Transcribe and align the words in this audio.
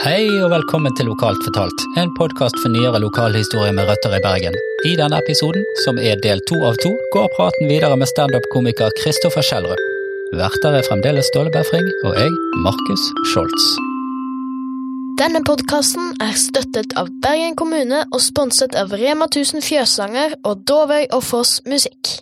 Hei 0.00 0.30
og 0.40 0.48
velkommen 0.48 0.94
til 0.96 1.10
Lokalt 1.10 1.42
fortalt, 1.44 1.82
en 2.00 2.08
podkast 2.16 2.56
for 2.62 2.72
nyere 2.72 2.96
lokalhistorie 3.02 3.74
med 3.76 3.84
røtter 3.84 4.14
i 4.16 4.20
Bergen. 4.24 4.54
I 4.88 4.94
denne 4.96 5.18
episoden, 5.20 5.66
som 5.84 5.98
er 6.00 6.16
del 6.24 6.40
to 6.48 6.56
av 6.64 6.78
to, 6.80 6.94
går 7.12 7.26
praten 7.34 7.68
videre 7.68 7.98
med 8.00 8.08
standup-komiker 8.08 8.94
Kristoffer 8.96 9.44
Schjelderup. 9.44 9.82
Verter 10.40 10.78
er 10.78 10.86
fremdeles 10.88 11.28
Ståle 11.28 11.52
Befring 11.52 11.84
og 12.08 12.16
jeg, 12.16 12.32
Markus 12.64 13.04
Scholz. 13.28 13.66
Denne 15.20 15.44
podkasten 15.44 16.14
er 16.24 16.32
støttet 16.46 16.96
av 16.96 17.12
Bergen 17.20 17.58
kommune 17.60 18.06
og 18.08 18.24
sponset 18.24 18.78
av 18.80 18.96
Rema 18.96 19.28
1000 19.28 19.60
Fjøsanger 19.68 20.38
og 20.40 20.64
Dovøy 20.64 21.10
og 21.10 21.26
Foss 21.28 21.58
Musikk. 21.68 22.16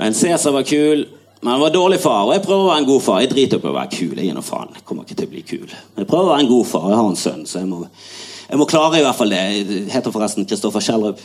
En 0.00 0.16
Cæsar 0.16 0.56
var 0.56 0.64
kul, 0.72 1.04
men 1.44 1.52
han 1.52 1.60
var 1.60 1.70
dårlig 1.70 2.00
far. 2.00 2.22
Og 2.24 2.32
jeg 2.32 2.40
prøver 2.40 2.62
å 2.62 2.68
være 2.70 2.80
en 2.80 2.86
god 2.88 3.02
far. 3.04 3.18
Jeg 3.20 3.28
driter 3.34 3.58
på 3.60 3.68
å 3.68 3.74
være 3.74 3.90
kul. 3.92 4.12
Jeg 4.16 4.30
gir 4.30 4.36
noe 4.38 4.46
faen. 4.46 4.70
Jeg 4.72 4.84
kommer 4.88 5.04
ikke 5.04 5.18
til 5.18 5.26
å 5.28 5.32
bli 5.34 5.42
kul. 5.44 5.66
Men 5.68 6.00
jeg 6.00 6.08
prøver 6.08 6.24
å 6.24 6.30
være 6.30 6.44
en 6.46 6.48
god 6.48 6.70
far. 6.70 6.86
Jeg 6.88 6.96
har 6.96 7.08
en 7.10 7.20
sønn, 7.20 7.42
så 7.44 7.58
jeg 7.58 7.68
må, 7.68 7.80
jeg 8.46 8.60
må 8.62 8.66
klare 8.70 9.02
i 9.02 9.04
hvert 9.04 9.18
fall 9.18 9.34
det. 9.34 9.42
Jeg 9.52 9.82
heter 9.92 10.14
forresten 10.14 10.48
Kristoffer 10.48 10.86
Kjellrup. 10.88 11.20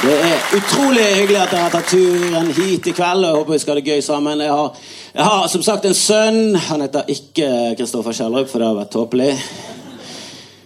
Det 0.00 0.18
er 0.26 0.58
utrolig 0.58 1.08
hyggelig 1.20 1.42
at 1.44 1.54
dere 1.54 1.64
har 1.68 1.74
tatt 1.76 1.94
turen 1.94 2.50
hit 2.56 2.90
i 2.90 2.98
kveld. 2.98 3.22
og 3.22 3.30
Jeg 3.30 3.38
håper 3.44 3.52
vi 3.54 3.62
skal 3.62 3.76
ha 3.76 3.78
det 3.78 3.92
gøy 3.94 4.06
sammen. 4.10 4.42
Jeg 4.42 4.58
har, 4.58 4.86
jeg 5.14 5.34
har 5.36 5.50
som 5.54 5.68
sagt 5.70 5.86
en 5.86 5.94
sønn. 5.94 6.56
Han 6.66 6.82
heter 6.82 7.14
ikke 7.14 7.52
Kristoffer 7.78 8.24
Kjellrup, 8.24 8.50
for 8.50 8.58
det 8.58 8.72
har 8.72 8.80
vært 8.82 8.96
tåpelig. 8.98 9.36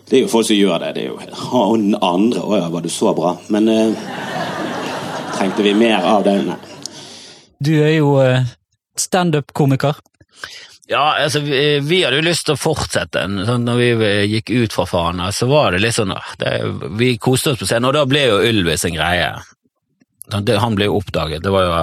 Det 0.08 0.18
er 0.18 0.24
jo 0.26 0.30
folk 0.32 0.46
som 0.46 0.58
gjør 0.58 0.82
det. 0.82 0.92
det 0.96 1.04
er 1.04 1.12
jo 1.12 1.36
Han 1.52 1.94
andre 2.02 2.42
Å 2.44 2.58
ja, 2.58 2.68
var 2.72 2.84
du 2.84 2.90
så 2.92 3.14
bra? 3.16 3.36
Men 3.54 3.68
eh, 3.72 4.08
trengte 5.36 5.64
vi 5.64 5.74
mer 5.78 6.04
av 6.04 6.26
det? 6.26 6.36
Nei. 6.44 6.58
Du 7.64 7.72
er 7.78 7.94
jo 7.96 8.18
eh, 8.20 8.44
standup-komiker. 9.00 9.96
Ja, 10.86 11.14
altså, 11.16 11.40
vi, 11.40 11.80
vi 11.80 12.02
hadde 12.04 12.18
jo 12.20 12.26
lyst 12.26 12.44
til 12.44 12.58
å 12.58 12.60
fortsette. 12.60 13.24
Sånn, 13.48 13.64
når 13.64 13.80
vi 13.80 13.88
eh, 13.94 14.24
gikk 14.36 14.52
ut 14.52 14.76
fra 14.76 14.84
Fana, 14.88 15.30
så 15.32 15.48
var 15.48 15.72
det 15.72 15.80
litt 15.80 15.96
sånn 15.96 16.12
ah, 16.12 16.34
det, 16.40 16.52
Vi 17.00 17.14
koste 17.16 17.54
oss 17.54 17.62
på 17.62 17.68
scenen, 17.68 17.88
og 17.88 17.96
da 17.96 18.04
ble 18.08 18.26
jo 18.26 18.42
Ylvis 18.44 18.84
en 18.84 18.98
greie. 18.98 19.30
Sånn, 20.28 20.44
det, 20.44 20.58
han 20.60 20.76
ble 20.76 20.90
jo 20.90 20.98
oppdaget. 21.00 21.44
Det 21.44 21.54
var 21.54 21.64
jo 21.64 21.78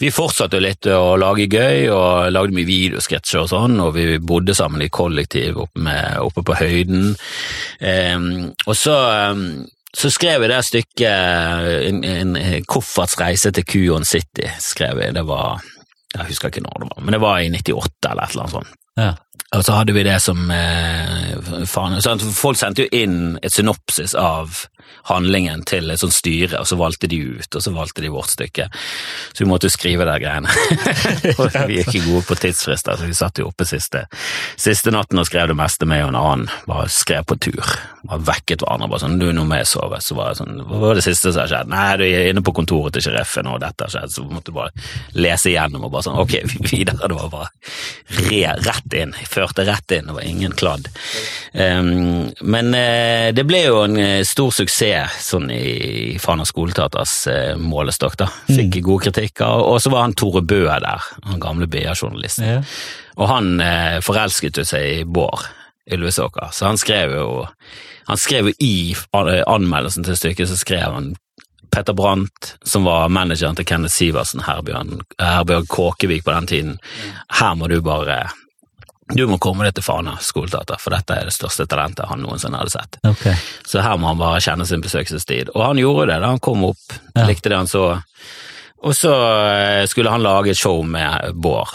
vi 0.00 0.12
fortsatte 0.14 0.60
litt 0.62 0.88
å 0.90 1.16
lage 1.20 1.48
gøy, 1.50 1.88
og 1.94 2.30
lagde 2.34 2.56
mye 2.56 2.68
videosketsjer 2.68 3.44
og 3.44 3.50
sånn, 3.52 3.80
og 3.82 3.94
vi 3.96 4.06
bodde 4.18 4.56
sammen 4.56 4.84
i 4.84 4.90
kollektiv 4.92 5.60
oppe, 5.66 5.82
med, 5.86 6.16
oppe 6.22 6.44
på 6.46 6.56
høyden. 6.60 7.12
Um, 7.80 8.30
og 8.66 8.74
så, 8.78 8.96
um, 9.32 9.64
så 9.96 10.12
skrev 10.12 10.44
jeg 10.44 10.52
det 10.52 10.60
stykket, 10.68 11.86
en, 11.88 12.04
en, 12.06 12.36
en 12.40 12.68
koffertsreise 12.70 13.52
til 13.56 13.66
Kuon 13.66 14.08
City, 14.08 14.48
skrev 14.62 15.02
jeg. 15.02 15.16
Det 15.18 15.26
var 15.28 15.60
Jeg 16.10 16.32
husker 16.32 16.50
ikke 16.50 16.64
når 16.64 16.82
det 16.82 16.86
var, 16.90 17.02
men 17.06 17.14
det 17.14 17.20
var 17.22 17.40
i 17.40 17.50
98 17.54 18.10
eller 18.10 18.24
et 18.24 18.32
eller 18.32 18.46
annet 18.46 18.56
sånt. 18.56 18.78
Ja. 18.98 19.12
Og 19.56 19.64
så 19.66 19.74
hadde 19.74 19.94
vi 19.96 20.04
det 20.06 20.18
som 20.22 20.50
eh, 20.54 21.64
faen, 21.66 21.98
Folk 22.34 22.58
sendte 22.60 22.86
jo 22.86 22.92
inn 22.94 23.38
et 23.42 23.54
synopsis 23.54 24.14
av 24.14 24.66
handlingen 25.08 25.62
til 25.68 25.90
et 25.90 26.00
sånt 26.00 26.14
styre, 26.14 26.60
og 26.60 26.68
så 26.68 26.78
valgte 26.78 27.08
de 27.10 27.20
ut, 27.36 27.48
og 27.56 27.62
så 27.62 27.72
valgte 27.74 28.04
de 28.04 28.12
vårt 28.12 28.32
stykke. 28.32 28.68
Så 29.32 29.44
vi 29.44 29.48
måtte 29.50 29.68
jo 29.68 29.74
skrive 29.74 30.06
de 30.06 30.16
greiene. 30.22 30.50
vi 31.70 31.80
er 31.80 31.86
ikke 31.86 32.04
gode 32.06 32.24
på 32.28 32.38
tidsfrister, 32.40 32.98
så 32.98 33.08
vi 33.08 33.16
satt 33.16 33.40
jo 33.40 33.48
oppe 33.50 33.66
siste, 33.68 34.04
siste 34.60 34.92
natten 34.94 35.20
og 35.20 35.28
skrev 35.28 35.50
det 35.50 35.58
meste 35.58 35.88
med 35.88 36.04
en 36.08 36.18
annen. 36.18 36.46
Bare 36.68 36.88
skrev 36.92 37.26
på 37.28 37.38
tur. 37.40 37.74
Bare 38.04 38.22
vekket 38.30 38.64
hverandre. 38.64 38.90
bare 38.92 39.04
sånn, 39.04 39.18
du, 39.20 39.28
nå 39.36 39.44
må 39.48 39.60
jeg 39.60 39.70
sove. 39.70 40.00
Så 40.04 40.16
var 40.18 40.32
det 40.32 40.40
sånn, 40.42 40.62
hva 40.68 40.82
var 40.84 40.98
det 40.98 41.06
siste 41.06 41.32
som 41.32 41.42
har 41.44 41.52
skjedd? 41.52 41.72
Nei, 41.72 41.86
du 42.00 42.06
er 42.06 42.30
inne 42.30 42.44
på 42.44 42.54
kontoret 42.56 42.96
til 42.96 43.08
sheriffen, 43.08 43.50
og 43.50 43.60
dette 43.64 43.86
har 43.86 43.94
skjedd. 43.94 44.14
Så 44.14 44.26
vi 44.26 44.36
måtte 44.36 44.54
bare 44.56 44.72
lese 45.18 45.52
igjennom 45.52 45.88
og 45.88 45.94
bare 45.94 46.08
sånn, 46.08 46.20
ok, 46.20 46.36
videre. 46.70 47.00
Det 47.00 47.16
var 47.16 47.32
bare 47.32 47.50
re, 48.20 48.42
rett 48.66 48.98
inn. 49.00 49.16
Førte 49.30 49.64
rett 49.68 49.94
inn, 49.94 50.08
det 50.10 50.16
var 50.16 50.26
ingen 50.26 50.54
kladd. 50.58 50.88
Um, 51.52 52.30
men 52.40 52.72
uh, 52.74 53.30
det 53.34 53.44
ble 53.46 53.62
jo 53.64 53.84
en 53.84 53.94
uh, 53.98 54.22
stor 54.26 54.50
suksess 54.54 55.20
sånn 55.30 55.50
i 55.54 56.18
Fana 56.22 56.46
skoleteaters 56.48 57.14
uh, 57.30 57.54
målestokk, 57.60 58.18
da. 58.20 58.30
Fikk 58.50 58.80
mm. 58.80 58.84
gode 58.88 59.06
kritikker. 59.06 59.62
Og 59.70 59.78
så 59.82 59.92
var 59.94 60.08
han 60.08 60.16
Tore 60.18 60.42
Bø 60.42 60.64
der, 60.66 61.06
han 61.30 61.42
gamle 61.42 61.70
BA-journalisten. 61.70 62.48
Ja. 62.56 62.60
Og 63.20 63.28
han 63.28 63.58
forelsket 64.06 64.56
jo 64.60 64.64
seg 64.64 65.00
i 65.00 65.00
Bård. 65.04 65.48
Ylvesåker, 65.90 66.52
Så 66.54 66.68
han 66.68 66.78
skrev 66.78 67.16
jo 67.16 67.30
han 68.06 68.18
skrev 68.18 68.50
jo 68.50 68.52
i 68.62 68.94
anmeldelsen 69.12 70.04
til 70.06 70.16
stykket, 70.18 70.50
så 70.50 70.58
skrev 70.58 70.94
han 70.94 71.08
Petter 71.70 71.94
Brandt, 71.94 72.56
som 72.66 72.84
var 72.84 73.08
manageren 73.08 73.54
til 73.58 73.66
Kenneth 73.68 73.94
Sivertsen, 73.94 74.42
Herbjørn, 74.46 75.04
Herbjørn 75.22 75.68
Kåkevik 75.70 76.24
på 76.26 76.34
den 76.34 76.48
tiden. 76.50 76.78
Her 77.38 77.54
må 77.54 77.68
du 77.70 77.78
bare 77.86 78.24
du 79.14 79.24
må 79.26 79.38
komme 79.42 79.66
deg 79.66 79.74
til 79.76 79.84
Fana 79.84 80.16
skoleteater, 80.22 80.78
for 80.80 80.94
dette 80.94 81.16
er 81.16 81.28
det 81.28 81.34
største 81.34 81.66
talentet 81.70 82.08
han 82.10 82.22
noensinne 82.22 82.60
hadde 82.60 82.74
sett. 82.74 83.00
Okay. 83.06 83.34
Så 83.66 83.82
her 83.84 83.98
må 83.98 84.10
han 84.10 84.20
bare 84.20 84.42
kjenne 84.44 84.66
sin 84.68 84.84
besøkelsestid. 84.84 85.52
Og 85.56 85.64
han 85.64 85.80
gjorde 85.80 86.12
det 86.12 86.20
da 86.22 86.32
han 86.32 86.42
kom 86.42 86.64
opp, 86.70 86.96
ja. 87.14 87.26
likte 87.28 87.52
det 87.52 87.58
han 87.58 87.70
så. 87.70 87.86
Og 88.80 88.96
så 88.96 89.12
skulle 89.90 90.12
han 90.12 90.24
lage 90.24 90.54
et 90.54 90.60
show 90.60 90.80
med 90.86 91.34
Bård. 91.34 91.74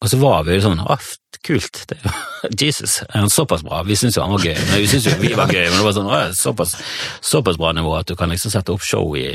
Og 0.00 0.08
så 0.08 0.16
var 0.20 0.44
vi 0.46 0.56
jo 0.56 0.64
sånn 0.64 0.80
Å, 0.80 0.96
kult. 1.44 1.82
Det, 1.88 1.98
Jesus, 2.60 3.00
er 3.06 3.22
han 3.22 3.32
såpass 3.32 3.64
bra? 3.64 3.82
Vi 3.86 3.96
syntes 3.98 4.18
jo 4.18 4.24
han 4.24 4.34
var 4.34 4.44
gøy, 4.44 4.56
men 4.56 4.82
vi 4.82 4.88
syntes 4.90 5.10
jo 5.10 5.16
vi 5.20 5.32
var 5.36 5.52
gøy. 5.52 5.66
Men 5.68 5.78
det 5.78 5.86
var 5.86 5.96
sånn, 5.96 6.36
såpass, 6.36 6.76
såpass 7.24 7.60
bra 7.60 7.72
nivå 7.76 7.94
at 7.98 8.10
du 8.10 8.16
kan 8.18 8.32
liksom 8.32 8.52
sette 8.52 8.74
opp 8.74 8.84
show 8.84 9.14
i, 9.16 9.28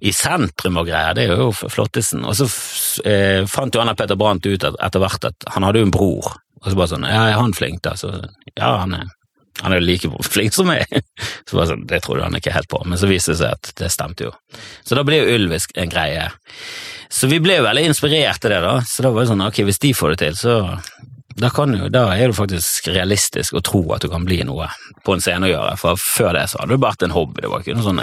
i 0.00 0.12
sentrum 0.16 0.80
og 0.80 0.88
greier. 0.88 1.16
Det 1.16 1.26
er 1.28 1.40
jo 1.40 1.50
flottesen. 1.52 2.24
Og 2.28 2.36
så 2.38 2.48
eh, 3.08 3.42
fant 3.50 3.74
jo 3.74 3.82
Anna 3.82 3.96
Petter 3.98 4.18
Brandt 4.18 4.46
ut 4.48 4.68
at, 4.68 4.78
etter 4.82 5.02
hvert 5.02 5.28
at 5.30 5.48
han 5.54 5.66
hadde 5.66 5.82
jo 5.82 5.88
en 5.88 5.94
bror. 5.94 6.30
Og 6.62 6.70
så 6.70 6.78
bare 6.78 6.92
sånn 6.94 7.08
Ja, 7.08 7.26
er 7.28 7.40
han 7.40 7.56
flink, 7.56 7.82
da? 7.84 7.96
Så 7.98 8.12
ja, 8.54 8.76
han 8.84 8.94
er 9.00 9.10
han 9.60 9.74
er 9.74 9.82
jo 9.82 9.84
like 9.84 10.10
flink 10.32 10.54
som 10.56 10.70
meg. 10.70 10.88
Så 11.48 11.58
bare 11.58 11.72
sånn, 11.72 11.86
Det 11.90 12.02
trodde 12.04 12.26
han 12.26 12.38
ikke 12.38 12.54
helt 12.54 12.70
på, 12.72 12.80
men 12.88 13.00
så 13.00 13.10
viste 13.10 13.34
det 13.34 13.42
seg 13.42 13.56
at 13.58 13.72
det 13.78 13.92
stemte 13.92 14.28
jo. 14.30 14.34
Så 14.86 14.98
da 14.98 15.04
ble 15.06 15.20
jo 15.20 15.36
Ylvis 15.36 15.68
en 15.76 15.92
greie. 15.92 16.30
Så 17.12 17.28
vi 17.28 17.42
ble 17.44 17.58
jo 17.58 17.66
veldig 17.66 17.84
inspirert 17.90 18.40
til 18.40 18.54
det, 18.54 18.62
da. 18.64 18.78
Så 18.88 19.04
da 19.04 19.12
var 19.12 19.24
det 19.24 19.32
sånn, 19.34 19.44
ok, 19.44 19.64
hvis 19.68 19.82
de 19.84 19.92
får 19.96 20.14
det 20.14 20.20
til, 20.22 20.38
så 20.40 20.54
da, 21.38 21.50
jo, 21.50 21.88
da 21.92 22.06
er 22.14 22.30
det 22.30 22.38
faktisk 22.38 22.88
realistisk 22.92 23.56
å 23.56 23.64
tro 23.64 23.82
at 23.94 24.04
du 24.04 24.10
kan 24.12 24.24
bli 24.28 24.42
noe 24.46 24.68
på 25.06 25.16
en 25.16 25.22
scene 25.24 25.48
å 25.48 25.52
gjøre. 25.52 25.76
For 25.80 26.00
før 26.00 26.36
det 26.38 26.48
så 26.52 26.62
hadde 26.62 26.76
det 26.76 26.84
vært 26.84 27.06
en 27.06 27.14
hobby. 27.16 27.44
Det 27.44 27.52
var 27.52 27.64
ikke 27.64 27.76
noe 27.78 27.86
sånn 27.86 28.02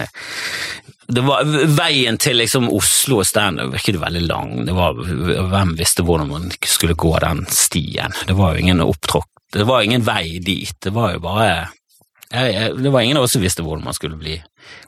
det 1.09 1.23
var, 1.25 1.47
Veien 1.73 2.19
til 2.21 2.37
liksom 2.37 2.67
Oslo 2.69 3.23
og 3.23 3.25
standup 3.25 3.73
virket 3.73 3.97
veldig 4.01 4.21
lang. 4.27 4.51
Det 4.67 4.75
var, 4.77 4.99
hvem 5.49 5.73
visste 5.79 6.05
hvordan 6.05 6.29
man 6.29 6.49
skulle 6.61 6.93
gå 6.93 7.15
den 7.23 7.45
stien? 7.49 8.13
Det 8.29 8.37
var 8.37 8.53
jo 8.53 8.65
ingen 8.65 8.83
opptråkk 8.85 9.29
Det 9.55 9.65
var 9.65 9.81
ingen 9.81 10.05
vei 10.05 10.37
dit. 10.45 10.75
Det 10.77 10.93
var 10.93 11.15
jo 11.15 11.23
bare 11.23 11.47
jeg, 12.29 12.53
jeg, 12.53 12.75
Det 12.77 12.91
var 12.93 13.01
ingen 13.01 13.17
av 13.17 13.25
oss 13.25 13.33
som 13.33 13.41
visste 13.41 13.65
hvordan 13.65 13.87
man 13.87 13.97
skulle 13.97 14.19
bli 14.21 14.37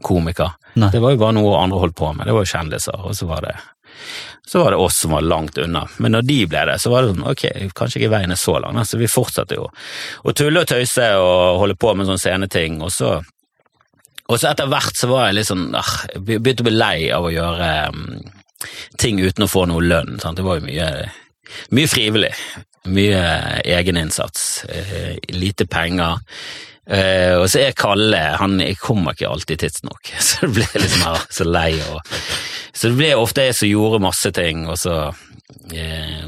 komiker. 0.06 0.54
Nei. 0.78 0.92
Det 0.94 1.02
var 1.02 1.16
jo 1.16 1.24
bare 1.24 1.38
noe 1.40 1.58
andre 1.58 1.82
holdt 1.82 1.98
på 1.98 2.14
med. 2.14 2.30
Det 2.30 2.36
var 2.38 2.46
jo 2.46 2.54
kjendiser, 2.54 3.02
og 3.02 3.18
så 3.18 3.26
var 3.26 3.48
det 3.48 3.56
så 4.48 4.64
var 4.64 4.72
det 4.72 4.78
oss 4.78 5.00
som 5.00 5.12
var 5.12 5.22
langt 5.22 5.58
unna. 5.58 5.88
Men 5.98 6.12
når 6.12 6.22
de 6.22 6.40
ble 6.50 6.64
det, 6.68 6.80
så 6.82 6.92
var 6.92 7.04
det 7.04 7.14
sånn 7.14 7.28
ok, 7.30 7.46
kanskje 7.78 8.02
ikke 8.02 8.14
veien 8.16 8.34
er 8.34 8.40
så 8.40 8.58
lang. 8.60 8.80
Så 8.86 8.98
vi 9.00 9.10
fortsatte 9.12 9.58
jo 9.58 9.68
å 9.70 10.34
tulle 10.36 10.64
og 10.64 10.72
tøyse 10.72 11.08
og 11.22 11.62
holde 11.62 11.78
på 11.80 11.94
med 11.96 12.10
sånne 12.10 12.24
sceneting. 12.24 12.82
Og 12.84 12.92
så, 12.94 13.14
og 14.26 14.42
så 14.42 14.52
etter 14.52 14.72
hvert 14.72 14.98
så 14.98 15.12
var 15.12 15.30
jeg 15.30 15.40
litt 15.40 15.52
sånn 15.52 15.70
ah, 15.78 15.94
begynte 16.18 16.66
å 16.66 16.70
bli 16.70 16.76
lei 16.76 16.98
av 17.14 17.30
å 17.30 17.34
gjøre 17.34 17.70
um, 17.94 18.04
ting 19.00 19.22
uten 19.22 19.46
å 19.46 19.52
få 19.52 19.68
noe 19.70 19.86
lønn. 19.86 20.18
Sant? 20.24 20.42
Det 20.42 20.48
var 20.48 20.60
jo 20.60 20.68
mye, 20.68 20.90
mye 21.78 21.92
frivillig. 21.94 22.34
Mye 22.92 23.24
egeninnsats. 23.62 24.66
Uh, 24.66 25.16
lite 25.38 25.70
penger. 25.70 26.20
Uh, 26.92 27.38
og 27.38 27.46
så 27.54 27.62
er 27.62 27.78
Kalle 27.78 28.20
han 28.42 28.58
kommer 28.82 29.14
ikke 29.14 29.30
alltid 29.30 29.62
tidsnok, 29.62 30.10
så 30.28 30.50
det 30.50 30.56
ble 30.58 30.82
liksom 30.82 31.06
her, 31.06 31.28
så 31.30 31.46
lei. 31.48 31.76
Og, 31.94 32.18
så 32.74 32.92
det 32.92 33.00
ble 33.00 33.12
ofte 33.20 33.48
jeg 33.48 33.58
som 33.58 33.72
gjorde 33.72 34.04
masse 34.04 34.32
ting, 34.36 34.64
og 34.70 34.78
så 34.80 34.96
eh, 35.76 36.28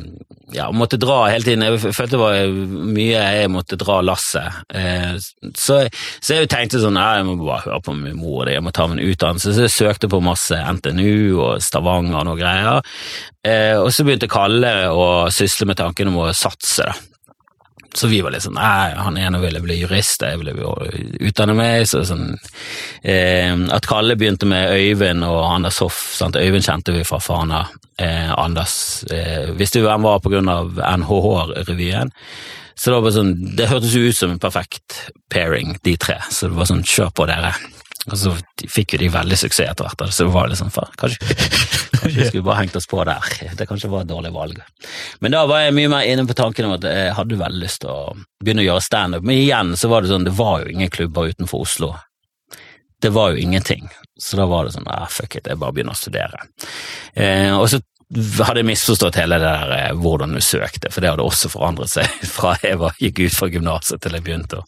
ja, 0.54 0.68
måtte 0.76 1.00
dra 1.02 1.24
hele 1.32 1.46
tiden. 1.46 1.64
Jeg 1.66 1.94
følte 1.96 2.18
det 2.18 2.22
var 2.22 2.58
mye 2.94 3.22
jeg 3.38 3.52
måtte 3.52 3.80
dra 3.80 4.00
lasset. 4.06 4.60
Eh, 4.76 5.16
så, 5.56 5.80
så, 6.20 6.36
jeg 6.36 6.52
tenkte 6.52 6.82
sånn 6.84 7.00
jeg 7.00 7.28
må 7.28 7.38
bare 7.42 7.64
høre 7.68 7.82
på 7.86 7.96
min 7.98 8.20
mor, 8.20 8.50
jeg 8.52 8.64
må 8.64 8.74
ta 8.76 8.90
min 8.92 9.02
utdannelse. 9.04 9.56
Så 9.56 9.68
jeg 9.68 9.76
søkte 9.78 10.12
på 10.12 10.22
masse 10.24 10.58
NTNU 10.58 11.40
og 11.40 11.64
Stavanger 11.64 12.20
og 12.22 12.30
noe 12.30 12.40
greier. 12.40 12.84
og 13.80 13.90
så 13.92 14.06
begynte 14.06 14.32
Kalle 14.32 14.76
å 14.92 15.08
sysle 15.34 15.68
med 15.70 15.80
tanken 15.80 16.12
om 16.12 16.22
å 16.26 16.30
satse, 16.38 16.86
da. 16.92 17.13
Så 17.94 18.08
vi 18.10 18.22
var 18.26 18.34
litt 18.34 18.46
sånn 18.46 18.58
Nei, 18.58 18.94
han 18.98 19.18
ene 19.22 19.38
ville 19.42 19.62
bli 19.62 19.78
jurist, 19.78 20.24
jeg 20.26 20.40
ville 20.42 20.56
utdanne 21.22 21.56
meg. 21.58 21.86
Så 21.90 22.02
sånn, 22.10 22.34
eh, 23.06 23.54
At 23.74 23.88
Kalle 23.90 24.18
begynte 24.18 24.50
med 24.50 24.74
Øyvind 24.74 25.26
og 25.28 25.44
Anders 25.46 25.78
Hoff. 25.84 26.00
Sant? 26.18 26.40
Øyvind 26.40 26.66
kjente 26.66 26.96
vi 26.96 27.06
fra 27.08 27.22
Fana. 27.22 27.68
Eh, 28.02 28.34
Anders 28.34 29.04
eh, 29.14 29.52
visste 29.54 29.82
vi 29.82 29.88
hvem 29.88 30.10
var 30.10 30.24
på 30.24 30.34
grunn 30.34 30.50
av 30.50 30.82
NHH-revyen. 30.82 32.14
Så 32.74 32.90
det 32.90 32.96
var 32.96 33.06
bare 33.06 33.18
sånn, 33.20 33.34
det 33.58 33.70
hørtes 33.70 33.94
jo 33.94 34.08
ut 34.10 34.18
som 34.18 34.34
en 34.34 34.42
perfekt 34.42 34.98
pairing, 35.30 35.76
de 35.86 35.94
tre. 36.02 36.18
Så 36.34 36.50
det 36.50 36.58
var 36.58 36.70
sånn, 36.70 36.82
kjør 36.82 37.14
på 37.14 37.28
dere. 37.30 37.54
Og 38.12 38.18
så 38.20 38.34
fikk 38.68 38.96
jo 38.96 39.04
de 39.04 39.10
veldig 39.14 39.38
suksess 39.40 39.70
etter 39.72 39.88
hvert, 39.88 40.02
så 40.12 40.26
det 40.26 40.34
var 40.34 40.50
liksom, 40.52 40.72
kanskje, 41.00 41.36
Kanskje 42.04 42.20
vi 42.20 42.26
skulle 42.28 42.44
bare 42.44 42.60
hengt 42.60 42.76
oss 42.76 42.88
på 42.90 43.04
der. 43.08 43.28
Det 43.56 43.68
kanskje 43.70 43.88
var 43.92 44.04
et 44.04 44.10
dårlig 44.10 44.34
valg. 44.36 44.58
Men 45.24 45.36
da 45.36 45.46
var 45.48 45.62
jeg 45.64 45.76
mye 45.78 45.92
mer 45.94 46.08
inne 46.10 46.26
på 46.28 46.36
tanken 46.36 46.68
om 46.68 46.74
at 46.76 46.88
jeg 46.90 47.14
hadde 47.16 47.38
veldig 47.40 47.62
lyst 47.62 47.84
til 47.86 47.94
å 47.94 48.16
begynne 48.44 48.66
å 48.66 48.68
gjøre 48.68 48.84
standup. 48.84 49.24
Men 49.24 49.40
igjen 49.40 49.72
så 49.80 49.92
var 49.92 50.04
det 50.04 50.12
sånn, 50.12 50.28
det 50.28 50.36
var 50.36 50.66
jo 50.66 50.74
ingen 50.74 50.92
klubber 50.92 51.32
utenfor 51.32 51.64
Oslo. 51.64 51.94
Det 53.04 53.12
var 53.16 53.32
jo 53.32 53.46
ingenting. 53.46 53.88
Så 54.20 54.40
da 54.40 54.50
var 54.52 54.68
det 54.68 54.76
sånn, 54.76 54.90
ah, 54.92 55.08
fuck 55.12 55.38
it, 55.40 55.48
jeg 55.48 55.62
bare 55.62 55.76
begynner 55.76 55.96
å 55.96 56.00
studere. 56.02 56.44
Eh, 57.16 57.56
og 57.56 57.70
så 57.72 57.80
hadde 58.46 58.64
misforstått 58.68 59.16
hele 59.18 59.38
det 59.42 59.48
der 59.50 59.72
eh, 59.78 59.94
hvordan 59.98 60.36
du 60.36 60.42
søkte, 60.44 60.92
for 60.94 61.02
det 61.04 61.10
hadde 61.14 61.26
også 61.26 61.50
forandret 61.54 61.92
seg 61.92 62.10
fra 62.36 62.54
jeg 62.62 62.80
var, 62.82 62.96
gikk 63.02 63.22
ut 63.26 63.38
fra 63.38 63.50
gymnaset 63.54 64.02
til 64.04 64.18
jeg 64.18 64.26
begynte 64.26 64.60
å, 64.62 64.66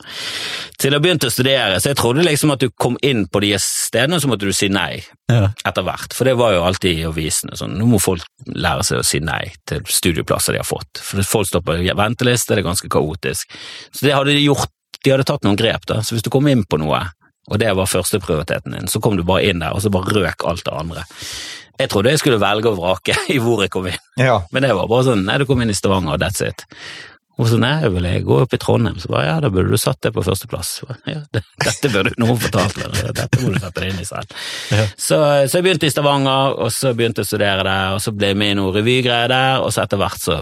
til 0.81 0.95
jeg 0.95 1.03
begynte 1.03 1.29
å 1.29 1.33
studere. 1.33 1.79
Så 1.81 1.91
jeg 1.91 1.99
trodde 1.99 2.25
liksom 2.25 2.53
at 2.55 2.63
du 2.63 2.69
kom 2.81 2.97
inn 3.05 3.25
på 3.31 3.41
de 3.43 3.51
stedene, 3.61 4.19
så 4.21 4.29
måtte 4.31 4.49
du 4.49 4.53
si 4.55 4.69
nei 4.73 5.03
Ja. 5.31 5.49
etter 5.65 5.85
hvert. 5.87 6.13
For 6.13 6.27
det 6.29 6.35
var 6.37 6.53
jo 6.53 6.63
alltid 6.67 6.99
i 6.99 7.05
avisene 7.09 7.57
sånn, 7.57 7.77
nå 7.79 7.87
må 7.89 7.99
folk 8.01 8.25
lære 8.45 8.85
seg 8.85 9.01
å 9.01 9.05
si 9.05 9.19
nei 9.25 9.51
til 9.65 9.81
studieplasser 9.89 10.53
de 10.53 10.61
har 10.61 10.67
fått. 10.69 11.01
For 11.01 11.21
folk 11.25 11.49
står 11.49 11.63
på 11.65 11.77
venteliste, 11.97 12.53
det 12.53 12.61
er 12.63 12.69
ganske 12.69 12.89
kaotisk. 12.93 13.53
Så 13.91 14.05
det 14.05 14.13
hadde 14.13 14.35
de 14.37 14.43
gjort, 14.45 14.69
de 15.01 15.13
hadde 15.13 15.25
tatt 15.27 15.45
noen 15.45 15.57
grep 15.59 15.85
da. 15.89 16.01
Så 16.05 16.15
hvis 16.17 16.25
du 16.25 16.29
kom 16.33 16.47
inn 16.51 16.63
på 16.65 16.77
noe, 16.81 17.03
og 17.45 17.59
det 17.61 17.69
var 17.77 17.85
førsteprioriteten 17.89 18.73
din, 18.73 18.87
så 18.89 18.97
kom 19.01 19.17
du 19.17 19.23
bare 19.25 19.43
inn 19.49 19.59
der, 19.61 19.75
og 19.77 19.83
så 19.83 19.91
bare 19.93 20.13
røk 20.15 20.45
alt 20.49 20.63
det 20.65 20.73
andre. 20.73 21.03
Jeg 21.79 21.89
trodde 21.91 22.13
jeg 22.13 22.21
skulle 22.21 22.39
velge 22.39 22.71
og 22.71 22.77
vrake 22.79 23.15
i 23.35 23.39
hvor 23.43 23.65
jeg 23.65 23.73
kom 23.73 23.89
inn, 23.91 23.99
Ja. 24.21 24.39
men 24.55 24.63
det 24.63 24.71
var 24.77 24.87
bare 24.91 25.09
sånn, 25.09 25.25
nei, 25.27 25.37
du 25.41 25.45
kom 25.49 25.61
inn 25.65 25.73
i 25.73 25.75
Stavanger, 25.77 26.17
that's 26.21 26.41
it. 26.45 26.63
Og 27.35 27.49
så 27.51 27.57
nei, 27.59 27.73
jeg 27.83 27.91
ville 27.91 28.11
gå 28.23 28.35
opp 28.45 28.53
i 28.55 28.59
Trondheim, 28.63 28.95
så 29.03 29.09
bare 29.11 29.25
ja, 29.27 29.33
da 29.43 29.49
burde 29.51 29.67
du 29.73 29.75
satt 29.81 29.99
det 30.05 30.13
på 30.15 30.23
førsteplass. 30.23 30.69
Ja, 31.03 31.17
det, 31.35 31.41
dette 31.65 31.89
burde 31.91 32.13
noen 32.21 32.37
fortalt 32.39 32.77
meg, 32.79 32.95
dette 33.17 33.41
må 33.43 33.51
du 33.51 33.59
sette 33.59 33.81
deg 33.83 33.91
inn 33.91 33.99
i 33.99 34.07
selv. 34.07 34.31
Ja. 34.71 34.85
Så, 34.95 35.19
så 35.51 35.59
jeg 35.59 35.65
begynte 35.67 35.89
i 35.89 35.91
Stavanger, 35.91 36.55
og 36.63 36.71
så 36.71 36.93
begynte 36.95 37.25
jeg 37.25 37.27
å 37.27 37.31
studere 37.33 37.65
der, 37.67 37.97
og 37.97 37.99
så 38.05 38.13
ble 38.15 38.31
jeg 38.31 38.39
med 38.39 38.53
i 38.53 38.59
noen 38.61 38.71
revygreier 38.77 39.33
der, 39.35 39.65
og 39.65 39.75
så 39.75 39.83
etter 39.83 39.99
hvert 39.99 40.23
så 40.23 40.39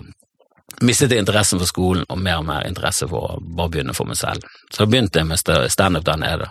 mistet 0.81 1.12
jeg 1.12 1.22
interessen 1.24 1.60
for 1.62 1.70
skolen, 1.70 2.06
og 2.10 2.20
mer 2.20 2.42
og 2.42 2.48
mer 2.48 2.68
interesse 2.68 3.08
for 3.10 3.36
å 3.36 3.42
bare 3.44 3.70
begynne 3.75 3.96
for 3.98 4.10
meg 4.10 4.18
selv. 4.20 4.46
Så 4.74 4.88
begynte 4.90 5.22
jeg 5.22 5.30
med 5.30 5.42
sta- 5.42 5.68
standup 5.70 6.06
der 6.08 6.18
nede. 6.18 6.50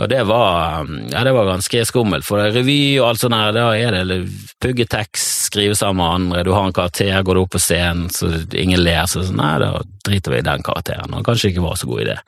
Og 0.00 0.08
det 0.08 0.22
var, 0.26 0.86
ja, 1.10 1.24
det 1.26 1.32
var 1.34 1.48
ganske 1.50 1.82
skummelt, 1.84 2.24
for 2.24 2.40
revy 2.54 2.98
og 3.00 3.08
alt 3.10 3.20
sånt 3.20 3.34
der, 3.36 3.52
da 3.52 3.66
er 3.76 3.96
det 4.06 4.20
puggetekst, 4.62 5.26
pugge 5.26 5.40
skrive 5.50 5.74
sammen 5.76 5.98
med 5.98 6.14
andre, 6.14 6.44
du 6.46 6.52
har 6.54 6.66
en 6.66 6.72
karakter, 6.72 7.22
går 7.26 7.34
du 7.34 7.40
opp 7.42 7.50
på 7.56 7.60
scenen, 7.60 8.08
så 8.14 8.30
ingen 8.54 8.82
ler, 8.84 9.02
så 9.10 9.24
sånn, 9.26 9.40
nei, 9.40 9.56
da 9.58 9.72
driter 10.06 10.30
vi 10.34 10.38
i 10.38 10.46
den 10.46 10.62
karakteren, 10.62 11.14
og 11.18 11.24
kanskje 11.26 11.50
ikke 11.50 11.64
var 11.64 11.80
så 11.80 11.90
god 11.90 12.04
idé. 12.04 12.18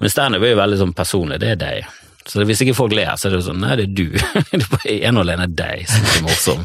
Men 0.00 0.10
standup 0.10 0.42
er 0.42 0.54
jo 0.56 0.58
veldig 0.58 0.80
sånn 0.82 0.96
personlig, 0.98 1.38
det 1.42 1.52
er 1.54 1.60
deg. 1.60 1.92
Så 2.26 2.42
hvis 2.48 2.62
ikke 2.64 2.74
folk 2.76 2.94
ler, 2.96 3.12
så 3.20 3.28
er 3.28 3.34
det 3.34 3.42
jo 3.42 3.46
sånn, 3.50 3.62
nei, 3.62 3.74
det 3.78 3.84
er 3.84 3.94
du. 3.94 4.06
det 4.64 4.80
er 4.82 5.08
en 5.10 5.20
og 5.20 5.26
alene 5.26 5.46
deg 5.52 5.84
som 5.92 6.06
er 6.08 6.22
morsom. 6.24 6.62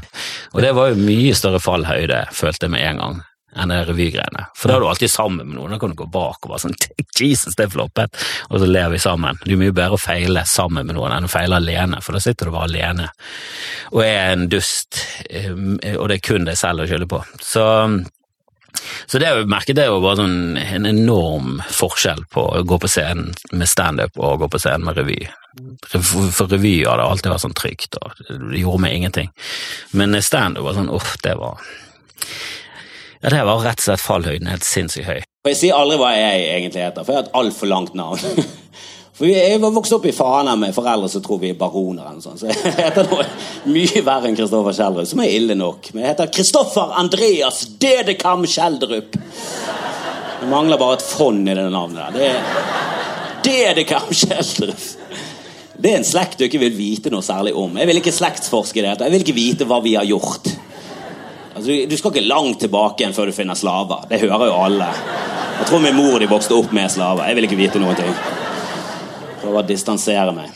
Og 0.55 0.61
det 0.63 0.71
var 0.75 0.91
jo 0.93 1.01
mye 1.03 1.35
større 1.37 1.59
fallhøyde, 1.61 2.23
følte 2.35 2.65
jeg 2.67 2.73
med 2.73 2.85
en 2.87 3.01
gang, 3.03 3.17
enn 3.57 3.71
det 3.73 3.79
revygreiene. 3.87 4.45
For 4.57 4.69
da 4.69 4.77
er 4.77 4.83
du 4.83 4.89
alltid 4.89 5.11
sammen 5.11 5.47
med 5.47 5.57
noen, 5.57 5.73
da 5.73 5.79
kan 5.81 5.93
du 5.93 5.97
gå 5.97 6.09
bak 6.11 6.43
og 6.43 6.53
bare 6.53 6.63
sånn, 6.65 6.77
Jesus, 7.19 7.57
det 7.57 7.65
er 7.65 7.73
floppet, 7.73 8.19
og 8.49 8.61
så 8.61 8.69
ler 8.69 8.93
vi 8.93 9.01
sammen. 9.01 9.39
Det 9.43 9.55
er 9.55 9.63
mye 9.63 9.75
bedre 9.75 9.97
å 9.97 10.01
feile 10.01 10.45
sammen 10.49 10.87
med 10.87 10.97
noen 10.97 11.15
enn 11.15 11.27
å 11.27 11.31
feile 11.31 11.59
alene, 11.59 12.03
for 12.05 12.15
da 12.15 12.23
sitter 12.23 12.49
du 12.49 12.55
bare 12.55 12.69
alene 12.69 13.09
og 13.89 14.03
er 14.05 14.35
en 14.35 14.47
dust, 14.51 15.01
og 15.97 16.05
det 16.09 16.19
er 16.19 16.23
kun 16.23 16.45
deg 16.47 16.57
selv 16.59 16.83
å 16.83 16.89
skylde 16.89 17.09
på. 17.09 17.23
Så 17.41 17.65
så 19.09 19.19
det 19.19 19.29
jeg 19.29 19.47
merket 19.49 19.79
jeg 19.81 19.91
var 19.91 20.03
bare 20.03 20.19
sånn 20.21 20.57
en 20.61 20.85
enorm 20.85 21.57
forskjell 21.73 22.21
på 22.33 22.43
å 22.53 22.63
gå 22.67 22.77
på 22.81 22.89
scenen 22.91 23.33
med 23.51 23.69
standup 23.69 24.17
og 24.19 24.27
å 24.27 24.39
gå 24.43 24.49
på 24.53 24.61
scenen 24.61 24.85
med 24.85 24.99
revy. 24.99 25.17
For 25.89 26.45
revy 26.51 26.75
har 26.83 27.01
det 27.01 27.07
alltid 27.07 27.33
vært 27.33 27.45
sånn 27.47 27.57
trygt, 27.57 27.97
og 27.97 28.21
det 28.29 28.61
gjorde 28.61 28.83
meg 28.85 28.95
ingenting. 28.99 29.31
Men 29.97 30.17
standup 30.25 30.67
var 30.67 30.77
sånn, 30.77 30.91
uff, 30.93 31.15
det 31.25 31.35
var 31.39 31.61
Ja, 33.19 33.29
det 33.33 33.43
var 33.43 33.59
rett 33.65 33.81
og 33.81 33.83
slett 33.83 34.03
fallhøyden 34.03 34.47
helt 34.47 34.63
sinnssykt 34.63 35.07
høy. 35.09 35.19
Og 35.43 35.49
jeg 35.51 35.57
sier 35.59 35.75
aldri 35.75 35.97
hva 35.99 36.13
jeg 36.15 36.43
egentlig 36.53 36.83
heter, 36.85 37.03
for 37.03 37.11
jeg 37.11 37.19
har 37.19 37.27
et 37.27 37.37
altfor 37.41 37.69
langt 37.71 37.97
navn. 37.99 38.19
For 39.19 39.27
Jeg 39.27 39.59
var 39.59 39.73
vokst 39.75 39.91
opp 39.91 40.05
i 40.07 40.13
Fana 40.15 40.53
med 40.55 40.71
foreldre 40.71 41.09
som 41.11 41.19
tror 41.19 41.41
vi 41.41 41.49
er 41.51 41.57
baroner, 41.59 42.05
eller 42.07 42.21
sånt, 42.23 42.39
så 42.39 42.47
jeg 42.47 42.71
heter 42.77 43.09
noe 43.11 43.25
mye 43.67 44.03
verre 44.07 44.29
enn 44.29 44.37
Kristoffer 44.37 44.77
Kjeldrup, 44.77 45.09
som 45.09 45.19
er 45.19 45.33
ille 45.35 45.57
nok. 45.59 45.89
Men 45.91 46.05
jeg 46.05 46.13
heter 46.13 46.29
Kristoffer 46.37 46.93
Andreas 47.01 47.57
Dedekam 47.83 48.45
Kjeldrup. 48.47 49.17
Det 50.39 50.47
mangler 50.47 50.79
bare 50.79 50.95
et 51.01 51.03
fond 51.03 51.51
i 51.51 51.57
det 51.57 51.67
navnet 51.67 52.15
der. 52.15 52.15
Det 52.15 52.29
er 52.29 53.43
Dedekam 53.43 54.07
Kjeldrup. 54.07 54.87
Det 55.75 55.91
er 55.91 55.99
en 55.99 56.07
slekt 56.07 56.39
du 56.39 56.47
ikke 56.47 56.63
vil 56.63 56.79
vite 56.79 57.11
noe 57.11 57.27
særlig 57.27 57.51
om. 57.59 57.75
Jeg 57.75 57.91
vil 57.91 57.99
ikke 57.99 58.15
slektsforske 58.15 58.79
i 58.79 58.87
det. 58.87 58.95
Jeg 59.03 59.17
vil 59.17 59.27
ikke 59.27 59.35
vite 59.41 59.67
hva 59.67 59.83
vi 59.83 59.97
har 59.99 60.07
gjort. 60.07 60.47
Altså, 61.55 61.75
du 61.89 61.97
skal 61.97 62.13
ikke 62.13 62.27
langt 62.29 62.61
tilbake 62.61 63.03
igjen 63.03 63.15
før 63.15 63.29
du 63.29 63.35
finner 63.35 63.57
slaver. 63.57 64.05
Det 64.09 64.21
hører 64.21 64.49
jo 64.51 64.57
alle. 64.67 64.89
Jeg 65.59 65.67
tror 65.67 65.83
min 65.83 65.97
mor 65.97 66.19
de 66.21 66.29
vokste 66.29 66.55
opp 66.55 66.71
med 66.75 66.91
slaver. 66.93 67.27
Jeg 67.27 67.37
vil 67.37 67.49
ikke 67.49 67.59
vite 67.59 67.81
noen 67.81 67.97
ting. 67.99 68.13
Prøver 69.41 69.61
å 69.63 69.67
distansere 69.67 70.33
meg. 70.35 70.53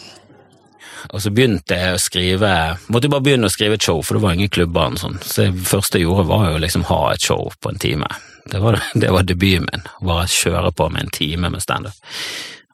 Og 1.13 1.21
så 1.21 1.29
begynte 1.35 1.75
jeg 1.77 1.93
å 1.93 1.99
skrive 2.01 2.51
Måtte 2.93 3.09
bare 3.11 3.21
begynne 3.25 3.49
å 3.49 3.51
skrive 3.51 3.75
et 3.77 3.85
show, 3.85 3.99
for 4.01 4.17
det 4.17 4.23
var 4.23 4.37
ingen 4.37 4.53
klubber. 4.53 4.93
og 4.93 5.01
sånn. 5.01 5.19
Så 5.21 5.49
det 5.49 5.67
første 5.67 5.99
jeg 5.99 6.07
gjorde, 6.07 6.29
var 6.29 6.47
jo 6.51 6.61
liksom 6.63 6.87
ha 6.89 7.01
et 7.11 7.25
show 7.25 7.51
på 7.59 7.73
en 7.73 7.81
time. 7.81 8.07
Det 8.49 8.59
var, 8.63 8.79
det 8.93 9.11
var 9.15 9.27
debuten 9.27 9.67
min. 9.71 9.85
Bare 10.01 10.27
kjøre 10.31 10.71
på 10.71 10.89
med 10.93 11.07
en 11.07 11.13
time 11.13 11.51
med 11.53 11.63
standup. 11.63 11.93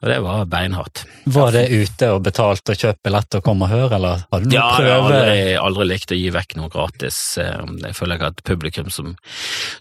Og 0.00 0.08
det 0.08 0.16
var 0.24 0.46
beinhardt. 0.48 1.02
Var 1.28 1.50
det 1.52 1.66
ute 1.76 2.06
og 2.14 2.22
betalt 2.24 2.70
og 2.72 2.78
kjøpt 2.80 3.02
billett 3.04 3.36
og 3.36 3.42
kom 3.44 3.60
og 3.66 3.68
hør, 3.68 3.92
eller 3.98 4.22
hadde 4.32 4.48
du 4.48 4.54
Ja, 4.56 4.62
noen 4.78 4.86
jeg 4.86 4.94
har 4.94 5.02
aldri, 5.04 5.42
aldri 5.60 5.88
likt 5.90 6.14
å 6.16 6.18
gi 6.20 6.30
vekk 6.32 6.56
noe 6.56 6.72
gratis. 6.72 7.18
Eh, 7.42 7.60
Jeg 7.84 7.98
føler 7.98 8.16
ikke 8.16 8.30
at 8.32 8.40
publikum 8.48 8.88
som, 8.90 9.12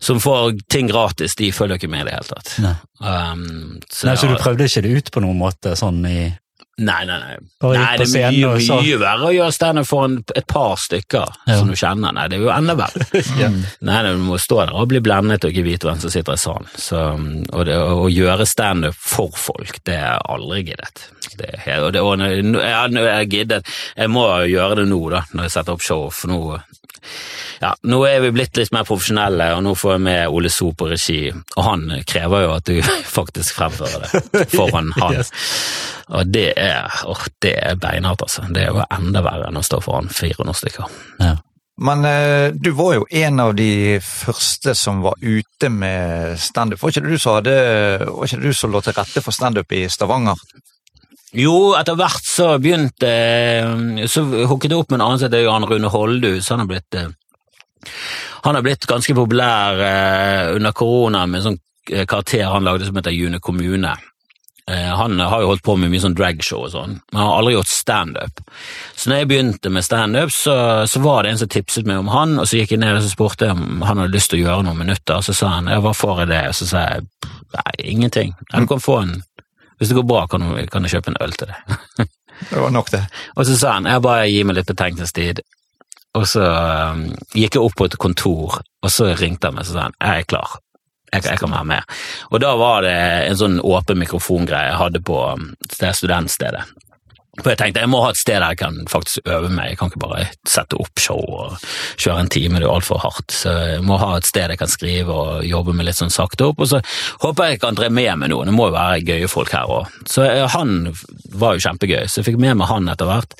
som 0.03 0.19
får 0.19 0.59
ting 0.67 0.91
gratis, 0.91 1.35
de 1.39 1.51
følger 1.55 1.79
ikke 1.79 1.89
med 1.95 2.03
i 2.03 2.09
det 2.11 2.17
hele 2.19 2.29
tatt. 2.35 2.53
Nei. 2.65 2.75
Um, 2.99 3.79
så 3.87 4.09
Nei, 4.11 4.17
så 4.19 4.27
du 4.27 4.35
prøvde 4.43 4.67
ikke 4.67 4.83
det 4.83 4.91
ut 4.99 5.11
på 5.15 5.23
noen 5.23 5.39
måte, 5.39 5.75
sånn 5.79 6.03
i 6.09 6.19
Nei, 6.79 7.01
nei, 7.03 7.17
nei. 7.19 7.33
Nei 7.75 7.87
det 7.99 8.05
er 8.15 8.31
mye, 8.31 8.59
så- 8.63 8.77
mye 8.79 8.95
verre 9.01 9.25
å 9.27 9.33
gjøre 9.35 9.51
standup 9.51 9.87
for 9.89 10.05
en, 10.05 10.13
et 10.33 10.45
par 10.47 10.77
stykker 10.79 11.27
Ja. 11.45 11.57
som 11.59 11.67
du 11.67 11.73
kjenner. 11.75 12.13
Nei, 12.15 12.29
det 12.31 12.37
er 12.37 12.45
jo 12.45 12.53
enda 12.55 12.75
verre. 12.79 13.03
Ja. 13.41 13.49
Nei, 13.51 13.97
nei, 14.05 14.13
du 14.15 14.21
må 14.23 14.37
stå 14.39 14.61
der 14.65 14.71
og 14.79 14.87
bli 14.87 15.01
blendet 15.03 15.43
og 15.43 15.51
ikke 15.51 15.65
vite 15.65 15.89
hvem 15.89 15.99
som 15.99 16.13
sitter 16.13 16.37
i 16.37 16.39
salen. 16.39 16.69
Så, 16.79 17.01
og 17.51 17.65
det, 17.67 17.75
å 17.75 18.07
gjøre 18.07 18.47
standup 18.47 18.95
for 19.19 19.35
folk, 19.35 19.81
det 19.87 19.97
er 19.99 20.21
aldri 20.31 20.63
giddet. 20.71 21.05
Det, 21.39 21.53
og 21.79 21.91
det, 21.93 22.01
og 22.03 22.19
nå 22.19 22.61
er 22.63 23.21
jeg 23.21 23.31
giddet. 23.33 23.71
Jeg 23.97 24.11
må 24.11 24.25
gjøre 24.47 24.81
det 24.81 24.89
nå, 24.91 25.01
da, 25.13 25.23
når 25.33 25.47
jeg 25.47 25.55
setter 25.57 25.75
opp 25.75 25.85
show, 25.85 26.07
for 26.13 26.31
nå 26.31 26.41
ja, 27.59 27.73
nå 27.91 27.99
er 28.07 28.21
vi 28.23 28.31
blitt 28.35 28.57
litt 28.59 28.71
mer 28.75 28.85
profesjonelle, 28.87 29.49
og 29.55 29.63
nå 29.65 29.73
får 29.77 29.95
jeg 29.95 30.03
med 30.05 30.35
Ole 30.35 30.51
So 30.53 30.71
på 30.75 30.87
regi, 30.91 31.19
og 31.31 31.63
han 31.65 31.85
krever 32.07 32.45
jo 32.45 32.53
at 32.55 32.69
du 32.69 32.79
faktisk 33.19 33.59
fremfører 33.59 34.07
det 34.07 34.45
foran 34.53 34.93
han. 34.99 35.19
Og 36.09 36.31
det 36.31 36.47
er, 36.57 36.87
åh, 37.05 37.27
det 37.43 37.53
er 37.59 37.79
beinhardt, 37.79 38.23
altså. 38.25 38.47
Det 38.49 38.63
er 38.63 38.73
jo 38.73 38.87
enda 38.87 39.23
verre 39.25 39.51
enn 39.51 39.59
å 39.59 39.65
stå 39.65 39.81
foran 39.85 40.09
400 40.11 40.59
stykker. 40.63 40.97
Ja. 41.21 41.35
Men 41.79 42.03
eh, 42.05 42.51
du 42.53 42.71
var 42.75 42.97
jo 42.97 43.05
en 43.21 43.39
av 43.39 43.53
de 43.55 43.99
første 44.03 44.73
som 44.75 44.99
var 45.03 45.15
ute 45.21 45.69
med 45.71 46.35
standup. 46.39 46.81
Var 46.81 46.91
ikke 46.91 47.05
det 47.05 47.13
du 47.15 47.21
som 47.21 47.37
hadde, 47.37 47.55
du 48.43 48.51
som 48.53 48.73
lå 48.73 48.81
til 48.83 48.97
rette 48.97 49.23
for 49.23 49.35
standup 49.35 49.71
i 49.75 49.85
Stavanger? 49.91 50.41
Jo, 51.37 51.75
etter 51.77 51.93
hvert 51.93 52.25
så 52.25 52.55
begynte 52.57 53.09
Så 54.09 54.23
hooket 54.49 54.71
jeg 54.73 54.81
opp 54.81 54.89
med 54.89 54.97
en 54.97 55.05
annen 55.05 55.19
som 55.21 55.27
heter 55.27 55.45
Jan 55.45 55.67
Rune 55.69 55.91
Holdhus. 55.93 56.49
Han 56.49 56.63
har 56.63 56.69
blitt 56.71 56.97
eh, 56.97 58.61
blitt 58.65 58.87
ganske 58.89 59.15
populær 59.15 59.83
eh, 59.85 60.55
under 60.55 60.73
korona 60.73 61.25
med 61.27 61.39
en 61.39 61.47
sånn 61.51 61.59
eh, 61.93 62.07
karakter 62.09 62.49
han 62.49 62.65
lagde 62.65 62.89
som 62.89 62.97
heter 62.97 63.13
June 63.13 63.39
kommune. 63.39 63.93
Eh, 64.69 64.95
Han 64.95 65.19
har 65.19 65.41
jo 65.41 65.47
holdt 65.47 65.63
på 65.65 65.75
med 65.79 65.89
mye 65.89 66.01
sånn 66.03 66.15
dragshow 66.17 66.67
og 66.67 66.73
sånn, 66.75 66.99
men 67.09 67.17
han 67.19 67.29
har 67.31 67.39
aldri 67.39 67.55
gjort 67.55 67.71
standup. 67.71 68.41
Så 68.93 69.09
når 69.09 69.21
jeg 69.21 69.29
begynte 69.31 69.71
med 69.73 69.85
standup, 69.85 70.33
så, 70.35 70.57
så 70.85 71.01
var 71.01 71.23
det 71.23 71.31
en 71.33 71.41
som 71.41 71.49
tipset 71.49 71.89
meg 71.89 72.03
om 72.03 72.11
han, 72.13 72.35
og 72.37 72.45
så 72.49 72.59
gikk 72.59 72.75
jeg 72.75 72.83
ned 72.83 72.99
og 72.99 73.01
så 73.05 73.09
spurte 73.09 73.49
jeg 73.49 73.57
om 73.57 73.81
han 73.87 74.03
hadde 74.03 74.13
lyst 74.13 74.29
til 74.29 74.43
å 74.43 74.43
gjøre 74.43 74.67
noen 74.67 74.81
minutter, 74.83 75.17
og 75.17 75.25
så 75.25 75.33
sa 75.33 75.55
han 75.55 75.71
ja, 75.73 75.79
hva 75.81 75.95
får 75.97 76.21
jeg 76.23 76.31
det? 76.35 76.43
Og 76.51 76.57
så 76.59 76.69
sa 76.69 76.85
jeg 76.85 77.07
nei, 77.57 77.73
ingenting. 77.95 78.35
Ja, 78.51 78.61
du 78.61 78.69
kan 78.69 78.83
få 78.83 79.01
en 79.01 79.17
Hvis 79.79 79.93
det 79.93 79.95
går 79.95 80.03
bra, 80.03 80.25
kan, 80.27 80.43
du, 80.43 80.57
kan 80.67 80.83
jeg 80.83 80.97
kjøpe 80.97 81.13
en 81.13 81.21
øl 81.23 81.33
til 81.39 81.47
det. 81.47 82.07
Det 82.49 82.59
var 82.59 82.71
nok 82.75 82.89
det. 82.91 82.99
Og 83.37 83.45
så 83.47 83.55
sa 83.55 83.77
han 83.77 83.87
jeg 83.87 84.03
bare 84.03 84.27
gi 84.27 84.41
meg 84.43 84.57
litt 84.57 84.67
betenkningstid. 84.67 85.39
Og 86.19 86.25
så 86.27 86.43
um, 86.43 87.05
gikk 87.31 87.55
jeg 87.55 87.63
opp 87.63 87.77
på 87.79 87.87
et 87.87 87.95
kontor, 88.01 88.59
og 88.59 88.91
så 88.91 89.11
ringte 89.15 89.47
han 89.47 89.55
meg 89.55 89.67
og 89.67 89.71
sa 89.71 89.85
han, 89.85 89.95
jeg 90.01 90.23
er 90.23 90.27
klar. 90.27 90.55
Jeg, 91.09 91.25
jeg 91.25 91.39
kan 91.41 91.53
være 91.53 91.69
med. 91.71 91.97
Og 92.29 92.41
da 92.43 92.53
var 92.59 92.85
det 92.85 92.97
en 93.29 93.39
sånn 93.39 93.57
åpen 93.65 93.99
mikrofongreie 94.01 94.71
jeg 94.71 94.81
hadde 94.81 95.01
på 95.05 95.17
um, 95.33 95.49
det 95.79 95.93
studentstedet. 95.97 96.67
For 97.39 97.53
jeg 97.53 97.59
tenkte 97.61 97.83
jeg 97.83 97.91
må 97.91 98.01
ha 98.03 98.11
et 98.13 98.19
sted 98.19 98.39
der 98.39 98.53
jeg 98.53 98.59
kan 98.61 98.79
faktisk 98.89 99.29
øve 99.29 99.49
meg, 99.53 99.71
jeg 99.71 99.79
kan 99.79 99.91
ikke 99.91 100.01
bare 100.03 100.25
sette 100.47 100.77
opp 100.79 101.01
show 101.01 101.19
og 101.19 101.55
kjøre 101.99 102.23
en 102.23 102.31
time, 102.31 102.59
det 102.59 102.65
er 102.65 102.69
jo 102.69 102.75
altfor 102.75 103.01
hardt. 103.03 103.33
Så 103.33 103.53
jeg 103.53 103.83
må 103.87 103.99
ha 104.01 104.11
et 104.17 104.27
sted 104.27 104.53
jeg 104.53 104.59
kan 104.61 104.71
skrive 104.71 105.15
og 105.15 105.47
jobbe 105.47 105.75
med 105.75 105.87
litt 105.87 105.99
sånn 105.99 106.13
sakte 106.13 106.49
opp, 106.49 106.61
og 106.63 106.71
så 106.71 106.81
håper 107.23 107.53
jeg 107.53 107.61
kan 107.63 107.77
dra 107.77 107.89
med 107.89 108.11
meg 108.21 108.31
noen, 108.33 108.49
det 108.49 108.55
må 108.55 108.69
jo 108.69 108.75
være 108.75 109.03
gøye 109.07 109.31
folk 109.31 109.53
her 109.55 109.71
òg. 109.71 109.99
Så 110.09 110.25
eh, 110.27 110.45
han 110.55 110.91
var 111.39 111.55
jo 111.55 111.65
kjempegøy, 111.67 112.05
så 112.07 112.21
jeg 112.21 112.29
fikk 112.31 112.39
med 112.41 112.57
meg 112.59 112.71
han 112.71 112.89
etter 112.91 113.09
hvert. 113.09 113.35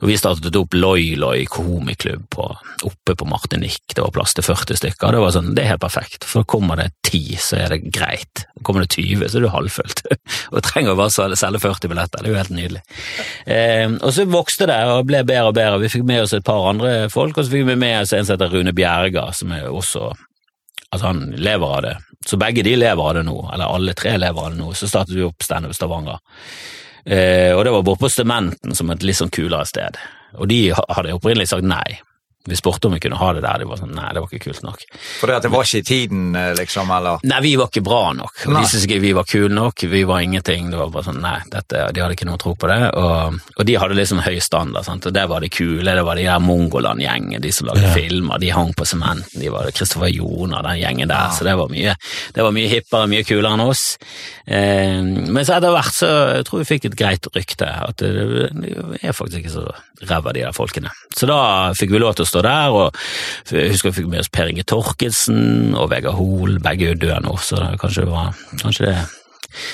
Og 0.00 0.10
vi 0.10 0.18
startet 0.20 0.58
opp 0.60 0.76
Loi 0.76 1.14
Loi 1.20 1.44
komiklubb 1.50 2.26
på, 2.34 2.46
oppe 2.86 3.16
på 3.16 3.28
Martinique, 3.28 3.94
det 3.94 4.04
var 4.04 4.14
plass 4.14 4.36
til 4.36 4.46
40 4.46 4.80
stykker. 4.80 5.14
Det 5.14 5.24
var 5.24 5.34
sånn, 5.34 5.52
det 5.56 5.64
er 5.64 5.74
helt 5.74 5.84
perfekt, 5.84 6.26
for 6.28 6.46
kommer 6.48 6.80
det 6.80 6.90
10, 7.08 7.36
så 7.42 7.60
er 7.64 7.74
det 7.74 7.82
greit. 7.90 8.44
Kommer 8.66 8.84
det 8.84 8.94
20, 8.94 9.26
så 9.26 9.40
er 9.40 9.46
det 9.46 9.54
halvfullt. 9.54 10.04
og 10.54 10.62
trenger 10.66 10.98
bare 10.98 11.36
selge 11.38 11.62
40 11.62 11.90
billetter, 11.92 12.22
det 12.22 12.30
er 12.30 12.34
jo 12.34 12.40
helt 12.40 12.54
nydelig. 12.54 12.82
Eh, 13.46 13.86
og 13.90 14.10
så 14.14 14.26
vokste 14.28 14.68
det 14.70 14.80
og 14.90 15.06
ble 15.08 15.22
bedre 15.24 15.52
og 15.52 15.56
bedre. 15.56 15.80
Vi 15.84 15.92
fikk 15.92 16.04
med 16.08 16.24
oss 16.24 16.34
et 16.36 16.46
par 16.46 16.68
andre 16.70 17.08
folk, 17.12 17.38
og 17.38 17.46
så 17.46 17.54
fikk 17.54 17.68
vi 17.70 17.78
med 17.80 18.02
oss 18.02 18.14
en 18.16 18.26
som 18.26 18.36
heter 18.36 18.52
Rune 18.52 18.74
Bjerga, 18.76 19.30
som 19.36 19.54
er 19.56 19.70
også 19.70 20.12
Altså, 20.90 21.06
han 21.06 21.34
lever 21.38 21.72
av 21.76 21.82
det. 21.84 21.92
Så 22.26 22.34
begge 22.34 22.64
de 22.66 22.72
lever 22.74 22.98
av 22.98 23.12
det 23.14 23.20
nå, 23.22 23.36
eller 23.54 23.70
alle 23.70 23.92
tre 23.94 24.16
lever 24.18 24.42
av 24.42 24.50
det 24.50 24.58
nå. 24.58 24.72
Så 24.74 24.88
startet 24.90 25.14
vi 25.14 25.22
opp 25.22 25.44
Standup 25.46 25.76
Stavanger. 25.76 26.18
Eh, 27.04 27.54
og 27.54 27.62
det 27.62 27.70
var 27.76 27.84
borte 27.86 28.02
på 28.02 28.10
Stementen, 28.10 28.74
som 28.74 28.90
et 28.90 29.04
litt 29.06 29.20
sånn 29.20 29.30
kulere 29.30 29.68
sted. 29.70 30.00
Og 30.34 30.50
de 30.50 30.58
hadde 30.74 31.14
opprinnelig 31.14 31.46
sagt 31.52 31.66
nei. 31.66 32.00
Vi 32.48 32.56
spurte 32.56 32.88
om 32.88 32.94
vi 32.96 33.00
kunne 33.04 33.18
ha 33.20 33.32
det 33.36 33.42
der, 33.44 33.58
de 33.60 33.66
var 33.68 33.76
sånn 33.82 33.92
nei, 33.92 34.06
det 34.16 34.22
var 34.22 34.30
ikke 34.32 34.46
kult 34.48 34.62
nok. 34.64 34.84
For 35.20 35.28
det 35.28 35.34
at 35.36 35.44
det 35.44 35.50
var 35.52 35.66
ikke 35.68 35.82
i 35.82 35.86
tiden, 35.90 36.22
eh, 36.40 36.54
liksom, 36.56 36.88
eller? 36.96 37.20
Nei, 37.28 37.40
vi 37.44 37.50
var 37.60 37.68
ikke 37.68 37.82
bra 37.84 38.00
nok. 38.16 38.32
Og 38.46 38.54
de 38.54 38.62
syntes 38.64 38.86
ikke 38.88 39.00
vi 39.02 39.12
var 39.18 39.26
kule 39.28 39.52
nok, 39.52 39.84
vi 39.92 40.02
var 40.08 40.24
ingenting. 40.24 40.70
Det 40.72 40.78
var 40.80 40.88
bare 40.94 41.04
sånn, 41.10 41.20
nei, 41.20 41.36
dette, 41.52 41.82
De 41.92 42.00
hadde 42.00 42.16
ikke 42.16 42.28
noe 42.30 42.40
tro 42.40 42.54
på 42.56 42.70
det. 42.70 42.78
Og, 42.96 43.36
og 43.60 43.68
de 43.68 43.76
hadde 43.82 43.98
liksom 43.98 44.22
høy 44.24 44.38
standard. 44.40 44.86
sant? 44.88 45.06
Og 45.06 45.12
Det 45.12 45.26
var 45.28 45.44
de 45.44 45.50
kule, 45.52 45.84
det 45.84 46.06
var 46.06 46.16
de 46.16 46.24
der 46.30 46.40
Mongoland-gjengen, 46.40 47.42
de 47.44 47.52
som 47.52 47.68
lagde 47.68 47.92
filmer. 47.92 48.40
De 48.40 48.50
hang 48.56 48.72
på 48.72 48.88
sementen, 48.88 49.36
de 49.40 49.52
var 49.52 49.68
Kristoffer 49.76 50.08
Joner, 50.08 50.62
den 50.64 50.80
gjengen 50.80 51.12
der. 51.12 51.28
Så 51.36 51.44
det 51.44 51.56
var 51.60 51.68
mye 51.68 51.96
det 52.34 52.44
var 52.44 52.52
mye 52.56 52.68
hippere, 52.70 53.08
mye 53.10 53.24
kulere 53.26 53.52
enn 53.56 53.64
oss. 53.66 53.84
Eh, 54.46 55.02
men 55.02 55.44
så 55.44 55.58
etter 55.58 55.74
hvert 55.74 55.94
så 55.94 56.10
jeg 56.40 56.46
tror 56.48 56.62
vi 56.62 56.68
fikk 56.72 56.88
et 56.90 56.98
greit 56.98 57.28
rykte. 57.36 57.68
At 57.68 58.00
det, 58.00 58.50
det 58.56 59.00
er 59.02 59.16
faktisk 59.16 59.42
ikke 59.44 59.54
så 59.58 59.66
ræva, 60.08 60.32
de 60.32 60.44
der 60.46 60.56
folkene. 60.56 60.92
Så 61.16 61.28
da 61.28 61.38
fikk 61.76 61.92
vi 61.92 62.00
lov 62.00 62.14
til 62.16 62.24
å 62.24 62.29
stå 62.30 62.44
der, 62.46 62.74
og 62.74 63.00
jeg 63.50 63.72
husker 63.74 63.90
vi 63.90 64.00
fikk 64.00 64.10
med 64.12 64.24
oss 64.24 64.32
Per 64.32 64.50
Inge 64.50 64.66
Torkelsen 64.68 65.74
og 65.78 65.90
Vegard 65.92 66.18
Hoel, 66.18 66.58
begge 66.62 66.88
er 66.88 66.94
jo 66.94 67.02
døde 67.06 67.22
nå, 67.26 67.36
så 67.42 67.60
det, 67.60 67.72
kanskje 67.82 68.06
det 68.06 68.12
var 68.14 68.36
Kanskje 68.60 68.86
det 68.88 68.98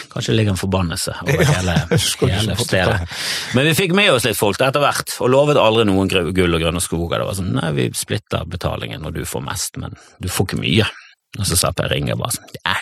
Kanskje 0.09 0.33
det 0.33 0.37
ligger 0.39 0.55
en 0.55 0.61
forbannelse 0.61 1.15
over 1.21 1.49
hele, 1.51 1.73
hele 2.33 2.55
stedet. 2.57 3.17
Men 3.53 3.67
vi 3.69 3.75
fikk 3.77 3.93
med 3.97 4.09
oss 4.15 4.25
litt 4.25 4.39
folk 4.39 4.57
etter 4.57 4.81
hvert, 4.81 5.17
og 5.21 5.29
lovet 5.29 5.61
aldri 5.61 5.85
noen 5.85 6.09
gull 6.09 6.57
og 6.57 6.63
grønne 6.63 6.81
skoger. 6.81 7.21
Det 7.21 7.27
var 7.29 7.37
sånn, 7.37 7.51
nei, 7.59 7.73
vi 7.77 7.91
splitter 7.93 8.49
betalingen 8.49 9.05
når 9.05 9.19
du 9.19 9.27
får 9.29 9.45
mest, 9.45 9.77
men 9.83 9.99
du 10.23 10.31
får 10.33 10.49
ikke 10.49 10.63
mye. 10.63 10.89
Og 11.37 11.45
så 11.45 11.57
sa 11.59 11.73
Per 11.77 11.93
Inge 11.93 12.15
bare 12.17 12.33
sånn, 12.33 12.47
nei, 12.65 12.77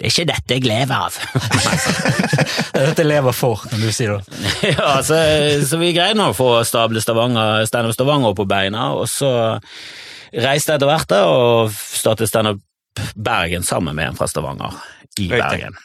det 0.00 0.06
er 0.06 0.10
ikke 0.10 0.26
dette 0.30 0.56
jeg 0.56 0.64
lever 0.66 0.94
av. 0.96 1.18
det 1.30 2.80
er 2.80 2.88
Dette 2.88 3.04
jeg 3.04 3.10
lever 3.10 3.36
for, 3.36 3.62
kan 3.70 3.82
du 3.82 3.90
si 3.94 4.08
da. 4.10 4.16
ja, 4.72 4.88
så, 5.06 5.20
så 5.68 5.78
vi 5.78 5.92
greide 5.94 6.18
nå 6.18 6.30
å 6.32 6.36
få 6.36 6.48
stable 6.66 7.02
Stavanger, 7.04 7.62
Standup 7.70 7.94
Stavanger 7.94 8.34
på 8.38 8.48
beina, 8.50 8.88
og 8.98 9.06
så 9.10 9.30
reiste 10.34 10.74
jeg 10.74 10.80
etter 10.80 10.90
hvert 10.90 11.14
og 11.20 11.70
startet 11.76 12.30
Standup 12.30 12.64
Bergen 13.14 13.62
sammen 13.66 13.94
med 13.94 14.10
en 14.10 14.18
fra 14.18 14.26
Stavanger 14.30 14.74
i 15.22 15.30
Bergen. 15.30 15.78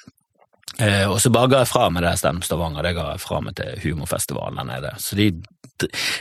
Eh, 0.77 1.05
og 1.07 1.21
så 1.21 1.31
bare 1.31 1.51
ga 1.51 1.63
jeg 1.63 1.71
fra 1.71 1.89
meg 1.93 2.03
det 2.03 2.15
Stem 2.19 2.41
Stavanger, 2.43 2.83
det 2.83 2.95
ga 2.97 3.11
jeg 3.13 3.23
fra 3.23 3.39
meg 3.43 3.55
til 3.59 3.77
humorfestivalen 3.85 4.59
der 4.59 4.67
nede. 4.69 4.91
Så 4.99 5.15
de, 5.15 5.29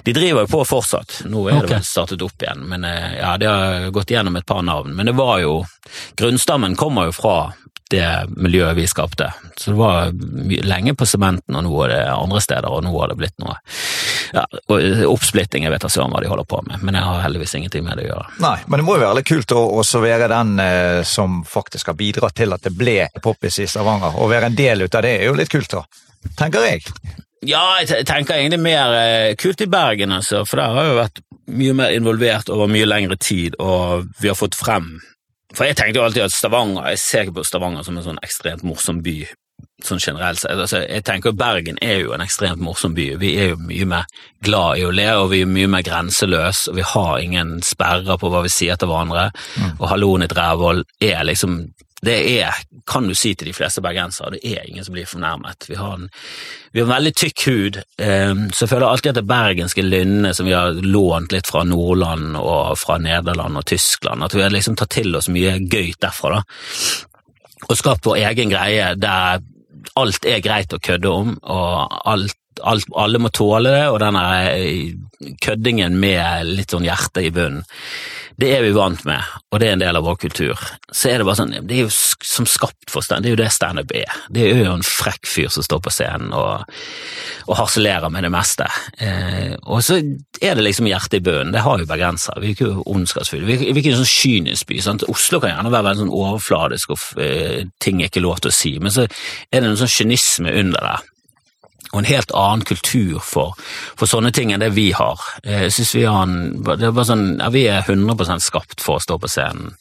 de 0.06 0.14
driver 0.14 0.44
jo 0.44 0.52
på 0.52 0.62
fortsatt. 0.68 1.22
Nå 1.26 1.48
er 1.48 1.58
okay. 1.58 1.66
det 1.66 1.74
vel 1.80 1.88
startet 1.88 2.24
opp 2.26 2.44
igjen, 2.44 2.62
men 2.70 2.86
eh, 2.88 3.18
ja, 3.18 3.34
de 3.40 3.50
har 3.50 3.90
gått 3.94 4.14
gjennom 4.14 4.38
et 4.38 4.46
par 4.46 4.62
navn. 4.66 4.94
Men 4.94 5.10
det 5.10 5.16
var 5.18 5.40
jo 5.42 5.62
Grunnstammen 6.18 6.76
kommer 6.78 7.10
jo 7.10 7.16
fra 7.16 7.36
det 7.94 8.08
miljøet 8.34 8.76
vi 8.76 8.86
skapte. 8.90 9.30
Så 9.56 9.72
det 9.72 9.78
var 9.78 10.12
lenge 10.66 10.94
på 10.98 11.06
sementen, 11.08 11.56
og 11.56 11.64
nå 11.66 11.74
er 11.86 11.94
det 11.94 12.02
andre 12.12 12.42
steder, 12.42 12.68
og 12.68 12.84
nå 12.84 12.92
har 12.98 13.12
det 13.12 13.18
blitt 13.20 13.36
noe 13.42 13.56
ja, 14.34 14.44
Oppsplitting, 15.08 15.66
jeg 15.66 15.72
vet 15.72 15.84
da 15.84 15.90
søren 15.92 16.12
hva 16.14 16.22
de 16.22 16.30
holder 16.30 16.46
på 16.48 16.60
med, 16.66 16.82
men 16.82 16.98
jeg 16.98 17.06
har 17.06 17.22
heldigvis 17.22 17.54
ingenting 17.58 17.84
med 17.86 18.00
det 18.00 18.06
å 18.06 18.10
gjøre. 18.10 18.30
Nei, 18.42 18.56
men 18.66 18.80
det 18.80 18.86
må 18.86 18.96
jo 18.96 19.04
være 19.04 19.18
litt 19.20 19.30
kult 19.30 19.54
å 19.54 19.64
også 19.80 20.00
være 20.02 20.30
den 20.32 20.54
eh, 20.62 21.02
som 21.06 21.42
faktisk 21.46 21.92
har 21.92 21.98
bidratt 21.98 22.36
til 22.38 22.56
at 22.56 22.64
det 22.66 22.74
ble 22.74 22.98
poppis 23.22 23.60
i 23.62 23.68
Stavanger. 23.70 24.18
Å 24.18 24.30
være 24.30 24.50
en 24.50 24.58
del 24.58 24.86
ut 24.86 24.98
av 24.98 25.06
det 25.06 25.14
er 25.20 25.28
jo 25.28 25.38
litt 25.38 25.52
kult, 25.52 25.70
da. 25.76 25.84
Tenker 26.38 26.66
jeg. 26.66 26.82
Ja, 27.44 27.62
jeg 27.84 28.06
tenker 28.08 28.38
egentlig 28.38 28.62
mer 28.64 28.94
eh, 28.96 29.34
kult 29.38 29.60
i 29.60 29.70
Bergen, 29.70 30.14
altså, 30.16 30.44
for 30.48 30.60
der 30.60 30.74
har 30.74 30.86
jeg 30.86 30.94
jo 30.94 31.00
vært 31.02 31.24
mye 31.54 31.74
mer 31.76 31.94
involvert 31.94 32.50
over 32.52 32.70
mye 32.72 32.88
lengre 32.88 33.18
tid, 33.20 33.58
og 33.60 34.08
vi 34.20 34.30
har 34.30 34.38
fått 34.38 34.56
frem 34.56 34.96
For 35.54 35.68
jeg 35.68 35.78
tenkte 35.78 36.00
jo 36.00 36.04
alltid 36.08 36.26
at 36.26 36.34
Stavanger 36.34 36.90
Jeg 36.92 37.00
ser 37.02 37.24
ikke 37.24 37.38
på 37.38 37.46
Stavanger 37.48 37.86
som 37.86 37.98
en 37.98 38.06
sånn 38.06 38.20
ekstremt 38.26 38.64
morsom 38.66 39.00
by, 39.04 39.16
sånn 39.86 40.02
generelt 40.02 40.40
sett. 40.42 40.58
Altså, 40.58 40.82
jeg 40.82 41.04
tenker 41.06 41.36
Bergen 41.38 41.78
er 41.84 42.00
jo 42.02 42.14
en 42.16 42.24
ekstremt 42.24 42.62
morsom 42.62 42.96
by. 42.96 43.12
Vi 43.22 43.34
er 43.40 43.52
jo 43.52 43.60
mye 43.62 43.86
mer 43.90 44.08
glad 44.44 44.80
i 44.80 44.86
å 44.86 44.92
le, 44.94 45.08
og 45.20 45.30
vi 45.32 45.44
er 45.44 45.50
mye 45.50 45.70
mer 45.70 45.86
grenseløse, 45.86 46.72
og 46.72 46.78
vi 46.80 46.88
har 46.94 47.22
ingen 47.22 47.56
sperrer 47.66 48.18
på 48.20 48.32
hva 48.32 48.42
vi 48.46 48.52
sier 48.52 48.80
til 48.80 48.90
hverandre. 48.90 49.28
Og 49.78 49.88
halloen 49.92 50.26
i 50.26 50.30
Drevold 50.30 50.84
er 51.04 51.22
liksom 51.28 51.60
det 52.04 52.16
er, 52.42 52.58
kan 52.88 53.06
du 53.08 53.14
si 53.16 53.32
til 53.34 53.48
de 53.48 53.54
fleste 53.56 53.82
bergensere, 53.84 54.34
det 54.34 54.42
er 54.44 54.66
ingen 54.68 54.84
som 54.86 54.96
blir 54.96 55.08
fornærmet. 55.08 55.68
Vi 55.70 55.78
har 55.78 55.96
en, 55.96 56.08
vi 56.72 56.82
har 56.82 56.88
en 56.88 56.94
veldig 56.94 57.14
tykk 57.20 57.46
hud, 57.48 57.80
eh, 58.02 58.34
så 58.52 58.64
jeg 58.64 58.72
føler 58.74 58.86
alltid 58.88 59.14
at 59.14 59.20
det 59.20 59.30
bergenske 59.30 59.86
lynnet 59.86 60.36
som 60.36 60.48
vi 60.48 60.56
har 60.56 60.76
lånt 60.84 61.34
litt 61.34 61.50
fra 61.50 61.64
Nordland 61.68 62.38
og 62.40 62.76
fra 62.80 62.98
Nederland 63.02 63.60
og 63.60 63.66
Tyskland, 63.70 64.24
at 64.24 64.36
vi 64.36 64.44
har 64.44 64.54
liksom 64.54 64.78
tatt 64.80 64.94
til 64.96 65.16
oss 65.16 65.30
mye 65.32 65.56
gøyt 65.64 66.00
derfra, 66.04 66.38
da. 66.38 66.44
Og 67.64 67.78
skapt 67.80 68.04
vår 68.04 68.20
egen 68.28 68.50
greie 68.52 68.92
der 69.00 69.40
alt 70.00 70.26
er 70.28 70.42
greit 70.44 70.72
å 70.74 70.80
kødde 70.82 71.10
om, 71.10 71.34
og 71.42 72.00
alt, 72.08 72.36
alt, 72.62 72.90
alle 72.94 73.20
må 73.22 73.30
tåle 73.34 73.72
det, 73.72 73.86
og 73.90 74.00
denne 74.02 74.24
eh, 74.52 74.92
køddingen 75.42 75.96
med 76.00 76.50
litt 76.54 76.74
sånn 76.74 76.86
hjerte 76.86 77.24
i 77.24 77.32
bunnen. 77.34 77.64
Det 78.34 78.48
er 78.50 78.64
vi 78.64 78.72
vant 78.74 79.04
med, 79.06 79.22
og 79.54 79.60
det 79.62 79.68
er 79.68 79.76
en 79.76 79.82
del 79.84 79.94
av 79.94 80.02
vår 80.08 80.16
kultur. 80.24 80.58
Så 80.90 81.12
er 81.12 81.20
det 81.20 81.26
bare 81.28 81.38
sånn, 81.38 81.52
det 81.68 81.76
er 81.76 81.84
jo 81.84 81.92
som 81.94 82.48
skapt 82.50 82.90
for 82.90 83.04
stand, 83.06 83.22
det 83.22 83.30
er 83.30 83.36
jo 83.36 83.40
det 83.44 83.50
standup 83.54 83.94
er. 83.94 84.10
Det 84.34 84.48
er 84.48 84.64
jo 84.64 84.72
en 84.72 84.82
frekk 84.86 85.28
fyr 85.30 85.52
som 85.54 85.62
står 85.62 85.82
på 85.84 85.92
scenen 85.94 86.34
og, 86.34 86.66
og 87.46 87.54
harselerer 87.60 88.10
med 88.10 88.26
det 88.26 88.32
meste. 88.34 88.66
Eh, 88.98 89.54
og 89.62 89.84
så 89.86 90.00
er 90.00 90.58
det 90.58 90.66
liksom 90.66 90.90
hjertet 90.90 91.20
i 91.20 91.24
bunnen, 91.28 91.54
det 91.54 91.62
har 91.62 91.78
jo 91.78 91.88
bergensere. 91.90 92.42
Vi 92.42 92.50
er 92.50 92.58
ikke 92.58 92.88
ondskapsfulle, 92.90 93.46
vi 93.46 93.60
vi 93.64 93.70
er 93.70 93.82
ikke 93.84 93.94
en 93.94 94.02
sånn 94.02 94.14
kynisk 94.16 94.66
by. 94.70 94.82
Sant? 94.82 95.06
Oslo 95.10 95.38
kan 95.38 95.54
gjerne 95.54 95.70
være 95.70 95.90
veldig 95.92 96.04
sånn 96.04 96.14
overfladisk 96.24 96.94
og 96.96 97.08
eh, 97.22 97.64
ting 97.78 98.02
er 98.02 98.10
ikke 98.10 98.24
lov 98.24 98.42
til 98.42 98.50
å 98.50 98.58
si, 98.58 98.76
men 98.82 98.94
så 98.94 99.06
er 99.06 99.60
det 99.60 99.68
en 99.70 99.78
sånn 99.78 99.94
kynisme 99.94 100.58
under 100.64 100.90
det 100.90 101.00
og 101.94 102.02
en 102.02 102.08
helt 102.10 102.34
annen 102.34 102.64
kultur 102.66 103.20
for, 103.22 103.54
for 103.94 104.10
sånne 104.10 104.32
ting 104.34 104.50
enn 104.52 104.60
det 104.64 104.72
vi 104.74 104.90
har. 104.98 105.20
Eh, 105.44 105.64
Jeg 105.68 105.72
synes 105.78 105.94
vi 105.94 106.04
har 106.04 106.26
en, 106.26 106.36
det 106.66 106.82
er 106.82 106.92
bare 106.92 107.08
sånn, 107.08 107.26
ja, 107.38 107.48
vi 107.54 107.64
er 107.70 107.86
100 107.86 108.40
skapt 108.42 108.82
for 108.82 108.98
å 108.98 109.04
stå 109.04 109.18
på 109.22 109.30
scenen 109.30 109.72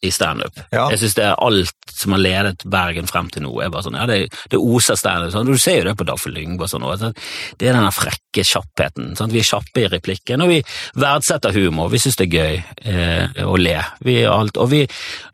i 0.00 0.10
standup. 0.10 0.60
Ja. 0.70 0.88
Jeg 0.92 0.98
synes 1.02 1.16
det 1.18 1.24
er 1.26 1.38
alt 1.42 1.74
som 1.98 2.14
har 2.14 2.22
ledet 2.22 2.62
Bergen 2.70 3.08
frem 3.10 3.28
til 3.32 3.42
nå, 3.42 3.52
er 3.62 3.72
bare 3.74 3.86
sånn, 3.88 3.96
ja, 3.98 4.06
det, 4.06 4.28
det 4.52 4.60
oser 4.60 4.98
standup. 4.98 5.32
Sånn. 5.34 5.48
Du 5.48 5.58
ser 5.58 5.80
jo 5.80 5.88
det 5.88 5.96
på 5.98 6.06
Daffel 6.06 6.36
Lyngbo 6.36 6.66
og 6.66 6.70
sånn, 6.70 6.86
og 6.86 7.00
sånn. 7.00 7.16
det 7.58 7.70
er 7.70 7.74
den 7.74 7.88
frekke 7.94 8.44
kjappheten. 8.46 9.14
Sant? 9.18 9.34
Vi 9.34 9.42
er 9.42 9.48
kjappe 9.48 9.82
i 9.82 9.88
replikken, 9.90 10.44
og 10.44 10.52
vi 10.52 10.60
verdsetter 10.98 11.56
humor. 11.56 11.90
Vi 11.90 12.00
synes 12.02 12.18
det 12.20 12.28
er 12.28 12.36
gøy 12.36 12.60
eh, 12.92 13.42
å 13.42 13.56
le. 13.58 13.78
Vi 14.06 14.20
alt, 14.28 14.60
og 14.60 14.70
vi, 14.70 14.84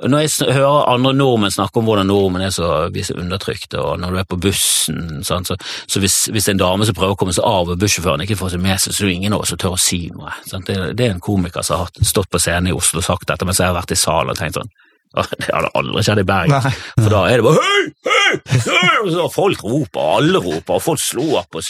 når 0.01 0.25
jeg 0.25 0.55
hører 0.57 0.89
andre 0.95 1.13
nordmenn 1.19 1.53
snakke 1.55 1.81
om 1.83 1.91
hvordan 1.91 2.09
nordmenn 2.09 2.47
er 2.47 2.55
så, 2.55 2.71
vi 2.95 3.03
er 3.05 3.11
så 3.11 3.19
undertrykte, 3.21 3.83
og 3.83 4.01
når 4.01 4.17
du 4.17 4.23
er 4.23 4.31
på 4.31 4.41
bussen, 4.47 5.21
sant? 5.27 5.51
så, 5.51 5.59
så 5.91 6.01
hvis, 6.01 6.19
hvis 6.33 6.49
en 6.53 6.63
dame 6.63 6.89
som 6.89 6.97
prøver 6.97 7.19
å 7.19 7.21
komme 7.21 7.37
seg 7.37 7.45
av 7.45 7.75
og 7.75 7.81
bussjåføren 7.81 8.25
ikke 8.25 8.39
får 8.41 8.55
seg 8.55 8.65
med 8.65 8.81
seg, 8.81 8.97
så 8.97 9.05
er 9.05 9.13
det 9.13 9.19
ingen 9.19 9.37
av 9.37 9.45
oss 9.45 9.53
som 9.53 9.61
tør 9.61 9.77
å 9.77 9.81
si 9.85 10.07
noe. 10.15 10.33
Det, 10.49 10.81
det 10.97 11.09
er 11.11 11.17
en 11.19 11.25
komiker 11.25 11.67
som 11.67 11.85
har 11.85 11.93
stått 12.01 12.33
på 12.33 12.41
scenen 12.41 12.73
i 12.73 12.77
Oslo 12.77 13.03
og 13.03 13.07
sagt 13.07 13.29
dette, 13.29 13.45
mens 13.45 13.61
jeg 13.61 13.69
har 13.69 13.77
vært 13.77 13.93
i 13.93 13.99
salen 13.99 14.33
og 14.33 14.41
tenkt 14.41 14.54
sånn 14.57 14.73
det 15.15 15.47
hadde 15.47 15.71
aldri 15.79 16.03
skjedd 16.03 16.21
i 16.25 16.27
Bergen. 16.27 16.57
Nei. 16.59 16.73
For 16.99 17.13
da 17.13 17.21
er 17.31 17.39
det 17.39 17.45
bare 17.47 17.63
hei, 17.63 17.83
hei, 18.09 18.59
hei! 18.65 18.97
Og 19.05 19.13
så 19.15 19.27
folk 19.31 19.63
roper, 19.63 20.01
og 20.03 20.17
alle 20.19 20.43
roper, 20.43 20.75
og 20.75 20.83
folk 20.83 21.03
slår 21.03 21.47
på, 21.55 21.63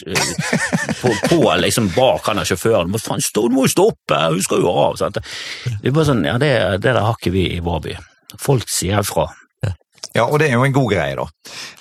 på, 1.03 1.13
på 1.29 1.41
liksom 1.61 1.91
bak 1.93 2.31
han 2.31 2.41
der 2.41 2.49
sjåføren. 2.49 2.97
Faen, 3.05 3.25
stå, 3.25 3.45
du 3.51 3.59
må 3.59 3.67
jo 3.69 3.75
stoppe, 3.75 4.23
hun 4.33 4.41
skal 4.45 4.65
jo 4.65 4.73
av. 4.73 4.97
Sant? 5.01 5.21
Det 5.21 5.93
er 5.93 5.97
bare 5.97 6.09
sånn, 6.09 6.25
ja, 6.25 6.39
det, 6.41 6.53
det 6.81 6.95
der 6.95 7.03
har 7.05 7.19
ikke 7.19 7.35
vi 7.35 7.51
i 7.59 7.63
vår 7.65 7.85
by. 7.85 7.99
Folk 8.41 8.71
sier 8.73 9.05
ifra. 9.05 9.29
Ja, 10.15 10.29
og 10.29 10.39
det 10.39 10.47
er 10.47 10.53
jo 10.55 10.63
en 10.63 10.75
god 10.75 10.93
greie, 10.93 11.15
da. 11.19 11.25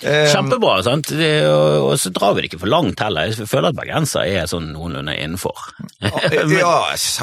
Eh, 0.02 0.24
Kjempebra, 0.32 0.80
sant? 0.82 1.12
Det, 1.14 1.28
og, 1.46 1.92
og 1.92 1.98
så 2.02 2.10
drar 2.10 2.32
vi 2.34 2.42
det 2.42 2.48
ikke 2.48 2.64
for 2.64 2.72
langt 2.72 2.98
heller. 3.04 3.30
Jeg 3.30 3.46
føler 3.46 3.70
at 3.70 3.76
bergensere 3.78 4.40
er 4.42 4.48
sånn 4.50 4.72
noenlunde 4.74 5.14
innenfor. 5.22 5.60
ja, 6.02 6.72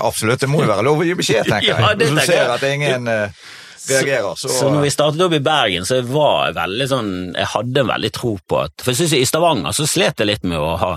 absolutt. 0.08 0.40
Det 0.40 0.48
må 0.50 0.64
jo 0.64 0.70
være 0.72 0.86
lov 0.88 1.04
å 1.04 1.08
gi 1.10 1.18
beskjed, 1.20 1.50
tenker 1.52 1.68
jeg. 1.74 1.84
Ja, 1.84 1.92
det 2.00 2.08
Hvis 2.08 2.16
du 2.16 2.32
ser 2.32 2.54
at 2.56 2.64
ingen 2.70 3.12
eh, 3.12 3.44
reagerer. 3.90 4.36
Så, 4.36 4.50
så 4.50 4.70
når 4.72 4.86
vi 4.86 4.92
startet 4.94 5.22
opp 5.26 5.34
i 5.34 5.42
Bergen, 5.44 5.86
så 5.88 6.00
var 6.06 6.50
jeg 6.50 6.58
veldig 6.58 6.88
sånn 6.92 7.12
Jeg 7.36 7.50
hadde 7.54 7.84
en 7.84 7.90
veldig 7.90 8.12
tro 8.16 8.34
på 8.48 8.60
at 8.62 8.84
For 8.84 8.94
jeg 8.94 9.02
synes 9.02 9.16
I 9.18 9.30
Stavanger 9.30 9.76
så 9.76 9.88
slet 9.90 10.22
jeg 10.22 10.30
litt 10.30 10.46
med 10.48 10.60
å 10.60 10.76
ha 10.82 10.92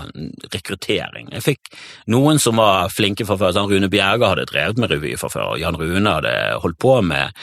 rekruttering. 0.53 1.31
Jeg 1.33 1.45
fikk 1.45 1.71
noen 2.11 2.39
som 2.41 2.59
var 2.61 2.91
flinke 2.93 3.27
fra 3.27 3.37
før. 3.39 3.53
Sånn 3.55 3.69
Rune 3.71 3.89
Bjerga 3.91 4.31
hadde 4.33 4.47
drevet 4.49 4.81
med 4.81 4.93
revy 4.93 5.15
fra 5.19 5.29
før. 5.31 5.55
Jan 5.61 5.77
Rune 5.79 6.15
hadde 6.17 6.33
holdt 6.63 6.79
på 6.81 6.97
med, 7.05 7.35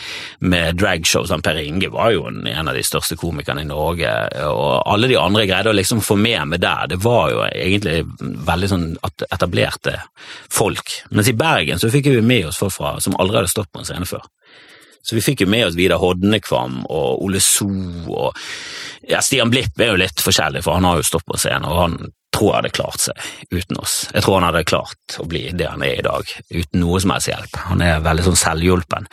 med 0.45 0.79
dragshow. 0.81 1.27
Sånn, 1.29 1.45
per 1.45 1.61
Inge 1.63 1.91
var 1.93 2.13
jo 2.15 2.27
en, 2.31 2.43
en 2.49 2.71
av 2.71 2.79
de 2.79 2.85
største 2.87 3.19
komikerne 3.21 3.65
i 3.65 3.71
Norge. 3.71 4.13
Og 4.49 4.83
alle 4.83 5.11
de 5.11 5.19
andre 5.21 5.47
greide 5.51 5.73
å 5.73 5.77
liksom 5.77 6.03
få 6.05 6.19
med 6.21 6.55
meg 6.55 6.63
der. 6.65 6.93
Det 6.93 7.01
var 7.03 7.33
jo 7.33 7.43
egentlig 7.49 8.03
veldig 8.49 8.71
sånn 8.71 8.87
etablerte 9.31 9.99
folk. 10.53 10.97
Mens 11.11 11.31
i 11.31 11.37
Bergen 11.39 11.81
så 11.83 11.91
fikk 11.93 12.11
vi 12.13 12.23
med 12.25 12.51
oss 12.51 12.61
folk 12.61 12.75
fra, 12.77 12.97
som 13.01 13.17
aldri 13.21 13.41
hadde 13.41 13.53
stått 13.53 13.73
på 13.73 13.83
en 13.83 13.89
scene 13.89 14.09
før. 14.09 14.25
Så 15.03 15.19
vi 15.19 15.25
fikk 15.25 15.45
jo 15.45 15.51
med 15.51 15.67
oss 15.67 15.77
Vidar 15.79 16.03
Hodnekvam 16.03 16.83
og 16.87 17.23
Ole 17.27 17.43
So 17.43 17.69
og 17.69 18.37
ja, 19.09 19.21
Stian 19.23 19.51
Blipp 19.51 19.81
er 19.81 19.93
jo 19.93 20.03
litt 20.03 20.23
forskjellig, 20.23 20.63
for 20.63 20.79
han 20.79 20.87
har 20.87 21.01
jo 21.01 21.07
stått 21.07 21.27
på 21.27 21.39
scenen, 21.41 21.67
og 21.67 21.81
han 21.81 21.97
tror 22.33 22.49
jeg 22.49 22.57
hadde 22.57 22.71
klart 22.77 23.03
seg 23.03 23.25
uten 23.53 23.81
oss. 23.83 23.97
Jeg 24.15 24.25
tror 24.25 24.39
han 24.39 24.47
hadde 24.49 24.65
klart 24.69 25.17
å 25.21 25.27
bli 25.29 25.43
det 25.59 25.69
han 25.69 25.83
er 25.85 25.99
i 25.99 26.05
dag, 26.07 26.31
uten 26.49 26.81
noe 26.81 27.01
som 27.03 27.13
helst 27.15 27.29
hjelp. 27.29 27.59
Han 27.69 27.83
er 27.85 28.05
veldig 28.05 28.25
sånn 28.29 28.41
selvhjulpen. 28.41 29.09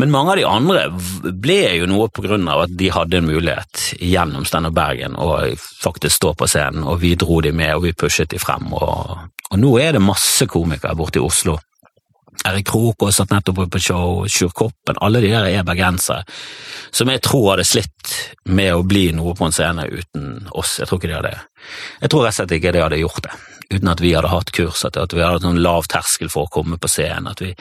Men 0.00 0.12
mange 0.14 0.34
av 0.34 0.40
de 0.40 0.48
andre 0.48 0.86
ble 1.30 1.60
jo 1.78 1.90
noe 1.90 2.08
på 2.10 2.24
grunn 2.26 2.48
av 2.50 2.64
at 2.64 2.74
de 2.80 2.90
hadde 2.92 3.20
en 3.20 3.28
mulighet 3.28 3.84
gjennom 4.00 4.48
Steinar 4.48 4.74
Bergen 4.76 5.14
å 5.20 5.30
faktisk 5.82 6.18
stå 6.18 6.34
på 6.40 6.50
scenen, 6.50 6.84
og 6.88 7.00
vi 7.04 7.14
dro 7.18 7.38
de 7.44 7.54
med, 7.54 7.76
og 7.76 7.86
vi 7.86 7.94
pushet 7.96 8.32
de 8.34 8.42
frem. 8.42 8.66
Og, 8.74 9.30
og 9.52 9.62
nå 9.62 9.76
er 9.82 9.96
det 9.96 10.04
masse 10.04 10.48
komikere 10.50 10.98
borte 10.98 11.22
i 11.22 11.26
Oslo 11.26 11.58
Erik 12.46 12.68
Krokås 12.68 13.16
satt 13.16 13.32
nettopp 13.34 13.64
på 13.70 13.80
show, 13.82 14.22
Sjur 14.28 14.52
Koppen, 14.54 14.98
alle 15.02 15.20
de 15.24 15.32
der 15.32 15.48
er 15.50 15.66
bergensere, 15.66 16.22
som 16.94 17.10
jeg 17.10 17.22
tror 17.26 17.52
hadde 17.54 17.66
slitt 17.66 18.14
med 18.46 18.74
å 18.74 18.84
bli 18.86 19.08
noe 19.16 19.34
på 19.34 19.48
en 19.48 19.54
scene 19.54 19.86
uten 19.90 20.46
oss. 20.54 20.78
Jeg 20.80 20.88
tror 20.88 21.00
ikke 21.00 21.10
de 21.10 21.18
hadde 21.18 21.34
Jeg 22.02 22.10
tror 22.12 22.26
rett 22.26 22.34
og 22.34 22.38
slett 22.38 22.56
ikke 22.58 22.72
de 22.76 22.82
hadde 22.84 23.00
gjort 23.00 23.22
det, 23.26 23.34
uten 23.74 23.90
at 23.90 24.02
vi 24.04 24.14
hadde 24.14 24.30
hatt 24.30 24.52
kurs, 24.54 24.84
at 24.86 24.96
vi 24.96 25.22
hadde 25.22 25.40
hatt 25.40 25.46
noen 25.46 25.62
lav 25.64 25.88
terskel 25.90 26.30
for 26.30 26.46
å 26.46 26.52
komme 26.58 26.78
på 26.78 26.90
scenen, 26.90 27.32
at 27.32 27.42
vi 27.42 27.52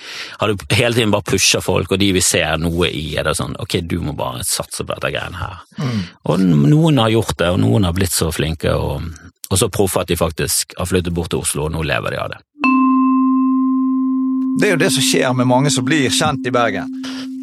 hadde 0.41 0.57
hele 0.77 0.93
tiden 0.93 1.13
bare 1.15 1.29
pusha 1.33 1.63
folk, 1.65 1.91
og 1.95 2.01
de 2.01 2.11
vi 2.19 2.21
ser 2.21 2.59
noe 2.61 2.91
i, 2.91 3.07
er 3.17 3.25
det 3.25 3.37
sånn 3.39 3.57
ok, 3.61 3.79
du 3.81 3.97
må 4.05 4.13
bare 4.17 4.45
satse 4.45 4.85
på 4.85 4.93
dette 4.93 5.13
greiene 5.15 5.41
her. 5.41 5.63
Mm. 5.81 6.01
Og 6.29 6.45
noen 6.45 7.01
har 7.01 7.15
gjort 7.15 7.39
det, 7.41 7.53
og 7.55 7.63
noen 7.63 7.89
har 7.89 7.97
blitt 7.97 8.13
så 8.13 8.29
flinke 8.35 8.75
og, 8.77 9.09
og 9.49 9.57
så 9.57 9.71
proffe 9.73 10.03
at 10.03 10.11
de 10.11 10.19
faktisk 10.19 10.77
har 10.77 10.91
flyttet 10.91 11.15
bort 11.15 11.33
til 11.33 11.41
Oslo, 11.41 11.65
og 11.65 11.73
nå 11.73 11.81
lever 11.87 12.13
de 12.13 12.21
av 12.21 12.35
det. 12.35 12.43
Det 14.59 14.67
er 14.67 14.75
jo 14.75 14.83
det 14.83 14.91
som 14.95 15.03
skjer 15.03 15.33
med 15.35 15.49
mange 15.49 15.71
som 15.73 15.85
blir 15.85 16.13
kjent 16.13 16.45
i 16.47 16.53
Bergen. 16.53 16.91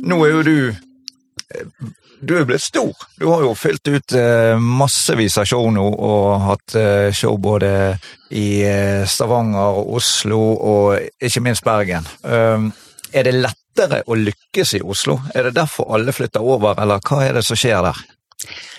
Nå 0.09 0.17
er 0.27 0.33
jo 0.33 0.45
du 0.47 0.57
eh, 0.71 1.91
du 2.23 2.37
er 2.39 2.45
blitt 2.47 2.63
stor. 2.63 2.95
Du 3.19 3.27
har 3.27 3.43
jo 3.43 3.51
fylt 3.59 3.89
ut 3.91 4.15
eh, 4.15 4.55
massevis 4.63 5.41
av 5.43 5.49
show 5.51 5.67
nå, 5.75 5.83
og 5.83 6.45
hatt 6.45 6.77
eh, 6.79 7.09
show 7.11 7.35
både 7.43 7.97
i 8.31 8.63
Stavanger, 9.11 9.81
og 9.81 9.97
Oslo 9.99 10.39
og 10.55 11.01
ikke 11.19 11.43
minst 11.43 11.67
Bergen. 11.67 12.07
Um, 12.23 12.71
er 13.13 13.27
det 13.27 13.35
lettere 13.35 14.05
å 14.07 14.17
lykkes 14.17 14.77
i 14.79 14.85
Oslo? 14.87 15.19
Er 15.35 15.49
det 15.49 15.57
derfor 15.59 15.91
alle 15.99 16.15
flytter 16.15 16.47
over, 16.47 16.79
eller 16.81 17.03
hva 17.03 17.25
er 17.27 17.37
det 17.37 17.45
som 17.45 17.59
skjer 17.59 17.83
der? 17.91 17.99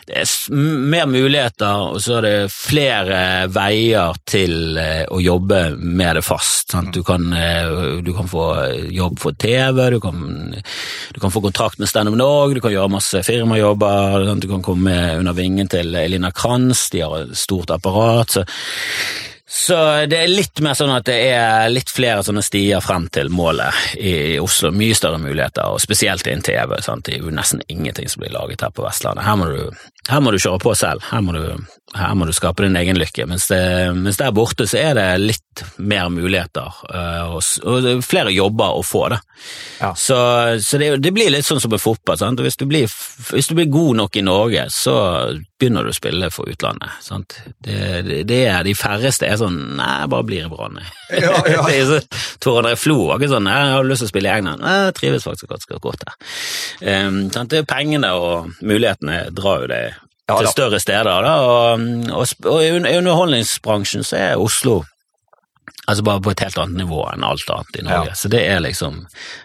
Det 0.07 0.19
er 0.19 0.55
mer 0.91 1.05
muligheter, 1.07 1.93
og 1.93 2.01
så 2.03 2.17
er 2.17 2.25
det 2.25 2.51
flere 2.51 3.19
veier 3.53 4.17
til 4.27 4.77
eh, 4.79 5.05
å 5.07 5.21
jobbe 5.23 5.61
med 5.79 6.19
det 6.19 6.25
fast. 6.27 6.75
Du, 6.91 6.99
kan, 7.07 7.29
eh, 7.37 8.01
du 8.03 8.11
kan 8.15 8.27
få 8.27 8.47
jobb 8.91 9.19
for 9.23 9.37
TV, 9.39 9.79
du 9.95 9.99
kan, 10.03 10.23
du 10.51 11.19
kan 11.23 11.31
få 11.31 11.43
kontrakt 11.45 11.79
med 11.79 11.91
Stand 11.91 12.11
Up 12.11 12.19
Norge, 12.19 12.57
du 12.57 12.63
kan 12.65 12.75
gjøre 12.75 12.91
masse 12.91 13.23
firmajobber, 13.23 14.33
du 14.43 14.49
kan 14.51 14.65
komme 14.65 14.97
under 15.21 15.37
vingen 15.37 15.71
til 15.71 15.95
Elina 15.95 16.33
Kranz, 16.35 16.89
de 16.91 17.05
har 17.05 17.21
et 17.21 17.37
stort 17.39 17.71
apparat. 17.71 18.39
så 18.39 18.45
så 19.53 19.75
det 20.09 20.17
er 20.17 20.31
litt 20.31 20.57
mer 20.65 20.73
sånn 20.73 20.89
at 20.95 21.05
det 21.05 21.15
er 21.29 21.67
litt 21.69 21.91
flere 21.93 22.23
sånne 22.25 22.41
stier 22.41 22.81
frem 22.81 23.05
til 23.13 23.29
målet 23.29 23.93
i 24.01 24.39
Oslo. 24.41 24.71
Mye 24.73 24.95
større 24.97 25.19
muligheter, 25.21 25.69
og 25.69 25.81
spesielt 25.83 26.25
innen 26.25 26.41
TV. 26.41 26.73
Sant? 26.81 27.05
Det 27.05 27.19
er 27.19 27.27
jo 27.27 27.33
nesten 27.37 27.61
ingenting 27.69 28.09
som 28.09 28.23
blir 28.23 28.33
laget 28.33 28.65
her 28.65 28.73
på 28.73 28.81
Vestlandet. 28.81 29.27
Her 29.27 29.37
må 29.37 29.51
du, 29.51 29.83
her 30.09 30.19
må 30.19 30.33
du 30.33 30.39
kjøre 30.41 30.59
på 30.59 30.73
selv. 30.75 31.03
Her 31.07 31.21
må 31.23 31.35
du, 31.35 31.43
her 31.95 32.15
må 32.17 32.27
du 32.27 32.33
skape 32.35 32.65
din 32.65 32.75
egen 32.75 32.97
lykke. 32.99 33.27
Mens, 33.29 33.47
det, 33.51 33.61
mens, 33.95 34.19
der 34.19 34.33
borte 34.35 34.67
så 34.67 34.81
er 34.81 34.97
det 34.97 35.07
litt 35.21 35.63
mer 35.77 36.09
muligheter, 36.11 36.75
uh, 36.89 37.35
og, 37.35 37.43
og 37.69 38.03
flere 38.03 38.33
jobber 38.33 38.79
å 38.79 38.83
få. 38.83 39.05
det. 39.13 39.21
Ja. 39.79 39.93
Så, 39.95 40.17
så 40.65 40.81
det, 40.81 40.89
det, 41.03 41.13
blir 41.15 41.31
litt 41.31 41.47
sånn 41.47 41.61
som 41.63 41.71
med 41.71 41.83
fotball. 41.83 42.19
Hvis 42.43 42.59
du, 42.59 42.65
blir, 42.67 42.91
hvis 43.31 43.47
du 43.47 43.55
blir 43.55 43.71
god 43.71 44.01
nok 44.01 44.19
i 44.19 44.25
Norge, 44.25 44.67
så 44.73 44.97
begynner 45.63 45.87
du 45.87 45.93
å 45.93 45.95
spille 45.95 46.29
for 46.33 46.51
utlandet. 46.51 46.99
Sant? 47.03 47.37
Det, 47.63 48.23
det 48.27 48.41
er 48.51 48.67
de 48.67 48.75
færreste 48.75 49.29
er 49.29 49.39
sånn 49.39 49.61
Nei, 49.77 50.03
bare 50.11 50.25
blir 50.27 50.47
i 50.47 50.51
Brann, 50.51 50.81
ja, 51.13 51.31
ja. 51.47 51.63
Tor 52.43 52.59
André 52.59 52.75
Flo 52.79 52.97
var 53.07 53.21
ikke 53.21 53.31
sånn 53.31 53.47
Jeg 53.47 53.69
har 53.73 53.85
lyst 53.87 54.03
til 54.03 54.09
å 54.09 54.11
spille 54.11 54.31
i 54.31 54.41
England. 54.41 54.65
Jeg 54.67 54.95
trives 54.97 55.27
faktisk 55.27 55.51
ganske 55.53 55.79
godt 55.83 56.03
her. 56.07 56.17
Um, 56.83 57.21
det 57.31 57.61
er 57.61 57.69
pengene 57.69 58.11
og 58.17 58.51
mulighetene 58.65 59.29
drar 59.35 59.63
jo 59.63 59.71
det 59.71 59.83
ja, 60.29 60.37
til 60.37 60.49
større 60.51 60.79
steder, 60.79 61.25
da. 61.25 61.35
Og, 61.43 61.85
og, 62.15 62.33
og 62.49 62.63
i 62.63 62.97
underholdningsbransjen 62.97 64.05
så 64.07 64.19
er 64.19 64.41
Oslo 64.41 64.81
altså 65.83 66.03
bare 66.07 66.23
på 66.23 66.31
et 66.31 66.39
helt 66.45 66.57
annet 66.61 66.85
nivå 66.85 67.01
enn 67.11 67.25
alt 67.27 67.49
annet 67.51 67.79
i 67.81 67.83
Norge. 67.83 68.13
Så 68.15 68.29
det 68.31 68.45
er 68.47 68.61
liksom 68.63 69.01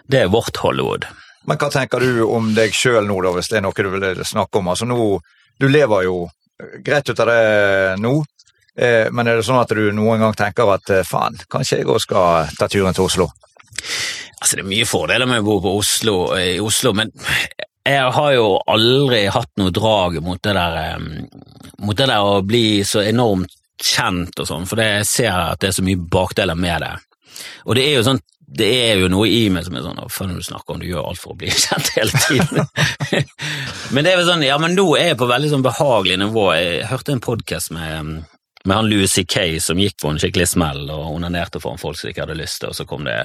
Det 0.07 0.21
er 0.21 0.31
vårt 0.31 0.55
Hollywood. 0.63 1.07
Men 1.49 1.59
hva 1.59 1.67
tenker 1.73 1.99
du 1.99 2.23
om 2.27 2.53
deg 2.55 2.71
sjøl 2.75 3.07
nå, 3.07 3.17
da, 3.25 3.33
hvis 3.35 3.51
det 3.51 3.59
er 3.59 3.65
noe 3.65 3.75
du 3.75 3.89
vil 3.91 4.23
snakke 4.23 4.61
om? 4.61 4.71
Altså 4.71 4.87
nå, 4.87 5.19
Du 5.59 5.67
lever 5.67 6.05
jo 6.07 6.29
greit 6.83 7.09
ut 7.09 7.19
av 7.19 7.27
det 7.27 7.99
nå, 7.99 8.13
Eh, 8.79 9.09
men 9.11 9.27
er 9.27 9.39
det 9.39 9.43
sånn 9.47 9.59
at 9.59 9.71
du 9.75 9.89
noen 9.95 10.21
gang 10.23 10.35
tenker 10.37 10.69
at 10.71 10.91
eh, 10.93 11.05
faen, 11.07 11.35
kanskje 11.51 11.81
jeg 11.81 11.89
òg 11.89 11.99
skal 12.03 12.51
ta 12.55 12.69
turen 12.71 12.95
til 12.95 13.09
Oslo? 13.09 13.27
Altså, 14.39 14.55
det 14.55 14.63
er 14.63 14.69
mye 14.69 14.87
fordeler 14.87 15.27
med 15.27 15.41
å 15.41 15.47
bo 15.49 15.57
på 15.65 15.73
Oslo, 15.81 16.15
i 16.39 16.59
Oslo, 16.63 16.93
men 16.95 17.11
jeg 17.87 18.11
har 18.15 18.33
jo 18.35 18.49
aldri 18.69 19.23
hatt 19.31 19.51
noe 19.59 19.73
drag 19.73 20.19
mot 20.25 20.41
det 20.43 20.55
der, 20.57 21.05
mot 21.79 21.97
det 21.97 22.09
der 22.09 22.25
å 22.25 22.41
bli 22.45 22.81
så 22.87 23.03
enormt 23.05 23.55
kjent 23.79 24.41
og 24.41 24.47
sånn, 24.49 24.67
for 24.67 24.81
jeg 24.83 25.05
ser 25.07 25.31
at 25.31 25.61
det 25.61 25.69
er 25.69 25.77
så 25.77 25.85
mye 25.85 26.01
bakdeler 26.11 26.57
med 26.59 26.83
det. 26.83 26.95
Og 27.65 27.77
det 27.77 27.85
er 27.87 27.97
jo 27.99 28.09
sånn 28.09 28.21
det 28.49 28.65
er 28.89 29.03
jo 29.03 29.11
noe 29.13 29.27
i 29.29 29.43
meg 29.53 29.61
som 29.67 29.75
er 29.77 29.83
sånn 29.85 29.99
Hva 30.01 30.25
når 30.25 30.39
du 30.39 30.45
snakker 30.47 30.73
om 30.73 30.79
du 30.81 30.87
gjør 30.87 31.11
alt 31.11 31.21
for 31.21 31.35
å 31.35 31.37
bli 31.37 31.51
kjent 31.65 31.91
hele 31.93 32.21
tiden? 32.25 32.65
men 33.93 34.05
det 34.05 34.13
er 34.13 34.23
jo 34.23 34.25
sånn, 34.31 34.45
ja, 34.47 34.57
men 34.61 34.73
nå 34.77 34.87
er 34.97 35.11
jeg 35.11 35.19
på 35.21 35.29
veldig 35.29 35.51
sånn 35.51 35.65
behagelig 35.65 36.17
nivå. 36.23 36.47
Jeg 36.57 36.87
hørte 36.89 37.13
en 37.13 37.21
podkast 37.23 37.73
med 37.75 38.23
med 38.65 38.75
han 38.75 38.89
Louis 38.89 39.11
C.K. 39.11 39.59
som 39.63 39.79
gikk 39.79 39.97
på 40.01 40.11
en 40.11 40.19
skikkelig 40.19 40.49
smell 40.51 40.89
og 40.91 41.13
onanerte 41.13 41.61
foran 41.63 41.79
folk 41.79 41.99
som 41.99 42.09
ikke 42.09 42.25
hadde 42.25 42.37
lyst 42.39 42.59
til, 42.61 42.71
og 42.73 42.77
så 42.77 42.85
kom 42.89 43.07
det 43.07 43.17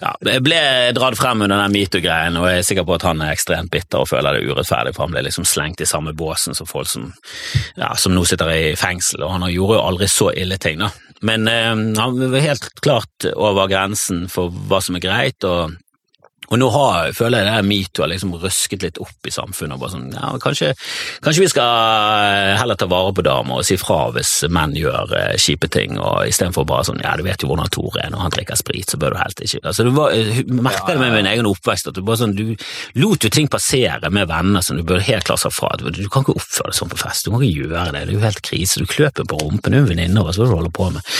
Ja, 0.00 0.12
det 0.26 0.40
ble 0.44 0.58
dratt 0.96 1.18
frem 1.18 1.44
under 1.46 1.62
den 1.62 1.74
metoo-greien, 1.76 2.38
og 2.40 2.48
jeg 2.50 2.62
er 2.62 2.68
sikker 2.70 2.86
på 2.88 2.96
at 2.98 3.06
han 3.06 3.22
er 3.22 3.34
ekstremt 3.34 3.70
bitter 3.72 4.02
og 4.02 4.10
føler 4.10 4.36
det 4.36 4.50
urettferdig, 4.50 4.94
for 4.96 5.06
han 5.06 5.14
ble 5.14 5.24
liksom 5.28 5.46
slengt 5.48 5.84
i 5.84 5.88
samme 5.88 6.14
båsen 6.16 6.56
som 6.58 6.68
folk 6.68 6.90
som, 6.90 7.10
ja, 7.78 7.94
som 7.94 8.14
nå 8.14 8.24
sitter 8.26 8.52
i 8.54 8.76
fengsel, 8.78 9.22
og 9.26 9.36
han 9.36 9.48
gjorde 9.52 9.78
jo 9.78 9.86
aldri 9.86 10.10
så 10.10 10.32
ille 10.34 10.58
ting, 10.62 10.82
da. 10.82 10.90
Men 11.24 11.48
eh, 11.48 11.72
han 11.72 12.18
var 12.20 12.44
helt 12.44 12.68
klart 12.84 13.30
over 13.34 13.70
grensen 13.70 14.26
for 14.28 14.52
hva 14.68 14.82
som 14.84 14.98
er 14.98 15.06
greit, 15.06 15.46
og 15.46 15.78
og 16.46 16.60
nå 16.60 16.68
har, 16.70 17.12
føler 17.16 17.42
jeg 17.42 17.48
det 17.48 17.54
her 17.56 17.66
metoo 17.66 18.04
har 18.04 18.10
liksom 18.12 18.34
røsket 18.42 18.84
litt 18.86 19.00
opp 19.02 19.26
i 19.26 19.32
samfunnet. 19.34 19.74
og 19.76 19.82
bare 19.82 19.94
sånn, 19.96 20.06
ja, 20.14 20.32
kanskje, 20.42 20.72
kanskje, 21.24 21.42
vi 21.42 21.50
skal 21.50 22.58
heller 22.60 22.78
ta 22.78 22.88
vare 22.90 23.14
på 23.16 23.24
damer 23.26 23.60
og 23.60 23.66
si 23.66 23.78
fra 23.80 23.98
hvis 24.14 24.32
menn 24.52 24.76
gjør 24.78 25.14
eh, 25.18 25.34
kjipe 25.42 25.70
ting, 25.72 25.98
og 25.98 26.26
istedenfor 26.30 26.66
bare 26.68 26.86
sånn 26.90 27.02
ja, 27.02 27.16
du 27.18 27.24
vet 27.26 27.42
jo 27.42 27.50
hvordan 27.50 27.72
Tore 27.74 28.04
er, 28.04 28.12
når 28.14 28.26
han 28.26 28.34
drikker 28.36 28.60
sprit, 28.60 28.90
så 28.90 29.00
bør 29.00 29.16
du 29.16 29.20
helt 29.20 29.42
ikke 29.42 29.62
altså, 29.66 29.88
var, 29.96 30.14
uh, 30.14 30.40
merket 30.54 30.92
det 30.92 31.00
med 31.02 31.14
min 31.16 31.30
egen 31.32 31.50
oppvekst, 31.50 31.90
at 31.90 31.98
du 31.98 32.04
bare 32.06 32.20
sånn, 32.22 32.36
du 32.36 32.54
lot 33.00 33.26
jo 33.26 33.32
ting 33.32 33.50
passere 33.50 34.10
med 34.12 34.30
venner 34.30 34.64
som 34.64 34.78
du 34.78 34.84
burde 34.86 35.04
helt 35.06 35.26
klart 35.26 35.42
sa 35.42 35.50
fra. 35.52 35.72
Du, 35.80 35.90
kan 36.12 36.24
ikke 36.24 36.36
oppføre 36.38 36.72
deg 36.72 36.78
sånn 36.78 36.92
på 36.92 37.00
fest, 37.00 37.26
du 37.26 37.34
må 37.34 37.42
ikke 37.42 37.66
gjøre 37.66 37.88
det, 37.90 38.04
det 38.06 38.14
er 38.14 38.14
jo 38.14 38.22
helt 38.22 38.42
krise. 38.46 38.82
Du 38.82 38.90
kløper 38.90 39.26
på 39.28 39.38
rumpen, 39.40 39.74
du 39.74 39.80
er 39.80 39.84
en 39.84 39.90
venninne, 39.90 40.24
hva 40.24 40.34
skal 40.34 40.48
du 40.48 40.54
holde 40.54 40.72
på 40.74 40.88
med? 40.94 41.14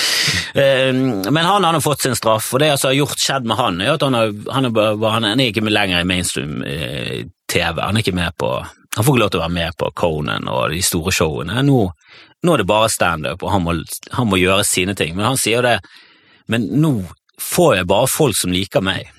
Eh, 0.57 0.93
men 0.95 1.43
han, 1.43 1.67
han 1.67 1.77
har 1.77 1.85
fått 1.85 2.07
sin 2.07 2.17
straff, 2.19 2.53
og 2.55 2.63
det 2.63 2.71
som 2.71 2.77
altså 2.77 2.91
har 2.93 2.99
gjort 3.01 3.27
skjedd 3.27 3.51
med 3.51 3.61
han, 3.61 3.81
er 3.83 3.95
at 3.97 4.07
han, 4.07 4.17
har, 4.17 4.35
han 4.55 4.69
har 4.69 4.77
bare 4.77 5.16
han 5.25 5.41
er 5.41 5.51
ikke 5.51 5.65
lenger 5.67 6.01
i 6.03 6.09
mainstream-TV. 6.09 7.79
Eh, 7.79 7.83
han 7.83 7.97
er 7.97 8.05
ikke 8.05 8.17
med 8.17 8.37
på 8.39 8.51
Han 8.97 9.05
får 9.05 9.13
ikke 9.13 9.21
lov 9.21 9.31
til 9.31 9.41
å 9.41 9.45
være 9.45 9.53
med 9.53 9.77
på 9.77 9.91
Conan 9.93 10.47
og 10.49 10.71
de 10.73 10.79
store 10.81 11.13
showene. 11.13 11.61
Nå, 11.67 11.81
nå 12.43 12.53
er 12.55 12.63
det 12.63 12.69
bare 12.71 12.89
standup, 12.89 13.43
og 13.45 13.51
han 13.53 13.67
må, 13.67 13.75
han 14.17 14.31
må 14.31 14.39
gjøre 14.41 14.65
sine 14.65 14.95
ting. 14.97 15.13
Men 15.17 15.27
han 15.35 15.37
sier 15.41 15.61
det 15.67 15.81
Men 16.49 16.65
nå 16.81 16.95
får 17.43 17.75
jeg 17.77 17.91
bare 17.91 18.09
folk 18.09 18.39
som 18.39 18.55
liker 18.55 18.81
meg. 18.81 19.11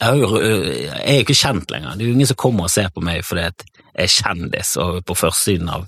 Jeg 0.00 0.16
er 0.16 1.16
jo 1.18 1.20
ikke 1.20 1.36
kjent 1.36 1.68
lenger. 1.68 1.96
Det 1.96 2.06
er 2.06 2.08
jo 2.08 2.16
ingen 2.16 2.30
som 2.30 2.38
kommer 2.40 2.64
og 2.64 2.72
ser 2.72 2.88
på 2.94 3.02
meg 3.04 3.20
fordi 3.26 3.42
jeg 3.44 4.06
er 4.06 4.12
kjendis 4.14 4.70
og 4.80 5.02
på 5.04 5.16
førstesiden 5.18 5.68
av, 5.68 5.84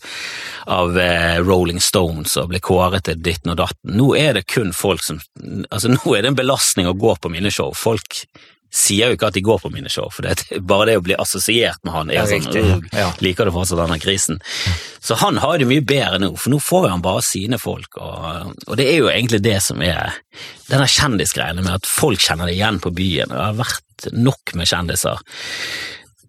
av 0.68 0.98
eh, 1.00 1.38
Rolling 1.40 1.80
Stones 1.80 2.34
og 2.40 2.50
blir 2.50 2.60
kåret 2.64 3.06
til 3.06 3.22
ditten 3.24 3.54
og 3.54 3.60
datten. 3.62 3.94
Nå 3.96 4.10
er 4.18 4.36
det 4.36 4.48
kun 4.50 4.74
folk 4.76 5.04
som 5.04 5.22
Altså, 5.70 5.88
nå 5.92 6.16
er 6.16 6.24
det 6.24 6.32
en 6.32 6.38
belastning 6.38 6.88
å 6.90 6.96
gå 6.98 7.14
på 7.22 7.30
mine 7.32 7.50
show. 7.54 7.72
Folk 7.76 8.20
sier 8.72 9.10
jo 9.10 9.16
ikke 9.18 9.28
at 9.28 9.36
de 9.36 9.44
går 9.44 9.60
på 9.60 9.70
mine 9.72 9.90
show, 9.92 10.08
for 10.12 10.24
det, 10.24 10.46
er 10.48 10.62
bare 10.64 10.88
det 10.88 10.96
å 11.00 11.04
bli 11.04 11.16
assosiert 11.20 11.82
med 11.84 11.92
han 11.92 12.12
er 12.12 12.24
sånn 12.24 12.40
riktig. 12.40 12.90
Ja. 12.96 13.10
Liker 13.24 13.48
du 13.48 13.52
fortsatt 13.54 13.82
denne 13.82 13.98
krisen? 14.00 14.40
Så 15.04 15.18
han 15.20 15.40
har 15.42 15.60
det 15.60 15.68
mye 15.68 15.84
bedre 15.84 16.20
nå, 16.22 16.32
for 16.40 16.54
nå 16.54 16.60
får 16.62 16.88
han 16.88 17.04
bare 17.04 17.24
sine 17.26 17.60
folk, 17.60 18.00
og, 18.00 18.54
og 18.66 18.76
det 18.80 18.88
er 18.88 19.02
jo 19.02 19.10
egentlig 19.12 19.42
det 19.44 19.58
som 19.64 19.82
er 19.84 20.16
denne 20.70 20.88
kjendisgreiene 20.88 21.64
med 21.64 21.82
at 21.82 21.88
folk 21.88 22.22
kjenner 22.22 22.48
det 22.48 22.56
igjen 22.56 22.80
på 22.82 22.94
byen. 22.96 23.32
Det 23.32 23.42
har 23.44 23.58
vært 23.60 24.12
nok 24.16 24.56
med 24.58 24.70
kjendiser 24.70 25.20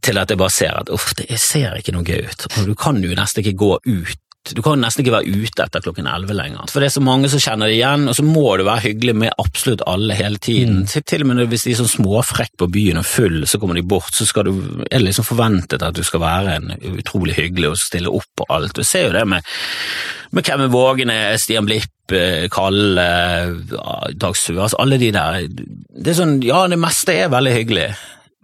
til 0.03 0.19
at 0.19 0.31
jeg 0.31 0.39
bare 0.39 0.53
ser 0.53 0.75
at 0.75 0.91
uff, 0.93 1.13
det 1.15 1.39
ser 1.39 1.77
ikke 1.79 1.93
noe 1.95 2.03
gøy 2.03 2.27
ut. 2.27 2.47
Og 2.57 2.67
du 2.67 2.73
kan 2.79 2.99
jo 3.03 3.15
nesten 3.15 3.43
ikke 3.43 3.55
gå 3.61 3.71
ut. 3.87 4.22
Du 4.51 4.59
kan 4.59 4.81
nesten 4.83 5.05
ikke 5.05 5.13
være 5.13 5.43
ute 5.45 5.63
etter 5.63 5.83
klokken 5.85 6.07
elleve 6.09 6.35
lenger. 6.35 6.67
For 6.67 6.83
det 6.83 6.89
er 6.89 6.95
så 6.97 7.03
mange 7.03 7.29
som 7.31 7.39
kjenner 7.39 7.69
det 7.71 7.77
igjen, 7.77 8.09
og 8.11 8.17
så 8.17 8.25
må 8.27 8.43
du 8.59 8.65
være 8.67 8.89
hyggelig 8.89 9.15
med 9.21 9.37
absolutt 9.39 9.85
alle 9.87 10.17
hele 10.19 10.41
tiden. 10.43 10.81
Til, 10.91 11.05
til 11.07 11.23
og 11.23 11.29
med 11.29 11.45
hvis 11.47 11.63
de 11.63 11.71
er 11.71 11.79
sånn 11.79 11.91
småfrekk 11.93 12.57
på 12.59 12.67
byen 12.73 12.99
og 12.99 13.07
full, 13.07 13.37
så 13.47 13.59
kommer 13.61 13.79
de 13.79 13.85
bort, 13.87 14.11
så 14.17 14.27
skal 14.27 14.49
du, 14.49 14.83
er 14.89 14.97
det 14.97 15.05
liksom 15.05 15.29
forventet 15.29 15.85
at 15.87 15.95
du 15.95 16.03
skal 16.03 16.25
være 16.25 16.57
en 16.57 16.73
utrolig 16.91 17.37
hyggelig 17.39 17.71
og 17.71 17.79
stille 17.79 18.11
opp 18.11 18.27
på 18.35 18.49
alt. 18.51 18.75
Du 18.75 18.83
ser 18.83 19.07
jo 19.07 19.15
det 19.15 19.23
med, 19.31 19.47
med 20.35 20.47
Kevin 20.49 20.73
Vågene, 20.75 21.17
Stian 21.39 21.69
Blipp, 21.69 22.11
eh, 22.11 22.49
Kalle, 22.51 23.07
Dag 24.11 24.35
Suas 24.35 24.73
altså 24.73 24.81
alle 24.83 24.99
de 24.99 25.13
der. 25.15 25.47
Det 25.47 26.11
er 26.11 26.19
sånn, 26.19 26.41
ja, 26.43 26.65
det 26.67 26.81
meste 26.83 27.15
er 27.15 27.31
veldig 27.31 27.55
hyggelig. 27.61 27.93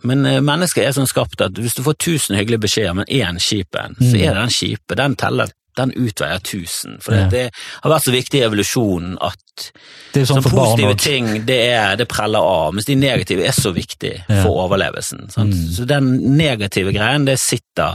Men 0.07 0.23
mennesker 0.23 0.45
mennesket 0.47 0.85
er 0.85 0.93
sånn 0.95 1.09
skapt 1.09 1.41
at 1.43 1.57
hvis 1.59 1.75
du 1.75 1.81
får 1.83 1.97
tusen 1.99 2.37
hyggelige 2.39 2.63
beskjeder, 2.63 2.95
men 2.95 3.09
én 3.11 3.39
kjip 3.43 3.75
en, 3.75 3.97
så 3.99 4.13
er 4.15 4.31
det 4.31 4.37
den 4.37 4.53
kjipe. 4.55 4.95
Den 4.95 5.17
teller, 5.19 5.51
den 5.77 5.91
utveier 5.95 6.39
tusen. 6.39 6.97
For 7.01 7.13
Ja. 7.13 7.27
det, 7.29 7.31
det 7.31 7.51
har 7.83 7.91
vært 7.91 8.07
så 8.07 8.11
viktig 8.15 8.39
i 8.39 8.45
evolusjonen 8.47 9.17
at 9.21 9.37
Det 10.13 10.23
er 10.23 10.25
sånn 10.25 10.39
sånn 10.39 10.45
for 10.47 10.57
positive 10.57 10.95
ting, 10.97 11.27
det, 11.45 11.57
er, 11.69 11.95
det 11.99 12.07
preller 12.09 12.41
av, 12.41 12.71
mens 12.73 12.87
de 12.87 12.95
negative 12.97 13.43
er 13.45 13.53
så 13.53 13.69
viktige 13.75 14.23
Ja. 14.25 14.39
for 14.41 14.63
overlevelsen. 14.65 15.27
Sant? 15.33 15.53
Så 15.75 15.85
den 15.89 16.07
negative 16.37 16.91
greien, 16.95 17.27
det 17.27 17.35
sitter 17.41 17.93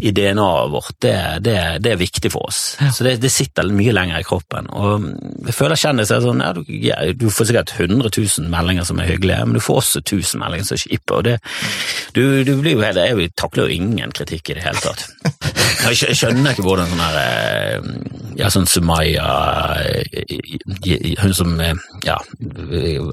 i 0.00 0.12
DNA-et 0.12 0.70
vårt. 0.74 0.92
Det, 1.00 1.14
det, 1.46 1.56
det 1.84 1.94
er 1.94 2.00
viktig 2.00 2.30
for 2.34 2.48
oss. 2.50 2.60
Så 2.92 3.06
det, 3.06 3.16
det 3.22 3.30
sitter 3.32 3.70
mye 3.72 3.94
lenger 3.96 4.20
i 4.20 4.26
kroppen. 4.28 4.68
Og 4.76 5.08
jeg 5.48 5.56
føler 5.56 5.80
kjendiser 5.80 6.20
sånn, 6.24 6.44
ja, 6.44 6.52
du, 6.56 6.62
ja, 6.68 6.98
du 7.16 7.26
får 7.32 7.48
sikkert 7.50 7.72
100 7.78 8.12
000 8.12 8.50
meldinger 8.52 8.84
som 8.88 9.00
er 9.00 9.08
hyggelige, 9.14 9.46
men 9.48 9.56
du 9.56 9.64
får 9.64 9.80
også 9.80 10.04
1000 10.04 10.42
meldinger 10.44 10.68
som 10.68 10.76
er 10.76 10.84
kjipe. 10.84 11.16
Og 11.16 11.24
det, 11.30 11.38
du, 12.18 12.22
du 12.44 12.52
blir 12.60 12.76
jo 12.76 12.84
helt, 12.84 13.00
jeg 13.00 13.32
takler 13.40 13.64
jo 13.70 13.80
ingen 13.80 14.12
kritikk 14.16 14.52
i 14.52 14.58
det 14.60 14.66
hele 14.66 14.82
tatt. 14.84 15.08
Jeg 15.86 16.16
skjønner 16.18 16.52
ikke 16.54 16.64
hvordan 16.66 16.88
sånn 16.90 17.02
her 17.04 17.16
eh, 17.20 17.90
Ja, 18.40 18.48
sånn 18.50 18.66
Sumaya 18.68 19.26
eh, 19.84 20.24
Hun 21.20 21.34
som 21.36 21.54
eh, 21.60 21.74
ja, 22.06 22.16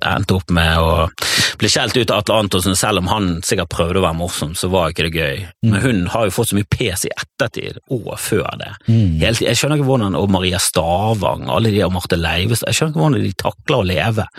endte 0.09 0.37
opp 0.37 0.51
med 0.53 0.79
å 0.79 1.07
bli 1.61 1.69
skjelt 1.69 1.97
ut 1.97 2.11
av 2.11 2.23
Atle 2.23 2.39
Antonsen, 2.43 2.77
selv 2.77 3.03
om 3.03 3.09
han 3.11 3.29
sikkert 3.45 3.71
prøvde 3.73 4.01
å 4.01 4.05
være 4.05 4.19
morsom, 4.19 4.53
så 4.57 4.69
var 4.73 4.91
ikke 4.91 5.07
det 5.07 5.13
gøy. 5.21 5.43
Men 5.69 5.83
hun 5.83 6.03
har 6.13 6.27
jo 6.27 6.35
fått 6.35 6.51
så 6.51 6.57
mye 6.57 6.69
pes 6.69 7.05
i 7.07 7.13
ettertid, 7.13 7.79
og 7.93 8.13
før 8.19 8.49
det. 8.61 8.71
Helt, 9.23 9.43
jeg 9.43 9.59
skjønner 9.59 9.79
ikke 9.79 9.87
hvordan 9.87 10.17
Og 10.19 10.29
Maria 10.31 10.59
Stavang, 10.61 11.47
alle 11.51 11.71
de 11.73 11.83
og 11.85 11.93
Marte 11.95 12.19
Leivestad, 12.19 12.71
jeg 12.71 12.79
skjønner 12.79 12.93
ikke 12.93 13.03
hvordan 13.03 13.27
de 13.27 13.35
takler 13.43 13.79
å 13.79 13.89
leve 13.93 14.31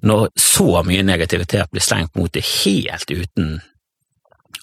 når 0.00 0.30
så 0.40 0.80
mye 0.86 1.04
negativitet 1.04 1.68
blir 1.72 1.84
slengt 1.84 2.14
mot 2.16 2.32
det 2.32 2.40
helt 2.40 3.10
uten 3.10 3.58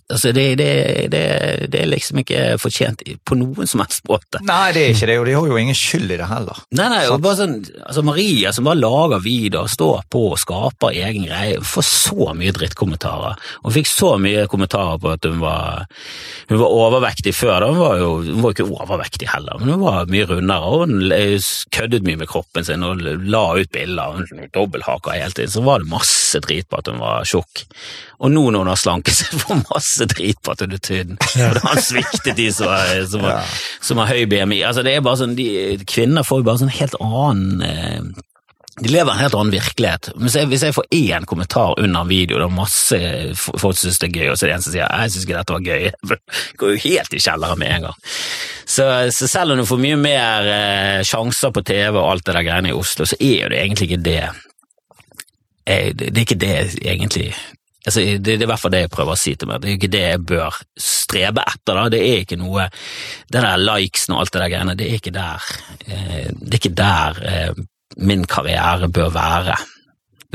Altså, 0.07 0.31
det, 0.31 0.55
det, 0.55 0.67
det, 1.11 1.21
det 1.67 1.79
er 1.81 1.89
liksom 1.91 2.21
ikke 2.21 2.43
fortjent 2.63 3.01
på 3.27 3.35
noen 3.35 3.67
som 3.67 3.81
helst 3.83 4.05
måte. 4.07 4.39
Nei, 4.47 4.69
det 4.71 4.83
er 4.85 4.93
ikke 4.93 5.09
det, 5.09 5.17
og 5.19 5.25
de 5.27 5.33
har 5.35 5.49
jo 5.49 5.57
ingen 5.59 5.75
skyld 5.75 6.13
i 6.15 6.19
det 6.21 6.29
heller. 6.29 6.61
Nei, 6.79 6.85
nei, 6.93 7.01
og 7.11 7.19
bare 7.25 7.39
sånn, 7.41 7.57
altså 7.83 8.03
Maria 8.07 8.53
som 8.55 8.69
bare 8.69 8.79
lager 8.79 9.19
videoer, 9.25 9.67
står 9.67 10.05
på 10.13 10.21
og 10.29 10.39
skaper 10.39 10.95
egen 10.95 11.27
greie, 11.27 11.59
får 11.59 11.87
så 11.89 12.29
mye 12.39 12.55
drittkommentarer. 12.55 13.35
Hun 13.65 13.75
fikk 13.75 13.91
så 13.91 14.13
mye 14.23 14.47
kommentarer 14.47 15.01
på 15.03 15.11
at 15.11 15.27
hun 15.27 15.41
var, 15.43 15.83
hun 16.53 16.63
var 16.63 16.77
overvektig 16.85 17.35
før, 17.35 17.57
da. 17.65 17.69
Hun 17.73 17.83
var 17.83 17.99
jo 17.99 18.09
hun 18.21 18.41
var 18.45 18.55
ikke 18.55 18.69
overvektig 18.71 19.27
heller, 19.33 19.59
men 19.59 19.73
hun 19.75 19.83
var 19.83 20.07
mye 20.15 20.29
rundere, 20.31 20.71
og 20.71 20.87
hun 20.87 21.11
køddet 21.75 22.07
mye 22.07 22.23
med 22.23 22.31
kroppen 22.31 22.63
sin 22.63 22.87
og 22.87 23.03
la 23.03 23.43
ut 23.59 23.75
bilder, 23.75 24.21
hun 24.21 24.47
dobbelthaka 24.55 25.19
hele 25.19 25.35
tiden, 25.35 25.51
så 25.51 25.67
var 25.67 25.83
det 25.83 25.91
masse 25.91 26.39
drit 26.47 26.71
på 26.71 26.79
at 26.79 26.87
hun 26.93 27.03
var 27.03 27.27
tjukk. 27.27 27.67
Og 28.23 28.31
nå 28.33 28.47
når 28.49 28.63
hun 28.63 28.71
har 28.71 28.79
slanket 28.79 29.19
seg, 29.19 29.35
får 29.43 29.59
hun 29.59 29.67
masse 29.97 30.13
drit 30.13 30.39
på 30.43 30.53
at 30.53 30.61
hun 30.61 30.77
er 30.77 30.83
tynn. 30.83 31.17
Og 31.49 31.65
han 31.65 31.81
sviktet 31.81 32.37
de 32.37 32.51
som 32.53 32.71
har, 32.71 33.03
som 33.09 33.25
har, 33.25 33.59
som 33.81 34.01
har 34.01 34.13
høy 34.13 34.25
BMI. 34.29 34.63
Altså, 34.67 34.85
det 34.85 34.95
er 34.95 35.05
bare 35.05 35.21
sånn, 35.23 35.37
de, 35.37 35.49
kvinner 35.87 36.27
får 36.27 36.41
jo 36.41 36.47
bare 36.47 36.63
sånn 36.63 36.73
helt 36.77 36.97
annen 37.01 37.61
eh, 37.65 38.25
de 38.77 38.91
lever 38.93 39.09
en 39.09 39.17
helt 39.17 39.33
annen 39.33 39.49
virkelighet. 39.55 40.11
Hvis 40.21 40.35
jeg, 40.37 40.47
hvis 40.51 40.63
jeg 40.67 40.75
får 40.75 40.85
én 40.93 41.23
kommentar 41.25 41.79
under 41.81 42.03
en 42.03 42.11
video, 42.11 42.37
det 42.37 42.45
er 42.45 42.53
masse 42.53 42.99
folk 43.41 43.79
syns 43.79 43.97
det 44.03 44.11
er 44.11 44.19
gøy, 44.19 44.27
og 44.29 44.37
så 44.37 44.45
er 44.45 44.51
det 44.51 44.57
en 44.59 44.65
som 44.67 44.75
sier 44.75 44.83
jeg 44.85 45.13
syns 45.13 45.25
ikke 45.25 45.37
dette 45.39 45.55
var 45.55 45.65
gøy, 45.65 45.87
det 46.11 46.17
går 46.61 46.75
jo 46.75 46.83
helt 46.83 47.15
i 47.17 47.21
kjelleren 47.23 47.61
med 47.63 47.73
en 47.73 47.87
gang. 47.87 48.03
Så, 48.67 48.85
så 49.17 49.31
selv 49.31 49.55
om 49.55 49.63
du 49.63 49.65
får 49.65 49.81
mye 49.81 49.97
mer 49.97 50.51
eh, 50.53 51.01
sjanser 51.09 51.55
på 51.55 51.65
TV 51.65 51.97
og 51.97 52.03
alt 52.11 52.27
det 52.29 52.37
der 52.37 52.45
greiene 52.45 52.69
i 52.69 52.77
Oslo, 52.77 53.09
så 53.09 53.17
er 53.17 53.47
jo 53.47 53.49
det 53.49 53.63
egentlig 53.63 53.89
ikke 53.89 54.03
det 54.11 54.21
eh, 55.65 55.89
det, 55.97 56.11
det 56.11 56.21
er 56.21 56.25
ikke 56.27 56.41
det 56.45 56.55
egentlig 56.77 57.31
Altså, 57.87 58.03
det, 58.19 58.33
er 58.33 58.43
i 58.43 58.49
hvert 58.49 58.59
fall 58.59 58.73
det 58.73 58.83
jeg 58.83 58.91
prøver 58.91 59.15
å 59.15 59.19
si 59.19 59.33
til 59.39 59.47
meg. 59.47 59.61
Det 59.63 59.69
er 59.69 59.77
ikke 59.77 59.93
det 59.93 60.03
jeg 60.03 60.23
bør 60.27 60.59
strebe 60.81 61.45
etter. 61.47 61.77
da. 61.77 61.85
Det 61.93 62.01
er 62.03 62.25
ikke 62.25 62.39
noe 62.41 62.67
Det 63.31 63.39
der 63.39 63.63
likesen 63.63 64.15
og 64.15 64.25
alt 64.25 64.33
det 64.33 64.41
der 64.43 64.51
greiene, 64.51 64.75
det 64.75 64.89
er 64.89 64.99
ikke 64.99 65.15
der 65.15 65.47
eh, 65.87 66.27
Det 66.33 66.51
er 66.51 66.59
ikke 66.59 66.77
der 66.81 67.21
eh, 67.31 67.63
min 67.97 68.27
karriere 68.29 68.91
bør 68.93 69.13
være. 69.15 69.55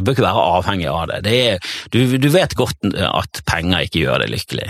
Det 0.03 0.09
bør 0.09 0.17
ikke 0.17 0.27
være 0.27 0.45
avhengig 0.57 0.89
av 0.91 1.05
det. 1.11 1.19
det 1.27 1.35
er, 1.47 1.69
du, 1.95 2.17
du 2.19 2.29
vet 2.35 2.57
godt 2.59 2.89
at 2.93 3.43
penger 3.47 3.87
ikke 3.87 4.03
gjør 4.03 4.25
deg 4.25 4.33
lykkelig. 4.33 4.67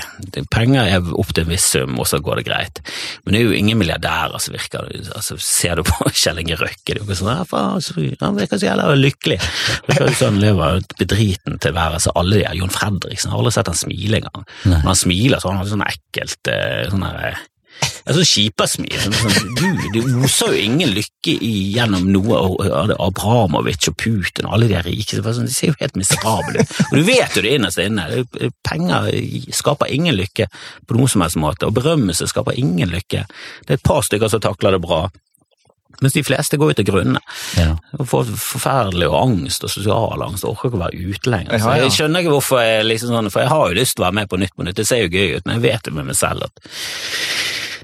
Penger 0.53 0.91
er 0.99 1.13
opp 1.17 1.33
til 1.33 1.47
en 1.47 1.53
viss 1.53 1.71
sum, 1.73 1.97
og 1.97 2.09
så 2.11 2.21
går 2.23 2.41
det 2.41 2.47
greit. 2.51 2.83
Men 3.25 3.35
det 3.35 3.41
er 3.41 3.47
jo 3.49 3.57
ingen 3.57 3.81
milliardærer 3.81 4.43
som 4.43 4.57
virker 4.57 4.91
altså, 5.17 5.39
Ser 5.43 5.81
du 5.81 5.87
på 5.89 6.11
Kjell 6.23 6.43
Inge 6.43 6.59
Røkke, 6.61 6.93
det 6.93 6.99
er 6.99 7.01
jo 7.01 7.07
ikke 7.09 7.19
sånn 7.23 7.33
«Ja, 7.33 7.47
faen, 7.49 7.81
Han 8.21 8.39
virker 8.39 8.61
så 8.61 8.69
jævla 8.69 8.99
lykkelig. 8.99 9.39
Som 10.19 10.35
han 10.35 10.43
lever 10.43 10.83
bedriten 10.99 11.59
tilværelse. 11.63 12.13
Alle 12.19 12.39
de 12.39 12.45
her, 12.47 12.59
Jon 12.59 12.73
Fredriksen, 12.73 13.31
jeg 13.31 13.35
har 13.35 13.41
aldri 13.43 13.55
sett 13.57 13.73
han 13.73 13.81
smile 13.81 14.21
engang. 14.21 14.47
Når 14.69 14.91
han 14.91 15.01
smiler, 15.03 15.41
så 15.41 15.51
har 15.51 15.61
han 15.61 15.73
sånn 15.73 15.87
ekkelt 15.87 16.53
eh, 16.53 16.85
sånn 16.93 17.07
der, 17.07 17.41
ja, 17.81 18.15
sånn 18.17 18.27
skipersmil. 18.27 18.97
Sånn, 18.99 19.15
sånn, 19.15 19.55
du, 19.59 19.67
du 19.95 20.01
oser 20.27 20.53
jo 20.57 20.65
ingen 20.67 20.93
lykke 20.97 21.37
gjennom 21.39 22.09
noe 22.13 22.39
av 22.39 22.73
av 22.83 22.91
det 22.91 22.99
Abramovic 23.03 23.89
og 23.91 23.97
Putin 24.01 24.49
og 24.49 24.57
alle 24.57 24.71
de 24.73 24.83
rike. 24.83 25.19
Det 25.19 25.35
sånn, 25.37 25.49
De 25.51 25.55
ser 25.55 25.73
jo 25.73 25.79
helt 25.81 25.99
miserable 25.99 26.63
ut. 26.63 26.77
Og 26.91 26.99
du 26.99 27.03
vet 27.07 27.37
jo 27.37 27.45
det 27.45 27.57
innerst 27.57 27.83
inne. 27.83 28.25
Penger 28.67 29.11
skaper 29.55 29.93
ingen 29.95 30.19
lykke 30.19 30.49
på 30.87 30.99
noen 30.99 31.11
som 31.11 31.25
helst 31.25 31.41
måte, 31.41 31.69
og 31.69 31.77
berømmelse 31.79 32.29
skaper 32.31 32.59
ingen 32.59 32.93
lykke. 32.93 33.27
Det 33.67 33.77
er 33.77 33.81
et 33.81 33.87
par 33.87 34.03
stykker 34.07 34.33
som 34.33 34.43
takler 34.43 34.77
det 34.77 34.83
bra. 34.85 35.07
Mens 36.03 36.17
de 36.17 36.23
fleste 36.25 36.59
går 36.59 36.73
jo 36.73 36.77
til 36.81 36.89
grunne. 36.89 37.21
Ja. 37.61 37.77
Får 38.01 38.31
forferdelig 38.31 39.11
og 39.11 39.19
angst 39.21 39.67
og 39.67 39.71
sosial 39.71 40.25
angst, 40.25 40.47
orker 40.49 40.71
ikke 40.71 40.81
å 40.81 40.85
være 40.87 41.11
ute 41.13 41.31
lenger. 41.31 41.59
Ja. 41.61 41.75
jeg 41.85 41.95
skjønner 41.95 42.25
ikke 42.25 42.35
hvorfor 42.35 42.63
jeg 42.65 42.89
liksom 42.89 43.13
sånn, 43.13 43.31
for 43.31 43.45
jeg 43.45 43.53
har 43.53 43.67
jo 43.69 43.79
lyst 43.79 43.99
til 43.99 44.03
å 44.03 44.09
være 44.09 44.19
med 44.23 44.33
på 44.33 44.41
Nytt 44.43 44.57
på 44.57 44.67
Nytt, 44.67 44.81
det 44.81 44.89
ser 44.89 45.05
jo 45.05 45.13
gøy 45.13 45.37
ut, 45.37 45.45
men 45.47 45.59
jeg 45.59 45.65
vet 45.69 45.91
jo 45.91 45.95
med 45.99 46.09
meg 46.09 46.19
selv 46.19 46.49
at 46.49 46.73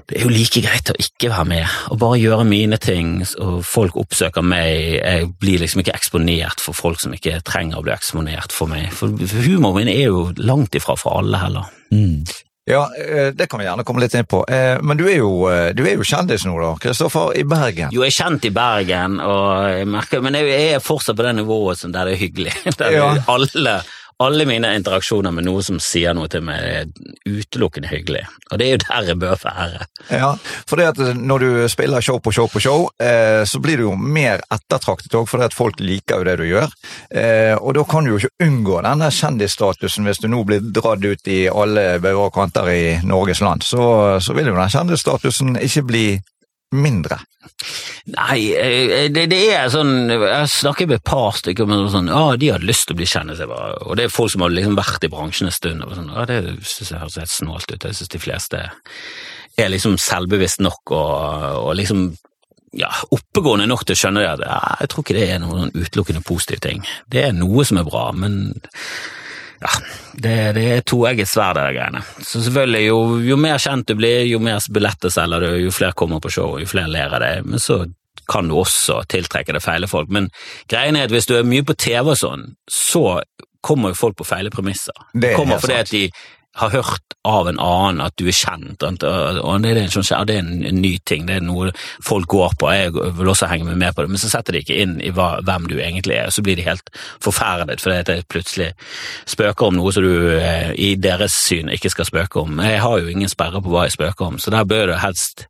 det 0.09 0.17
er 0.19 0.25
jo 0.25 0.31
like 0.33 0.61
greit 0.65 0.89
å 0.89 0.95
ikke 0.97 1.29
være 1.29 1.45
med, 1.45 1.77
og 1.93 1.99
bare 2.01 2.17
gjøre 2.19 2.45
mine 2.49 2.77
ting, 2.81 3.19
og 3.39 3.59
folk 3.65 3.95
oppsøker 4.01 4.41
meg, 4.41 4.97
jeg 4.99 5.29
blir 5.39 5.61
liksom 5.61 5.83
ikke 5.83 5.93
eksponert 5.93 6.59
for 6.63 6.73
folk 6.73 6.99
som 7.03 7.13
ikke 7.13 7.39
trenger 7.45 7.77
å 7.79 7.85
bli 7.85 7.93
eksponert 7.93 8.51
for 8.55 8.67
meg, 8.71 8.89
for 8.93 9.13
humoren 9.45 9.83
min 9.83 9.91
er 9.93 10.07
jo 10.09 10.23
langt 10.41 10.73
ifra 10.79 10.97
for 10.97 11.19
alle 11.21 11.37
heller. 11.45 11.69
Mm. 11.93 12.23
Ja, 12.69 12.83
eh, 13.01 13.31
det 13.33 13.47
kan 13.49 13.57
vi 13.61 13.65
gjerne 13.65 13.81
komme 13.87 14.01
litt 14.03 14.13
inn 14.13 14.27
på. 14.29 14.43
Eh, 14.45 14.77
Men 14.85 14.97
du 14.99 15.07
er 15.09 15.15
jo, 15.17 15.29
eh, 15.49 15.71
du 15.73 15.81
er 15.89 15.95
jo 15.97 16.03
kjendis 16.05 16.43
nå, 16.45 16.53
da. 16.61 16.75
Kristoffer, 16.77 17.31
i 17.39 17.41
Bergen. 17.49 17.89
Jo, 17.95 18.03
jeg 18.05 18.13
er 18.13 18.17
kjent 18.23 18.45
i 18.45 18.51
Bergen, 18.53 19.15
og 19.25 19.69
jeg 19.73 19.87
merker, 19.89 20.21
men 20.21 20.37
jeg 20.37 20.75
er 20.75 20.83
fortsatt 20.85 21.17
på 21.17 21.25
det 21.25 21.31
nivået 21.39 21.79
som 21.81 21.91
der 21.95 22.05
det 22.05 22.13
er 22.17 22.21
hyggelig. 22.27 22.53
Der 22.77 22.91
Ja. 22.93 23.07
alle, 23.27 23.79
alle 24.19 24.45
mine 24.45 24.73
interaksjoner 24.75 25.31
med 25.31 25.45
noe 25.47 25.61
som 25.63 25.77
sier 25.79 26.15
noe 26.15 26.27
til 26.31 26.43
meg, 26.43 26.59
er 26.59 26.89
utelukkende 27.23 27.87
hyggelig. 27.87 28.25
Og 28.51 28.59
det 28.59 28.65
er 28.65 28.73
jo 28.73 28.81
der 28.83 29.11
jeg 29.11 29.19
bør 29.21 29.37
være. 29.39 29.85
Ja, 30.11 30.33
for 30.67 30.79
det 30.79 30.89
at 30.91 30.99
når 31.15 31.45
du 31.45 31.49
spiller 31.71 32.03
show 32.03 32.19
på 32.19 32.33
show 32.35 32.49
på 32.51 32.59
show, 32.63 32.89
eh, 32.99 33.45
så 33.47 33.61
blir 33.63 33.79
du 33.79 33.85
jo 33.87 33.93
mer 33.95 34.43
ettertraktet 34.51 35.15
òg, 35.15 35.29
fordi 35.31 35.47
at 35.47 35.55
folk 35.55 35.79
liker 35.79 36.19
jo 36.19 36.27
det 36.27 36.35
du 36.41 36.45
gjør. 36.49 36.75
Eh, 37.09 37.55
og 37.55 37.77
da 37.79 37.85
kan 37.87 38.03
du 38.03 38.11
jo 38.11 38.19
ikke 38.19 38.49
unngå 38.49 38.81
denne 38.83 39.07
kjendisstatusen 39.15 40.09
hvis 40.09 40.19
du 40.19 40.27
nå 40.27 40.43
blir 40.47 40.67
dratt 40.67 41.05
ut 41.05 41.31
i 41.31 41.39
alle 41.47 41.87
bauger 42.03 42.25
og 42.27 42.35
kanter 42.35 42.73
i 42.73 42.83
Norges 43.07 43.39
land. 43.45 43.63
Så, 43.63 43.85
så 44.19 44.35
vil 44.35 44.51
jo 44.51 44.57
den 44.59 44.75
kjendisstatusen 44.75 45.55
ikke 45.63 45.87
bli 45.87 46.05
mindre. 46.75 47.19
Nei, 48.13 48.39
eh, 48.53 49.07
det, 49.13 49.25
det 49.31 49.39
er 49.55 49.71
sånn 49.73 50.09
Jeg 50.11 50.49
snakker 50.53 50.87
med 50.89 50.99
et 50.99 51.07
par 51.07 51.33
stykker 51.37 51.65
om 51.65 51.89
sånn 51.91 52.09
Ja, 52.11 52.35
de 52.39 52.51
hadde 52.53 52.67
lyst 52.67 52.87
til 52.87 52.95
å 52.95 52.99
bli 52.99 53.07
kjendis, 53.09 53.41
og 53.41 53.97
det 53.97 54.05
er 54.05 54.13
folk 54.13 54.33
som 54.33 54.45
har 54.45 54.53
liksom 54.53 54.77
vært 54.77 55.05
i 55.05 55.11
bransjen 55.11 55.49
en 55.49 55.55
stund. 55.55 55.83
Og 55.85 55.97
sånn, 55.97 56.13
det 56.29 56.39
synes 56.61 56.93
jeg 56.93 57.01
høres 57.01 57.19
helt 57.21 57.33
snålt 57.33 57.73
ut. 57.73 57.85
Jeg 57.89 57.99
synes 57.99 58.13
de 58.15 58.23
fleste 58.23 58.63
er 59.59 59.71
liksom 59.73 59.97
selvbevisst 59.99 60.61
nok 60.63 60.93
og, 60.95 61.13
og 61.65 61.71
liksom 61.79 62.09
ja, 62.77 62.89
oppegående 63.15 63.67
nok 63.69 63.85
til 63.87 63.97
å 63.97 64.01
skjønne 64.03 64.23
det 64.23 64.49
at 64.49 64.83
jeg 64.83 64.91
tror 64.91 65.05
ikke 65.05 65.17
det 65.17 65.25
er 65.25 65.41
noen 65.41 65.63
sånn 65.65 65.85
utelukkende 65.85 66.25
positiv 66.25 66.61
ting. 66.63 66.83
Det 67.09 67.25
er 67.25 67.33
noe 67.35 67.65
som 67.65 67.81
er 67.81 67.87
bra, 67.87 68.09
men 68.13 68.53
ja, 69.59 69.71
det, 70.13 70.35
det 70.55 70.65
er 70.73 70.83
toegget 70.87 71.29
sverd, 71.29 71.59
de 71.59 71.75
greiene. 71.75 72.01
Så 72.23 72.41
selvfølgelig, 72.45 72.83
jo, 72.87 72.99
jo 73.27 73.37
mer 73.39 73.59
kjent 73.59 73.89
du 73.89 73.95
blir, 73.99 74.23
jo 74.29 74.39
mer 74.43 74.63
billetter 74.71 75.11
selger 75.13 75.43
du, 75.43 75.49
jo 75.65 75.73
flere 75.75 75.97
kommer 75.99 76.21
på 76.23 76.31
show, 76.33 76.55
jo 76.61 76.69
flere 76.69 76.91
ler 76.91 77.15
av 77.15 77.23
det. 77.23 77.33
Men 77.47 77.63
så 77.63 77.83
kan 78.29 78.47
du 78.47 78.55
også 78.59 79.01
tiltrekke 79.09 79.55
deg 79.55 79.63
feile 79.65 79.89
folk. 79.89 80.11
Men 80.13 80.29
greien 80.71 80.95
er 80.95 81.09
at 81.09 81.13
hvis 81.13 81.27
du 81.29 81.35
er 81.39 81.47
mye 81.47 81.65
på 81.65 81.75
TV 81.79 82.13
og 82.13 82.19
sånn, 82.19 82.49
så 82.71 83.21
kommer 83.65 83.91
jo 83.91 83.99
folk 83.99 84.19
på 84.19 84.27
feile 84.27 84.51
premisser. 84.53 84.95
Det 85.13 85.33
er 85.33 85.39
kommer 85.39 85.59
fordi 85.59 85.79
at 85.79 85.91
de 85.91 86.03
har 86.59 86.73
hørt 86.73 87.15
av 87.27 87.49
en 87.49 87.59
annen 87.59 88.01
at 88.03 88.15
du 88.19 88.25
er 88.29 88.35
kjent, 88.35 88.83
og 88.83 89.03
og 89.03 89.63
det 89.63 89.73
er, 89.73 89.79
en, 89.81 89.91
sånn, 89.91 90.27
det 90.27 90.37
er 90.37 90.43
en, 90.43 90.79
ny 90.79 90.93
ting, 91.07 91.25
det 91.27 91.39
er 91.39 91.43
noe 91.45 91.71
folk 92.05 92.29
går 92.31 92.55
på, 92.59 92.69
jeg 92.71 92.93
vil 92.93 93.31
også 93.31 93.49
henge 93.51 93.67
meg 93.67 93.79
med 93.81 93.95
på 93.95 94.05
det, 94.05 94.13
men 94.13 94.21
så 94.21 94.31
setter 94.31 94.55
de 94.55 94.63
ikke 94.63 94.79
inn 94.83 94.97
i 95.03 95.11
hva, 95.15 95.29
hvem 95.45 95.67
du 95.69 95.75
egentlig 95.77 96.15
er, 96.15 96.29
og 96.29 96.35
så 96.35 96.43
blir 96.45 96.59
de 96.59 96.67
helt 96.67 96.91
forferdet 97.23 97.83
fordi 97.83 97.99
at 97.99 98.13
jeg 98.13 98.27
plutselig 98.31 98.71
spøker 99.29 99.67
om 99.67 99.77
noe 99.79 99.93
som 99.95 100.05
du 100.05 100.39
eh, 100.39 100.71
i 100.79 100.93
deres 100.99 101.35
syn 101.35 101.71
ikke 101.73 101.91
skal 101.93 102.07
spøke 102.07 102.43
om. 102.43 102.59
Jeg 102.63 102.81
har 102.83 103.03
jo 103.03 103.11
ingen 103.11 103.31
sperre 103.31 103.61
på 103.63 103.71
hva 103.73 103.87
jeg 103.87 103.97
spøker 103.99 104.31
om, 104.31 104.39
så 104.41 104.53
der 104.55 104.67
bør 104.67 104.93
det 104.93 105.03
helst 105.03 105.47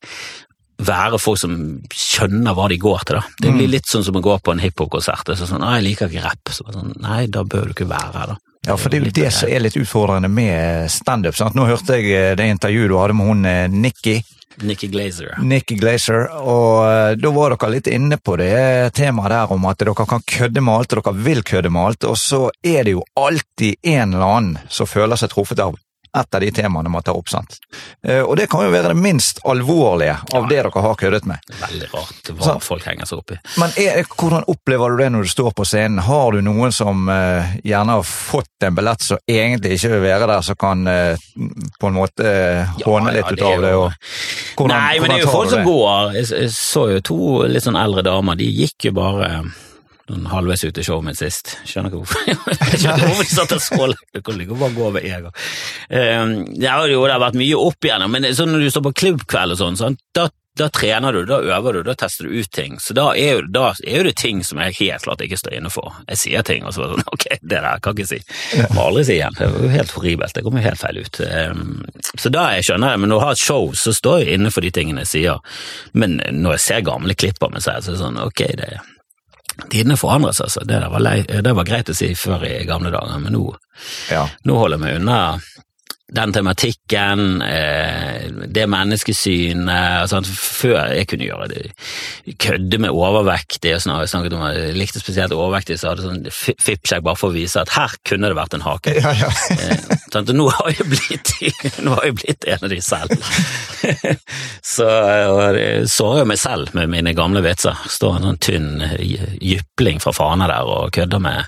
være 0.80 1.20
folk 1.20 1.40
som 1.42 1.56
skjønner 1.92 2.56
hva 2.56 2.70
de 2.72 2.78
går 2.80 3.02
til. 3.06 3.20
da. 3.20 3.40
Det 3.44 3.56
blir 3.56 3.72
litt 3.72 3.90
sånn 3.90 4.06
som 4.08 4.16
å 4.16 4.24
gå 4.24 4.38
på 4.40 4.56
en 4.56 4.62
hiphop-konsert. 4.64 5.26
Det 5.28 5.36
er 5.36 5.50
sånn, 5.50 5.60
«Nei, 5.64 5.80
'Jeg 5.80 5.88
liker 5.90 6.08
ikke 6.08 6.24
rapp'. 6.24 6.54
Så 6.56 6.72
sånn, 6.72 6.94
Nei, 7.04 7.26
da 7.28 7.44
bør 7.44 7.68
du 7.68 7.74
ikke 7.76 7.90
være 7.90 8.14
her, 8.16 8.28
da. 8.28 8.38
Ja, 8.68 8.76
for 8.78 8.92
det 8.92 9.00
er 9.00 9.06
jo 9.08 9.14
det 9.16 9.30
som 9.32 9.50
er 9.50 9.64
litt 9.64 9.78
utfordrende 9.80 10.28
med 10.32 10.92
standup. 10.92 11.38
sant? 11.38 11.56
Nå 11.56 11.68
hørte 11.70 11.96
jeg 11.96 12.12
eh, 12.12 12.36
det 12.36 12.50
intervjuet 12.52 12.92
du 12.92 12.98
hadde 13.00 13.16
med 13.16 13.32
hun 13.32 13.48
eh, 13.48 13.66
Nikki. 13.72 14.20
Nikki 14.60 14.90
Glazer. 14.92 15.38
Nikki 15.40 15.78
Glazer, 15.80 16.26
og 16.36 16.84
eh, 16.90 17.14
da 17.16 17.32
var 17.32 17.56
dere 17.56 17.72
litt 17.78 17.88
inne 17.88 18.18
på 18.20 18.36
det 18.42 18.92
temaet 18.98 19.32
der 19.32 19.54
om 19.56 19.68
at 19.70 19.80
dere 19.80 19.96
kan 19.96 20.26
kødde 20.28 20.64
med 20.66 20.76
alt, 20.76 20.98
og 20.98 21.06
dere 21.06 21.26
vil 21.30 21.44
kødde 21.48 21.72
med 21.72 21.92
alt, 21.92 22.10
og 22.10 22.18
så 22.20 22.42
er 22.60 22.84
det 22.84 22.98
jo 22.98 23.06
alltid 23.16 23.80
en 23.96 24.18
eller 24.18 24.26
annen 24.28 24.58
som 24.68 24.90
føler 24.90 25.20
seg 25.20 25.32
truffet 25.32 25.64
av 25.64 25.80
et 26.18 26.36
av 26.36 26.42
de 26.42 26.50
temaene 26.52 26.90
man 26.90 27.04
tar 27.06 27.18
opp, 27.18 27.30
sant. 27.30 27.60
Eh, 28.04 28.22
Og 28.22 28.36
det 28.38 28.48
kan 28.50 28.64
jo 28.66 28.72
være 28.74 28.94
det 28.94 28.98
minst 28.98 29.42
alvorlige 29.46 30.18
av 30.36 30.48
det 30.50 30.58
dere 30.60 30.84
har 30.84 30.96
køddet 31.00 31.28
med. 31.30 31.44
Veldig 31.62 31.90
rart 31.94 32.32
hva 32.34 32.48
sånn. 32.48 32.64
folk 32.64 32.88
henger 32.88 33.10
seg 33.10 33.22
opp 33.22 33.34
i. 33.36 33.40
Men 33.62 33.76
er, 33.80 34.02
hvordan 34.10 34.48
opplever 34.52 34.92
du 34.92 35.04
det 35.04 35.10
når 35.14 35.28
du 35.28 35.32
står 35.34 35.54
på 35.56 35.68
scenen? 35.68 36.02
Har 36.04 36.34
du 36.36 36.42
noen 36.46 36.74
som 36.76 37.08
uh, 37.10 37.56
gjerne 37.64 38.00
har 38.00 38.08
fått 38.08 38.68
en 38.68 38.76
billett 38.76 39.06
som 39.06 39.22
egentlig 39.30 39.78
ikke 39.78 39.94
vil 39.96 40.06
være 40.08 40.30
der, 40.34 40.46
som 40.46 40.60
kan 40.60 40.84
uh, 40.90 41.30
på 41.80 41.92
en 41.92 41.98
måte 41.98 42.26
uh, 42.26 42.84
håne 42.84 43.16
litt 43.16 43.30
ja, 43.30 43.38
ut 43.38 43.46
er 43.46 43.48
av 43.54 43.66
det? 43.66 43.74
Og, 43.78 44.12
hvordan, 44.60 44.76
Nei, 44.76 45.00
men 45.00 45.14
det 45.14 45.20
er 45.20 45.26
jo 45.26 45.34
folk 45.34 45.54
som 45.54 45.66
går. 45.68 46.14
Jeg, 46.20 46.30
jeg 46.44 46.54
så 46.58 46.86
jo 46.96 47.02
to 47.14 47.24
litt 47.50 47.66
sånn 47.66 47.80
eldre 47.80 48.06
damer, 48.06 48.40
de 48.40 48.50
gikk 48.50 48.90
jo 48.90 48.96
bare 49.00 49.32
sånn 50.10 50.26
halvveis 50.32 50.66
ute 50.66 50.82
i 50.82 50.88
showet 50.88 51.06
mitt 51.06 51.20
sist. 51.20 51.56
Skjønner 51.70 51.92
ikke 51.92 52.02
hvorfor. 52.02 52.26
Jeg 52.30 52.82
skjønner 52.82 53.04
ikke 53.04 53.12
hvorfor 53.14 53.30
de 53.30 53.36
satt 53.36 53.56
og 53.56 53.64
så 53.64 53.80
lenge. 53.84 54.10
Det 54.16 54.26
kan 54.26 54.42
like 54.42 54.60
bare 54.60 54.76
gå 54.76 54.90
over 54.90 55.08
en 55.14 55.30
gang. 55.30 55.40
Det 56.60 56.74
har 56.74 56.90
jo, 56.90 57.06
det 57.06 57.16
har 57.16 57.24
vært 57.24 57.40
mye 57.40 57.64
opp 57.70 57.88
igjennom, 57.90 58.14
men 58.14 58.30
sånn 58.36 58.54
når 58.54 58.66
du 58.66 58.74
står 58.74 58.86
på 58.90 58.98
klubbkveld 59.04 59.56
og 59.56 59.62
sånn, 59.62 59.80
sånn 59.80 59.98
da, 60.18 60.28
da 60.60 60.68
trener 60.74 61.14
du, 61.14 61.22
da 61.30 61.40
øver 61.56 61.78
du, 61.78 61.82
da 61.88 61.96
tester 61.98 62.28
du 62.28 62.40
ut 62.42 62.52
ting. 62.52 62.80
Så 62.84 62.94
da 62.98 63.10
er, 63.16 63.40
jo, 63.40 63.46
da 63.54 63.70
er 63.86 64.02
jo 64.02 64.08
det 64.10 64.16
ting 64.20 64.42
som 64.44 64.60
jeg 64.64 64.76
helt 64.80 65.06
klart 65.06 65.24
ikke 65.24 65.40
står 65.40 65.56
inne 65.60 65.72
for. 65.74 65.96
Jeg 66.10 66.22
sier 66.24 66.46
ting, 66.48 66.66
og 66.68 66.76
så 66.76 66.84
er 66.84 66.92
det 66.92 67.00
sånn, 67.00 67.10
ok, 67.16 67.26
det 67.40 67.64
der 67.64 67.84
kan 67.86 67.96
jeg 67.96 68.06
ikke 68.06 68.12
si. 68.12 68.38
Jeg 68.60 68.76
må 68.76 68.86
aldri 68.90 69.06
si 69.08 69.18
igjen. 69.20 69.40
Det 69.40 69.50
var 69.54 69.66
jo 69.66 69.74
helt 69.78 69.96
horribelt. 69.96 70.36
Det 70.36 70.46
kommer 70.46 70.64
jo 70.64 70.70
helt 70.70 70.84
feil 70.84 71.02
ut. 71.06 71.22
Um, 71.24 71.66
så 72.12 72.34
da 72.34 72.46
jeg 72.58 72.70
skjønner 72.70 72.96
jeg, 72.96 73.04
men 73.04 73.14
når 73.14 73.22
jeg 73.22 73.28
har 73.30 73.40
et 73.40 73.48
show, 73.48 73.74
så 73.86 73.96
står 73.96 74.24
jeg 74.24 74.40
inne 74.40 74.54
for 74.54 74.66
de 74.66 74.74
tingene 74.76 75.06
jeg 75.06 75.14
sier. 75.14 75.60
Men 75.94 76.20
når 76.20 76.58
jeg 76.58 76.66
ser 76.68 76.88
gamle 76.88 77.18
klipp 77.18 77.44
av 77.46 77.56
meg 77.56 77.66
selv, 77.66 77.86
så 77.86 77.94
er 77.94 78.00
det 78.00 78.04
sånn, 78.04 78.24
ok, 78.28 78.48
det 78.60 78.72
Tidene 79.70 79.98
forandrer 80.00 80.36
seg, 80.38 80.46
altså. 80.48 80.62
Det, 80.66 80.78
der 80.80 80.92
var 80.94 81.04
lei, 81.04 81.18
det 81.44 81.56
var 81.58 81.68
greit 81.68 81.90
å 81.92 81.96
si 81.98 82.14
før 82.16 82.46
i 82.48 82.54
gamle 82.70 82.92
dager, 82.96 83.20
men 83.20 83.34
nå 83.36 83.44
Ja. 84.12 84.24
nå 84.48 84.56
holder 84.60 84.78
jeg 84.78 84.84
meg 84.86 84.96
unna 85.02 85.18
den 86.20 86.32
tematikken, 86.34 87.42
eh, 87.46 87.99
det 88.54 88.66
menneskesynet 88.70 90.04
altså, 90.04 90.22
Før 90.30 90.92
jeg 90.96 91.08
kunne 91.12 91.28
gjøre 91.28 91.48
det, 91.52 91.64
kødde 92.42 92.80
med 92.84 92.94
overvektige 92.96 93.78
og 93.78 93.84
sånn, 93.84 94.00
jeg 94.04 94.12
snakket 94.12 94.36
om 94.38 94.44
jeg 94.50 94.76
likte 94.78 95.02
spesielt 95.02 95.36
overvektige, 95.36 95.80
så 95.82 95.92
hadde 95.94 96.06
sånn 96.06 96.28
fippsjekk 96.34 97.04
bare 97.06 97.20
for 97.20 97.32
å 97.32 97.36
vise 97.38 97.62
at 97.62 97.72
her 97.76 97.96
kunne 98.08 98.30
det 98.32 98.38
vært 98.40 98.58
en 98.58 98.66
hake. 98.66 98.96
Ja, 99.00 99.14
ja. 99.18 99.30
sånn. 100.12 100.28
Og 100.30 100.36
nå 100.40 100.48
har 100.58 100.72
jeg 100.76 100.88
blitt, 100.92 101.34
nå 101.86 101.96
har 101.98 102.10
jeg 102.10 102.18
blitt 102.22 102.48
en 102.52 102.68
av 102.68 102.74
de 102.74 102.82
selv. 102.84 103.30
Så 104.76 104.88
jeg 104.88 105.90
sårer 105.92 106.24
jo 106.24 106.30
meg 106.30 106.40
selv 106.42 106.74
med 106.78 106.92
mine 106.92 107.14
gamle 107.18 107.42
vitser. 107.46 107.78
Står 107.90 108.20
en 108.20 108.28
sånn 108.30 108.42
tynn 108.44 108.70
j- 109.00 109.36
jypling 109.54 110.02
fra 110.04 110.14
Fana 110.16 110.50
der 110.52 110.68
og 110.70 110.92
kødder 110.96 111.22
med 111.24 111.46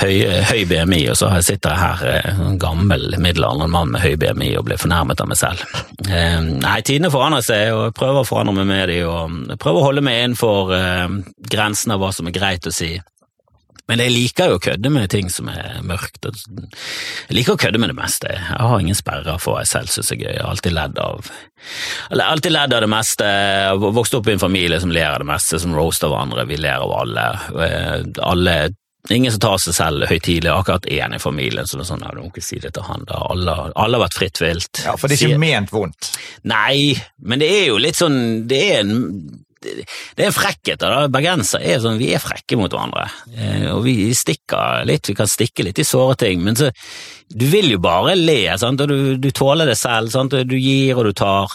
høy, 0.00 0.14
høy 0.48 0.64
BMI, 0.70 1.00
og 1.12 1.18
så 1.18 1.30
sitter 1.44 1.74
jeg 1.74 1.82
her, 1.82 2.04
eh, 2.10 2.42
en 2.48 2.58
gammel 2.62 3.14
middelaldrende 3.22 3.70
mann 3.70 3.92
med 3.94 4.04
høy 4.04 4.16
BMI 4.20 4.50
og 4.58 4.66
blir 4.68 4.80
fornærmet 4.80 5.22
av 5.22 5.30
meg 5.30 5.40
selv. 5.40 5.64
Eh, 6.08 6.40
Nei, 6.42 6.76
tidene 6.82 7.12
forandrer 7.14 7.46
seg, 7.46 7.72
og 7.74 7.88
jeg 7.88 7.96
prøver 8.00 8.22
å 8.22 8.28
forandre 8.28 8.58
meg 8.60 8.70
med 8.72 8.92
dem, 8.92 9.08
og 9.08 9.58
prøver 9.62 9.80
å 9.80 9.88
holde 9.88 10.04
meg 10.04 10.20
innenfor 10.22 10.76
eh, 10.76 11.18
grensen 11.50 11.94
av 11.94 12.02
hva 12.02 12.12
som 12.14 12.30
er 12.30 12.36
greit 12.36 12.66
å 12.66 12.74
si. 12.74 12.94
Men 13.84 14.00
jeg 14.00 14.14
liker 14.14 14.48
jo 14.48 14.56
å 14.56 14.62
kødde 14.64 14.90
med 14.92 15.10
ting 15.12 15.26
som 15.28 15.48
er 15.52 15.82
mørkt. 15.84 16.24
Jeg 16.24 17.36
liker 17.36 17.52
å 17.52 17.60
kødde 17.60 17.80
med 17.82 17.90
det 17.92 17.98
meste. 17.98 18.30
Jeg 18.32 18.68
har 18.70 18.80
ingen 18.80 18.96
sperrer 18.96 19.36
for 19.42 19.52
hva 19.52 19.64
jeg 19.64 19.72
selv 19.74 19.92
synes 19.92 20.12
er 20.14 20.22
gøy. 20.22 20.30
Jeg 20.30 20.40
har 20.40 20.54
alltid 20.54 20.72
ledd 20.78 21.02
av 21.04 21.28
alltid 22.24 22.54
ledd 22.54 22.76
av 22.76 22.80
det 22.80 22.88
meste. 22.88 23.28
Jeg 23.28 23.66
har 23.68 23.92
vokst 23.98 24.16
opp 24.16 24.30
i 24.30 24.32
en 24.32 24.40
familie 24.40 24.80
som 24.80 24.92
ler 24.92 25.10
av 25.10 25.20
det 25.20 25.28
meste, 25.28 25.60
som 25.60 25.76
roaster 25.76 26.08
hverandre. 26.08 26.46
Vi 26.48 26.56
ler 26.64 26.80
av 26.80 26.96
alle. 26.96 27.26
Eh, 27.66 28.08
alle 28.24 28.56
Ingen 29.12 29.32
som 29.34 29.40
tar 29.40 29.58
seg 29.60 29.74
selv 29.76 30.06
høytidelig. 30.08 30.48
Akkurat 30.48 30.86
én 30.88 31.12
i 31.12 31.20
familien 31.20 31.66
som 31.68 31.82
er 31.82 31.88
sånn 31.88 32.04
ja, 32.06 32.12
du 32.14 32.22
må 32.22 32.30
ikke 32.30 32.44
si 32.44 32.56
det 32.62 32.72
til 32.76 32.86
han 32.86 33.04
da. 33.08 33.18
Alle, 33.34 33.56
alle 33.76 33.98
har 33.98 34.06
vært 34.06 34.16
fritt 34.16 34.40
vilt. 34.40 34.80
ja, 34.86 34.94
for 34.96 35.12
det 35.12 35.18
er 35.18 35.34
ikke 35.34 35.42
ment 35.42 35.74
vondt. 35.74 36.14
Nei, 36.48 36.94
men 37.20 37.42
det 37.42 37.50
er 37.52 37.66
jo 37.68 37.80
litt 37.82 38.00
sånn 38.00 38.16
Det 38.48 38.62
er 38.70 38.78
en 38.84 38.94
det 39.64 40.20
er 40.20 40.26
en 40.28 40.34
frekkhet. 40.36 40.82
da, 40.82 41.06
Bergensere 41.08 41.64
er 41.64 41.78
sånn, 41.80 41.96
vi 41.96 42.10
er 42.12 42.20
frekke 42.20 42.58
mot 42.60 42.68
hverandre. 42.68 43.06
Eh, 43.32 43.70
og 43.72 43.84
vi 43.86 44.10
stikker 44.12 44.84
litt, 44.84 45.08
vi 45.08 45.16
kan 45.16 45.30
stikke 45.30 45.64
litt 45.64 45.80
i 45.80 45.86
såre 45.88 46.18
ting, 46.20 46.42
men 46.44 46.56
så 46.58 46.68
Du 47.32 47.46
vil 47.48 47.70
jo 47.72 47.78
bare 47.80 48.12
le, 48.14 48.58
sant, 48.60 48.82
og 48.84 48.88
du, 48.92 49.16
du 49.16 49.30
tåler 49.32 49.64
det 49.66 49.78
selv. 49.80 50.12
Sant, 50.12 50.36
og 50.36 50.44
du 50.46 50.58
gir 50.60 50.98
og 51.00 51.08
du 51.08 51.12
tar. 51.16 51.48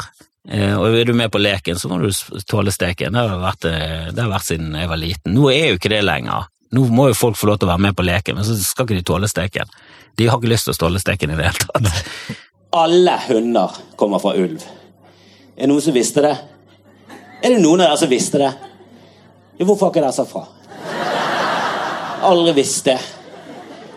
Eh, 0.50 0.74
og 0.74 0.98
er 0.98 1.06
du 1.06 1.14
med 1.14 1.30
på 1.32 1.38
leken, 1.38 1.78
så 1.78 1.88
må 1.88 2.00
du 2.02 2.10
tåle 2.50 2.74
steken. 2.74 3.14
Det 3.14 3.30
har 3.30 3.44
vært, 3.44 3.70
eh, 3.70 4.10
det 4.10 4.24
har 4.26 4.34
vært 4.34 4.50
siden 4.50 4.74
jeg 4.74 4.90
var 4.90 5.00
liten. 5.00 5.38
Nå 5.38 5.52
er 5.54 5.70
jo 5.70 5.78
ikke 5.78 5.94
det 5.94 6.02
lenger. 6.04 6.50
Nå 6.72 6.84
må 6.94 7.08
jo 7.10 7.18
folk 7.18 7.38
få 7.38 7.50
lov 7.50 7.58
til 7.58 7.66
å 7.66 7.72
være 7.72 7.84
med 7.88 7.98
på 7.98 8.06
leken, 8.06 8.38
men 8.38 8.46
så 8.46 8.54
skal 8.62 8.86
ikke 8.86 9.00
de 9.00 9.06
tåle 9.10 9.30
steken. 9.30 9.72
De 10.20 10.28
har 10.30 10.38
ikke 10.38 10.52
lyst 10.52 10.68
til 10.68 10.76
å 10.76 10.82
tåle 10.84 11.02
steken 11.02 11.34
i 11.34 11.38
det 11.40 11.48
hele 11.50 11.66
tatt. 11.66 12.38
Alle 12.78 13.16
hunder 13.26 13.80
kommer 13.98 14.22
fra 14.22 14.36
ulv. 14.38 14.62
Er 15.58 15.66
det 15.66 15.70
noen 15.72 15.82
som 15.82 15.96
visste 15.96 16.22
det? 16.22 16.36
Er 17.42 17.56
det 17.56 17.64
noen 17.64 17.82
av 17.82 17.90
dere 17.90 18.02
som 18.02 18.12
visste 18.12 18.42
det? 18.42 18.52
Jo, 19.58 19.66
hvorfor 19.66 19.88
har 19.88 19.96
ikke 19.96 20.04
dere 20.04 20.16
sagt 20.16 20.32
fra? 20.32 20.46
Aldri 22.30 22.54
visst 22.60 22.86
det. 22.86 23.00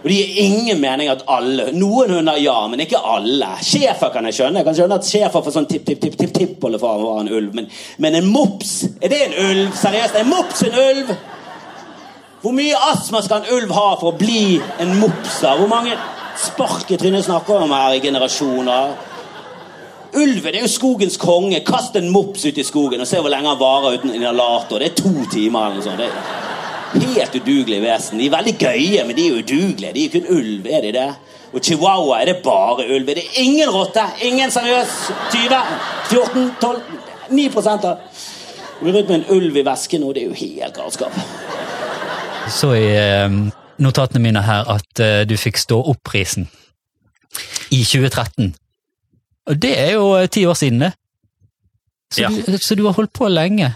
Og 0.03 0.09
det 0.11 0.17
gir 0.17 0.41
ingen 0.43 0.81
mening 0.83 1.11
at 1.13 1.21
alle 1.31 1.69
Noen 1.77 2.11
hunder 2.17 2.39
ja, 2.43 2.57
men 2.71 2.81
ikke 2.83 2.99
alle. 2.99 3.53
Schæfer 3.63 4.11
kan 4.15 4.27
jeg 4.27 4.39
skjønne. 4.39 4.63
Jeg 4.63 4.67
kan 4.67 4.79
skjønne 4.79 4.99
at 4.99 5.07
schæfer 5.07 5.45
får 5.45 5.55
sånn 5.55 5.69
tipp-tipp-tipp-tipp-tippolefar 5.71 7.05
var 7.05 7.21
en 7.23 7.31
ulv. 7.31 7.53
Men, 7.59 7.69
men 8.03 8.19
en 8.19 8.33
mops, 8.33 8.73
er 8.99 9.13
det 9.13 9.21
en 9.29 9.39
ulv? 9.45 9.71
Seriøst, 9.79 10.19
er 10.19 10.25
en 10.25 10.33
mops 10.33 10.65
en 10.67 10.81
ulv? 10.87 11.15
Hvor 12.43 12.51
mye 12.51 12.75
astma 12.75 13.21
skal 13.23 13.45
en 13.45 13.53
ulv 13.55 13.71
ha 13.71 13.91
for 14.01 14.11
å 14.11 14.19
bli 14.19 14.57
en 14.83 14.97
mopsa? 14.99 15.53
Hvor 15.61 15.69
mange 15.71 15.95
spark 16.43 16.89
i 16.91 16.97
snakker 16.99 17.53
vi 17.61 17.67
om 17.69 17.75
her 17.77 17.95
i 17.95 18.01
generasjoner? 18.03 18.97
Ulven 20.19 20.57
er 20.57 20.65
jo 20.65 20.71
skogens 20.73 21.21
konge. 21.23 21.61
Kast 21.63 21.95
en 21.97 22.11
mops 22.11 22.43
ut 22.45 22.59
i 22.59 22.65
skogen 22.67 23.01
og 23.01 23.07
se 23.07 23.21
hvor 23.23 23.31
lenge 23.31 23.47
han 23.47 23.61
varer 23.61 23.95
uten 23.95 24.11
inhalator. 24.17 24.83
Det 24.83 24.89
er 24.91 24.99
to 24.99 25.13
timer 25.31 25.69
eller 25.69 25.79
noe 25.79 25.87
sånt. 25.87 26.03
Det 26.03 27.05
er 27.05 27.15
helt 27.21 27.39
udugelige 27.39 27.85
vesen. 27.87 28.19
De 28.19 28.27
er 28.27 28.35
veldig 28.35 28.57
gøye, 28.59 29.07
men 29.07 29.17
de 29.21 29.29
er 29.29 29.39
udugelige. 29.39 29.95
De 29.95 30.03
er 30.03 30.11
jo 30.11 30.15
kun 30.19 30.41
ulv, 30.41 30.67
er 30.67 30.83
de 30.89 30.93
det? 30.99 31.09
Og 31.53 31.63
chihuahua 31.63 32.21
er 32.25 32.33
det 32.33 32.37
bare 32.43 32.89
ulv. 32.91 33.07
Er 33.07 33.23
det 33.23 33.29
ingen 33.45 33.71
rotte? 33.71 34.03
Ingen 34.27 34.51
seriøs 34.51 34.99
20? 35.31 35.63
14? 36.11 36.51
12? 36.59 36.83
9 37.31 37.49
av 37.71 37.97
Går 38.83 38.93
rundt 38.99 39.09
med 39.09 39.21
en 39.21 39.29
ulv 39.31 39.57
i 39.57 39.63
vesken 39.63 40.03
nå, 40.03 40.11
det 40.11 40.25
er 40.25 40.33
jo 40.33 40.41
helt 40.43 40.75
galskap. 40.75 41.23
Så 42.53 42.75
i 42.77 42.89
eh, 42.97 43.33
notatene 43.83 44.23
mine 44.23 44.43
her 44.45 44.69
at 44.71 45.01
eh, 45.03 45.23
du 45.29 45.37
fikk 45.41 45.61
stå 45.61 45.79
opp-prisen 45.93 46.49
i 47.73 47.81
2013. 47.81 48.53
Og 49.51 49.59
det 49.63 49.73
er 49.81 49.95
jo 49.97 50.13
eh, 50.19 50.29
ti 50.31 50.45
år 50.47 50.59
siden, 50.59 50.85
det. 50.87 50.93
Så, 52.13 52.27
Ja. 52.27 52.29
du, 52.29 52.59
så 52.61 52.77
du 52.77 52.85
har 52.87 52.97
holdt 52.99 53.15
på 53.17 53.29
lenge. 53.33 53.73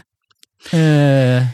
Uh... 0.73 1.47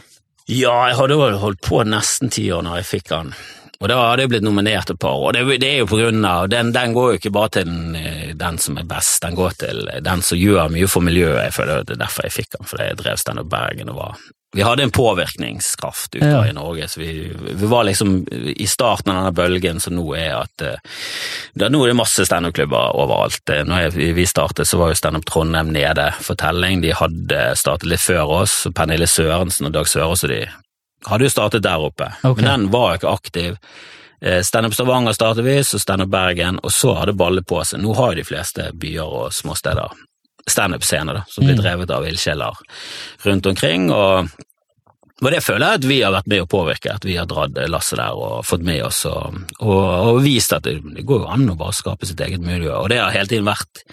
Ja, 0.51 0.73
jeg 0.89 0.97
hadde 0.99 1.15
holdt 1.39 1.61
på 1.63 1.79
nesten 1.87 2.31
ti 2.33 2.49
år 2.51 2.65
når 2.65 2.81
jeg 2.81 2.89
fikk 2.89 3.11
den. 3.13 3.31
Og 3.79 3.89
da 3.91 3.97
hadde 4.01 4.25
jeg 4.25 4.31
blitt 4.33 4.43
nominert 4.43 4.91
et 4.91 4.99
par 4.99 5.15
år. 5.15 5.35
Det, 5.35 5.57
det 5.63 5.69
er 5.69 5.81
jo 5.81 5.87
på 5.87 5.99
grunn 5.99 6.23
av 6.27 6.49
den, 6.51 6.73
den 6.75 6.93
går 6.95 7.13
jo 7.13 7.19
ikke 7.21 7.31
bare 7.35 7.53
til 7.55 7.71
den, 7.71 8.35
den 8.39 8.59
som 8.59 8.77
er 8.79 8.87
best, 8.87 9.21
den 9.23 9.35
går 9.39 9.55
til 9.63 9.81
den 10.03 10.23
som 10.23 10.39
gjør 10.39 10.71
mye 10.71 10.91
for 10.91 11.03
miljøet. 11.03 11.45
Jeg 11.47 11.55
føler 11.55 11.87
det 11.87 11.95
er 11.95 12.03
derfor 12.03 12.27
jeg 12.27 12.35
fikk 12.35 12.55
den, 12.57 12.67
fordi 12.67 12.89
jeg 12.91 12.99
drev 12.99 13.19
Standup 13.23 13.51
Bergen 13.51 13.91
og 13.95 13.99
var 14.01 14.23
vi 14.53 14.61
hadde 14.61 14.83
en 14.83 14.91
påvirkningskraft 14.93 16.15
ute 16.15 16.25
Ja. 16.25 16.43
i 16.47 16.53
Norge. 16.53 16.87
så 16.87 16.99
vi, 16.99 17.31
vi 17.41 17.65
var 17.65 17.83
liksom 17.83 18.27
i 18.55 18.67
starten 18.67 19.11
av 19.11 19.17
denne 19.17 19.31
bølgen 19.31 19.79
som 19.81 19.95
nå 19.97 20.05
er 20.15 20.35
at 20.43 20.61
eh, 20.61 20.77
det, 21.53 21.69
Nå 21.73 21.83
er 21.83 21.87
det 21.93 21.97
masse 21.97 22.25
standup-klubber 22.25 22.93
overalt. 22.95 23.49
Eh, 23.49 23.63
Når 23.65 23.81
jeg, 23.87 24.13
vi 24.15 24.25
startet, 24.29 24.67
så 24.69 24.77
var 24.77 24.93
jo 24.93 24.99
Standup 24.99 25.25
Trondheim 25.25 25.73
nede 25.73 26.11
for 26.21 26.35
telling. 26.35 26.81
De 26.81 26.93
hadde 26.93 27.41
startet 27.57 27.89
litt 27.89 28.01
før 28.05 28.29
oss. 28.43 28.67
Pernille 28.75 29.07
Sørensen 29.09 29.67
og 29.69 29.73
Dag 29.73 29.89
Sørås 29.89 30.23
og 30.23 30.29
de 30.29 30.45
hadde 31.09 31.25
jo 31.27 31.33
startet 31.33 31.63
der 31.65 31.81
oppe, 31.83 32.13
okay. 32.23 32.43
men 32.45 32.45
den 32.45 32.69
var 32.71 32.93
jo 32.93 33.01
ikke 33.01 33.11
aktiv. 33.17 33.57
Eh, 34.21 34.39
Standup 34.45 34.73
Stavanger 34.77 35.11
startet 35.17 35.43
vi, 35.43 35.57
så 35.63 35.79
Standup 35.81 36.13
Bergen, 36.13 36.59
og 36.63 36.71
så 36.71 36.93
har 36.95 37.09
det 37.09 37.17
ballet 37.19 37.43
på 37.47 37.59
seg. 37.67 37.81
Nå 37.83 37.93
har 37.97 38.13
jo 38.13 38.21
de 38.21 38.27
fleste 38.29 38.69
byer 38.79 39.03
og 39.03 39.33
småsteder 39.35 39.91
standup-scener 40.49 41.13
da, 41.21 41.25
som 41.27 41.45
blir 41.45 41.55
Mm. 41.55 41.61
drevet 41.63 41.91
av 41.91 42.07
ildsjeler 42.07 42.57
rundt 43.25 43.45
omkring. 43.45 43.91
og 43.91 44.29
og 45.23 45.31
det 45.31 45.43
føler 45.43 45.63
jeg 45.63 45.79
at 45.79 45.85
vi 45.87 46.01
har 46.01 46.11
vært 46.11 46.27
med 46.27 46.41
å 46.41 46.47
påvirke, 46.49 46.91
at 46.91 47.05
vi 47.05 47.15
har 47.15 47.25
dratt 47.25 47.55
lasset 47.69 47.97
der 47.97 48.11
og 48.17 48.43
fått 48.43 48.63
med 48.65 48.81
oss 48.83 49.05
og, 49.05 49.37
og, 49.61 50.17
og 50.17 50.21
vist 50.25 50.51
at 50.51 50.63
det, 50.63 50.81
det 50.95 51.05
går 51.05 51.21
jo 51.21 51.29
an 51.31 51.49
å 51.49 51.55
bare 51.55 51.71
skape 51.71 52.05
sitt 52.09 52.19
eget 52.19 52.41
miljø. 52.43 52.73
Og 52.75 52.89
det 52.89 52.97
har 52.99 53.11
hele 53.11 53.29
tiden 53.29 53.45
vært 53.47 53.85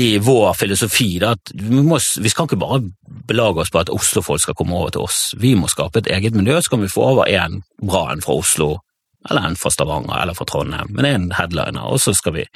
i 0.00 0.18
vår 0.18 0.54
filosofi 0.56 1.18
da, 1.20 1.34
at 1.36 1.52
vi, 1.54 1.82
må, 1.84 2.00
vi 2.18 2.32
skal 2.32 2.48
ikke 2.48 2.58
bare 2.58 2.80
belage 3.28 3.60
oss 3.62 3.70
på 3.70 3.82
at 3.84 3.92
Oslo-folk 3.92 4.40
skal 4.40 4.56
komme 4.58 4.74
over 4.74 4.90
til 4.90 5.04
oss. 5.04 5.34
Vi 5.38 5.52
må 5.54 5.68
skape 5.70 6.00
et 6.00 6.10
eget 6.10 6.34
miljø, 6.34 6.56
så 6.58 6.74
kan 6.74 6.82
vi 6.82 6.90
få 6.90 7.04
over 7.12 7.28
en 7.28 7.60
bra 7.84 8.08
en 8.10 8.24
fra 8.24 8.34
Oslo, 8.40 8.78
eller 9.30 9.46
en 9.46 9.54
fra 9.60 9.70
Stavanger 9.70 10.16
eller 10.24 10.34
fra 10.34 10.48
Trondheim, 10.48 10.90
men 10.96 11.06
en 11.06 11.30
headliner, 11.36 11.84
og 11.84 12.00
så 12.02 12.16
skal 12.18 12.34
vi 12.40 12.48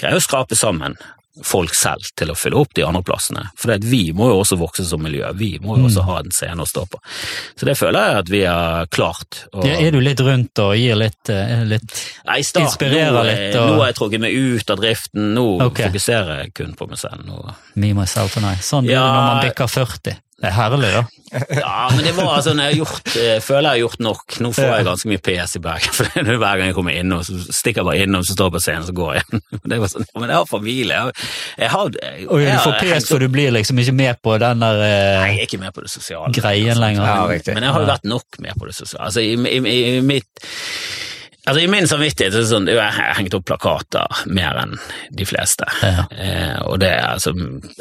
greie 0.00 0.16
å 0.16 0.22
skrape 0.22 0.56
sammen 0.56 0.96
folk 1.42 1.74
selv 1.74 2.06
til 2.14 2.30
å 2.30 2.36
fylle 2.38 2.60
opp 2.60 2.74
de 2.76 2.84
andre 2.86 3.02
plassene. 3.06 3.48
For 3.58 3.74
vi 3.82 4.12
må 4.14 4.28
jo 4.30 4.40
også 4.42 4.58
vokse 4.60 4.84
som 4.86 5.02
miljø, 5.02 5.26
vi 5.34 5.56
må 5.62 5.78
jo 5.80 5.88
også 5.88 6.04
ha 6.06 6.18
en 6.22 6.34
scene 6.34 6.62
å 6.62 6.68
stå 6.68 6.84
på. 6.90 7.00
Så 7.58 7.66
det 7.66 7.76
føler 7.78 7.98
jeg 7.98 8.20
at 8.22 8.30
vi 8.30 8.42
har 8.46 8.86
klart. 8.94 9.44
Og, 9.52 9.66
Ja, 9.66 9.78
er 9.80 9.90
du 9.90 10.00
litt 10.00 10.20
rundt 10.20 10.58
og 10.62 10.76
gir 10.78 10.94
litt, 10.96 11.30
eh, 11.30 11.64
litt 11.64 12.04
Nei, 12.26 12.40
start, 12.42 12.68
inspirerer 12.68 13.12
nå, 13.12 13.24
litt, 13.24 13.56
og- 13.56 13.68
nå 13.70 13.78
har 13.80 13.86
jeg 13.92 13.96
trukket 13.96 14.20
meg 14.20 14.34
ut 14.34 14.70
av 14.70 14.78
driften, 14.78 15.34
nå 15.34 15.46
okay. 15.62 15.88
fokuserer 15.88 16.44
jeg 16.44 16.54
kun 16.54 16.74
på 16.74 16.88
meg 16.88 16.98
selv. 16.98 17.24
Nå. 17.26 17.54
Me, 17.74 17.92
myself 17.92 18.36
and 18.36 18.46
I? 18.46 18.54
Sånn 18.56 18.84
blir 18.84 18.94
det 18.94 19.02
når 19.02 19.34
man 19.34 19.44
bikker 19.44 19.68
40. 19.68 20.18
Det 20.44 20.50
er 20.50 20.56
herlig, 20.58 20.88
da. 20.92 21.02
Ja, 21.56 21.88
men 21.90 22.04
det 22.04 22.12
var 22.14 22.42
sånn, 22.44 22.60
jeg 22.62 22.76
gjort, 22.82 23.08
jeg 23.16 23.40
føler 23.42 23.64
jeg 23.64 23.70
har 23.72 23.78
gjort 23.80 24.02
nok. 24.04 24.34
Nå 24.44 24.50
får 24.54 24.66
jeg 24.68 24.86
ganske 24.86 25.08
mye 25.10 25.22
PS 25.24 25.56
i 25.56 25.62
Bergen, 25.64 25.94
for 25.96 26.10
det 26.12 26.20
er 26.20 26.40
hver 26.42 26.60
gang 26.60 26.68
jeg 26.68 26.76
kommer 26.76 26.98
innom, 27.00 27.22
så 27.26 27.38
stikker 27.48 27.80
jeg 27.80 27.88
bare 27.88 28.04
innom, 28.04 28.26
så 28.26 28.36
står 28.36 28.50
jeg 28.50 28.54
på 28.54 28.62
scenen, 28.66 28.84
så 28.86 28.94
går 28.98 29.14
jeg 29.16 29.24
igjen. 29.30 29.44
Det 29.72 29.78
var 29.80 29.92
sånn, 29.94 30.06
men 30.20 30.34
jeg 30.34 30.36
har 30.36 30.50
familie, 30.50 31.00
jeg 31.56 31.72
har, 31.72 31.96
jeg 32.04 32.28
Og 32.28 32.44
du 32.44 32.50
får 32.66 32.76
PS, 32.82 33.08
for 33.14 33.24
du 33.24 33.30
blir 33.32 33.56
liksom 33.56 33.80
ikke 33.82 33.96
med 33.96 34.20
på 34.28 34.36
den 34.44 34.66
der 34.66 34.82
Nei, 34.84 34.90
eh, 34.92 35.24
jeg 35.24 35.40
er 35.40 35.48
ikke 35.48 35.62
med 35.64 35.74
på 35.74 35.86
det 35.86 35.90
sosiale. 35.94 36.30
greien 36.36 36.78
lenger. 36.84 37.08
Ja. 37.08 37.40
Men 37.56 37.66
jeg 37.70 37.76
har 37.78 37.86
jo 37.86 37.90
vært 37.94 38.06
nok 38.12 38.40
med 38.44 38.60
på 38.60 38.68
det 38.68 38.76
sosiale. 38.76 39.08
Altså, 39.08 39.24
i, 39.24 39.34
i, 39.34 39.74
i, 39.96 40.00
mitt 40.04 40.44
Altså, 41.44 41.60
I 41.60 41.68
min 41.68 41.88
samvittighet 41.88 42.32
er 42.32 42.40
det 42.40 42.48
sånn, 42.48 42.68
jeg 42.72 42.80
har 42.80 43.16
hengt 43.18 43.34
opp 43.36 43.44
plakater 43.50 44.24
mer 44.32 44.56
enn 44.62 44.78
de 45.12 45.26
fleste. 45.28 45.68
Ja. 45.84 46.06
Eh, 46.08 46.58
og 46.64 46.78
det 46.80 46.88
er 46.94 47.10
altså 47.10 47.34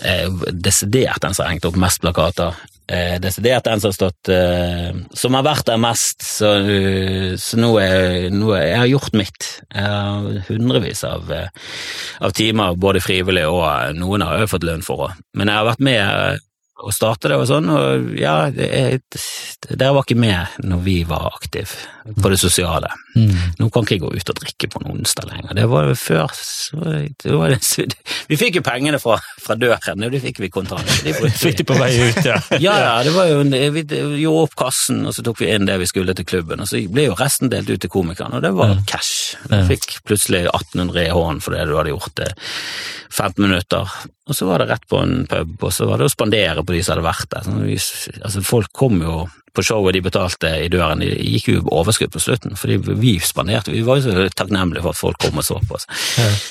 eh, 0.04 0.28
desidert 0.52 1.23
den 1.23 1.36
som 1.36 1.45
har 1.45 1.54
hengt 1.54 1.67
opp 1.69 1.80
mest 1.80 2.02
plakater. 2.04 2.58
Eh, 2.91 3.15
desidert 3.23 3.63
den 3.63 3.80
som 3.80 3.93
har 3.93 3.95
stått 3.95 4.28
eh, 4.28 4.89
Som 5.15 5.38
har 5.38 5.45
vært 5.47 5.69
der 5.69 5.80
mest. 5.80 6.19
Så, 6.28 6.49
eh, 6.67 7.30
så 7.39 7.60
nå, 7.62 7.69
er, 7.80 8.28
nå 8.36 8.52
er 8.58 8.65
Jeg 8.67 8.82
har 8.82 8.91
gjort 8.91 9.15
mitt. 9.15 9.52
Jeg 9.71 9.88
har 9.88 10.41
hundrevis 10.49 11.06
av, 11.08 11.32
eh, 11.32 11.69
av 12.19 12.36
timer, 12.36 12.76
både 12.76 13.04
frivillig 13.04 13.45
og 13.47 13.95
noen 13.95 14.28
har 14.28 14.36
jeg 14.41 14.49
jo 14.49 14.56
fått 14.58 14.67
lønn 14.67 14.84
for 14.84 15.08
òg. 15.08 15.21
Men 15.39 15.47
jeg 15.47 15.62
har 15.62 15.69
vært 15.71 15.88
med 15.88 16.43
å 16.84 16.91
starte 16.91 17.32
det 17.32 17.39
og 17.39 17.47
sånn, 17.47 17.69
og 17.71 18.12
ja, 18.19 18.49
er, 18.52 18.99
dere 19.69 19.93
var 19.95 20.04
ikke 20.04 20.19
med 20.19 20.60
når 20.67 20.84
vi 20.84 20.97
var 21.08 21.30
aktive 21.32 22.17
på 22.19 22.32
det 22.34 22.41
sosiale. 22.41 22.91
Mm. 23.13 23.34
Nå 23.60 23.67
kan 23.69 23.86
ikke 23.86 23.97
jeg 23.97 24.02
gå 24.02 24.12
ut 24.13 24.32
og 24.32 24.39
drikke 24.39 24.69
på 24.73 24.82
en 24.82 24.91
onsdag 24.95 25.28
lenger. 25.30 25.54
Det 25.58 25.65
var 25.69 25.88
jo 25.89 25.97
før 25.99 26.32
så 26.34 26.80
det 26.84 27.36
var 27.38 27.54
det, 27.54 27.60
Vi 28.32 28.38
fikk 28.39 28.58
jo 28.60 28.63
pengene 28.65 28.99
fra, 29.02 29.19
fra 29.41 29.58
døren, 29.60 30.06
og 30.06 30.13
det 30.13 30.23
fikk 30.23 30.41
vi 30.43 30.49
kontant. 30.54 30.89
De. 31.06 31.13
Fikk 31.13 31.62
de 31.62 31.67
på 31.67 31.78
vei 31.78 31.91
ut, 31.99 32.21
ja. 32.26 32.39
Ja, 32.63 32.76
ja, 32.80 32.93
det 33.06 33.13
var 33.15 33.30
jo, 33.30 33.41
vi 33.76 33.84
gjorde 34.23 34.47
opp 34.47 34.58
kassen, 34.63 35.04
og 35.08 35.15
så 35.15 35.26
tok 35.26 35.43
vi 35.43 35.52
inn 35.54 35.67
det 35.69 35.78
vi 35.82 35.89
skulle 35.89 36.15
til 36.17 36.28
klubben, 36.28 36.63
og 36.63 36.69
så 36.69 36.82
ble 36.89 37.08
jo 37.10 37.17
resten 37.19 37.52
delt 37.54 37.69
ut 37.69 37.82
til 37.84 37.91
komikerne, 37.91 38.39
og 38.39 38.45
det 38.45 38.54
var 38.58 38.76
cash. 38.89 39.38
Du 39.49 39.58
fikk 39.69 39.99
plutselig 40.08 40.45
1800 40.47 41.06
i 41.08 41.13
hånden 41.13 41.43
for 41.43 41.56
det 41.56 41.67
du 41.69 41.78
hadde 41.78 41.93
gjort 41.93 42.17
det 42.19 42.32
15 43.13 43.43
minutter, 43.43 43.93
og 44.23 44.38
så 44.38 44.47
var 44.47 44.63
det 44.63 44.71
rett 44.71 44.86
på 44.89 45.04
en 45.04 45.26
pub, 45.30 45.56
og 45.62 45.73
så 45.76 45.86
var 45.89 46.02
det 46.02 46.10
å 46.10 46.13
spandere 46.13 46.63
på 46.65 46.73
de 46.73 46.82
som 46.82 46.95
hadde 46.95 47.06
vært 47.06 47.30
der. 47.34 47.45
Sånn, 47.45 48.21
altså, 48.23 48.43
folk 48.47 48.71
kom 48.73 49.02
jo 49.04 49.23
på 49.54 49.63
showet 49.66 49.94
de 49.94 50.02
betalte 50.02 50.50
i 50.63 50.70
døren, 50.72 51.04
de 51.04 51.12
gikk 51.13 51.50
jo 51.52 51.63
overskudd 51.74 52.13
på 52.13 52.22
slutten, 52.22 52.56
fordi 52.60 52.80
vi 53.00 53.13
spanderte, 53.22 53.74
vi 53.74 53.84
var 53.86 54.00
jo 54.00 54.10
så 54.10 54.28
takknemlige 54.34 54.84
for 54.86 54.96
at 54.96 55.02
folk 55.02 55.20
kom 55.22 55.38
og 55.42 55.46
så 55.46 55.60
på 55.62 55.78
oss. 55.78 55.86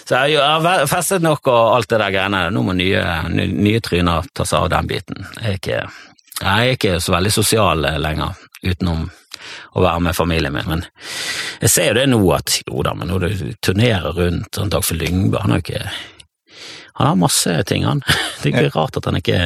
Så 0.06 0.22
jeg 0.28 0.38
har 0.38 0.86
festet 0.90 1.24
nok 1.24 1.50
og 1.50 1.74
alt 1.76 1.90
det 1.90 1.98
der 2.02 2.14
greiene, 2.14 2.44
nå 2.54 2.62
må 2.66 2.76
nye, 2.78 3.02
nye, 3.32 3.48
nye 3.50 3.82
tryner 3.84 4.28
ta 4.34 4.46
seg 4.48 4.66
av 4.66 4.70
den 4.76 4.92
biten. 4.92 5.26
Jeg 5.40 5.48
er 5.48 5.58
ikke, 5.58 5.82
jeg 6.38 6.52
er 6.52 6.76
ikke 6.78 6.94
så 7.02 7.16
veldig 7.16 7.34
sosial 7.34 7.90
lenger, 8.02 8.38
utenom 8.62 9.10
å 9.74 9.82
være 9.82 10.06
med 10.06 10.14
familien 10.14 10.54
min, 10.54 10.68
men 10.68 10.84
jeg 11.62 11.70
ser 11.72 11.90
jo 11.90 11.98
det 11.98 12.08
nå 12.12 12.20
at 12.36 12.60
jo 12.62 12.82
da, 12.86 12.94
men 12.94 13.10
når 13.10 13.24
du 13.24 13.46
turnerer 13.64 14.14
rundt, 14.14 14.52
sånn 14.54 14.70
Dagfinn 14.70 15.00
Lyngberg, 15.00 15.42
han 15.42 15.54
har 15.56 15.62
jo 15.62 15.66
ikke 15.66 15.90
han 16.94 17.06
har 17.06 17.18
masse 17.20 17.54
ting, 17.68 17.84
han. 17.88 18.02
Det 18.42 18.50
er 18.50 18.66
ikke 18.66 18.78
rart 18.80 18.96
at 18.98 19.06
han 19.06 19.18
ikke 19.20 19.38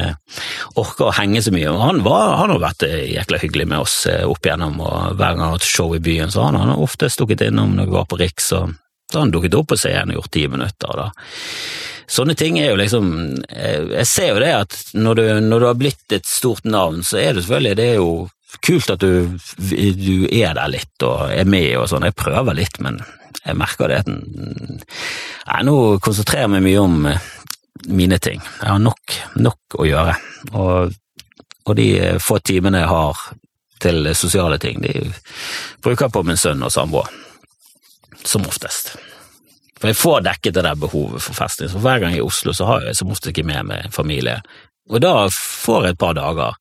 orker 0.79 1.09
å 1.09 1.15
henge 1.19 1.43
så 1.45 1.53
mye. 1.53 1.73
Han, 1.79 2.01
var, 2.05 2.33
han 2.41 2.55
har 2.55 2.63
vært 2.63 2.87
eh, 2.87 3.11
jækla 3.13 3.41
hyggelig 3.43 3.67
med 3.69 3.83
oss 3.85 3.99
eh, 4.09 4.23
opp 4.27 4.45
igjennom, 4.45 4.79
og 4.81 5.17
hver 5.19 5.35
gang 5.35 5.43
han 5.43 5.51
har 5.51 5.59
hatt 5.59 5.67
show 5.69 5.93
i 5.95 6.01
byen, 6.03 6.33
så 6.33 6.47
han, 6.47 6.57
han 6.59 6.73
har 6.73 6.81
ofte 6.83 7.11
stukket 7.13 7.45
innom 7.47 7.75
når 7.77 7.89
vi 7.89 7.97
var 7.99 8.07
på 8.09 8.19
Riks, 8.19 8.51
og 8.57 8.73
da 9.07 9.19
har 9.19 9.27
han 9.27 9.35
dukket 9.35 9.55
opp 9.55 9.69
på 9.71 9.77
scenen 9.79 10.11
og 10.11 10.21
gjort 10.21 10.33
ti 10.35 10.47
minutter. 10.51 10.97
da. 10.99 11.11
Sånne 12.07 12.37
ting 12.39 12.55
er 12.59 12.69
jo 12.71 12.79
liksom 12.79 13.07
eh, 13.51 13.83
Jeg 13.99 14.07
ser 14.07 14.29
jo 14.31 14.39
det 14.39 14.51
at 14.55 14.75
når 14.95 15.19
du, 15.19 15.23
når 15.43 15.59
du 15.59 15.67
har 15.67 15.79
blitt 15.79 16.15
et 16.15 16.27
stort 16.27 16.67
navn, 16.67 17.03
så 17.03 17.19
er 17.21 17.33
det 17.35 17.45
selvfølgelig 17.45 17.77
det 17.79 17.87
er 17.91 18.01
jo 18.01 18.11
kult 18.63 18.91
at 18.93 19.03
du, 19.03 19.37
du 19.59 20.27
er 20.31 20.55
der 20.55 20.71
litt 20.71 21.03
og 21.05 21.31
er 21.35 21.47
med 21.47 21.73
og 21.77 21.89
sånn. 21.91 22.07
Jeg 22.07 22.15
prøver 22.17 22.55
litt, 22.57 22.79
men 22.83 23.01
jeg 23.43 23.57
merker 23.59 23.91
det 23.91 24.01
at 24.03 24.11
jeg 24.11 25.67
nå 25.67 25.75
konsentrerer 26.03 26.49
meg 26.51 26.63
mye 26.65 26.83
om 26.83 27.09
mine 27.85 28.19
ting. 28.19 28.41
Jeg 28.61 28.69
har 28.69 28.79
nok, 28.81 29.17
nok 29.35 29.77
å 29.79 29.87
gjøre. 29.87 30.15
Og, 30.53 30.95
og 31.67 31.75
de 31.77 31.89
få 32.23 32.39
timene 32.39 32.83
jeg 32.83 32.91
har 32.91 33.25
til 33.81 34.09
sosiale 34.17 34.57
ting, 34.61 34.81
de 34.81 35.11
bruker 35.85 36.07
jeg 36.07 36.15
på 36.15 36.23
min 36.25 36.39
sønn 36.39 36.63
og 36.65 36.73
samboer. 36.73 37.11
Som 38.25 38.47
oftest. 38.49 38.95
For 39.77 39.91
jeg 39.91 39.99
får 39.99 40.23
dekket 40.25 40.57
det 40.57 40.63
der 40.65 40.79
behovet 40.79 41.21
for 41.21 41.37
festing. 41.37 41.69
Så 41.69 41.81
hver 41.83 42.01
gang 42.01 42.15
jeg 42.15 42.23
er 42.23 42.25
i 42.25 42.27
Oslo, 42.27 42.53
så 42.55 42.65
har 42.65 42.87
jeg 42.87 42.97
som 42.97 43.13
oftest 43.13 43.29
ikke 43.31 43.45
med 43.47 43.69
meg 43.69 43.93
familie. 43.93 44.39
Og 44.89 45.03
da 45.03 45.27
får 45.29 45.85
jeg 45.85 45.95
et 45.95 46.01
par 46.01 46.17
dager 46.17 46.57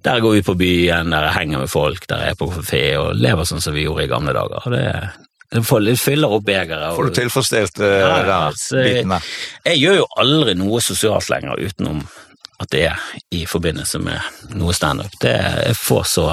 der 0.00 0.16
jeg 0.16 0.24
går 0.24 0.38
ut 0.38 0.46
på 0.46 0.54
byen, 0.56 1.10
der 1.12 1.26
jeg 1.26 1.36
henger 1.36 1.60
med 1.60 1.68
folk, 1.68 2.06
der 2.08 2.22
jeg 2.24 2.32
er 2.32 2.38
på 2.40 2.48
kafé 2.54 2.84
og 2.96 3.18
lever 3.20 3.44
sånn 3.44 3.60
som 3.60 3.74
vi 3.76 3.84
gjorde 3.84 4.06
i 4.06 4.08
gamle 4.08 4.32
dager. 4.32 4.62
Og 4.64 4.72
det, 4.72 4.84
det, 5.50 5.62
får, 5.66 5.80
litt 5.82 6.00
fyller 6.00 6.32
opp 6.36 6.44
begeret. 6.46 6.94
Får 6.96 7.10
du 7.10 7.14
tilfredsstilt 7.16 7.80
uh, 7.82 7.86
Ja, 7.90 8.40
altså, 8.50 8.82
bitene? 8.84 9.20
Jeg 9.66 9.80
gjør 9.82 9.96
jo 10.02 10.08
aldri 10.22 10.54
noe 10.58 10.80
sosialt 10.84 11.30
lenger 11.32 11.58
utenom 11.60 12.02
at 12.60 12.68
det 12.74 12.82
er 12.90 13.04
i 13.32 13.46
forbindelse 13.48 13.98
med 14.04 14.54
noe 14.60 14.74
standup. 14.76 15.14
Det- 15.20 15.36
Jeg 15.66 15.76
får 15.80 16.04
så 16.04 16.26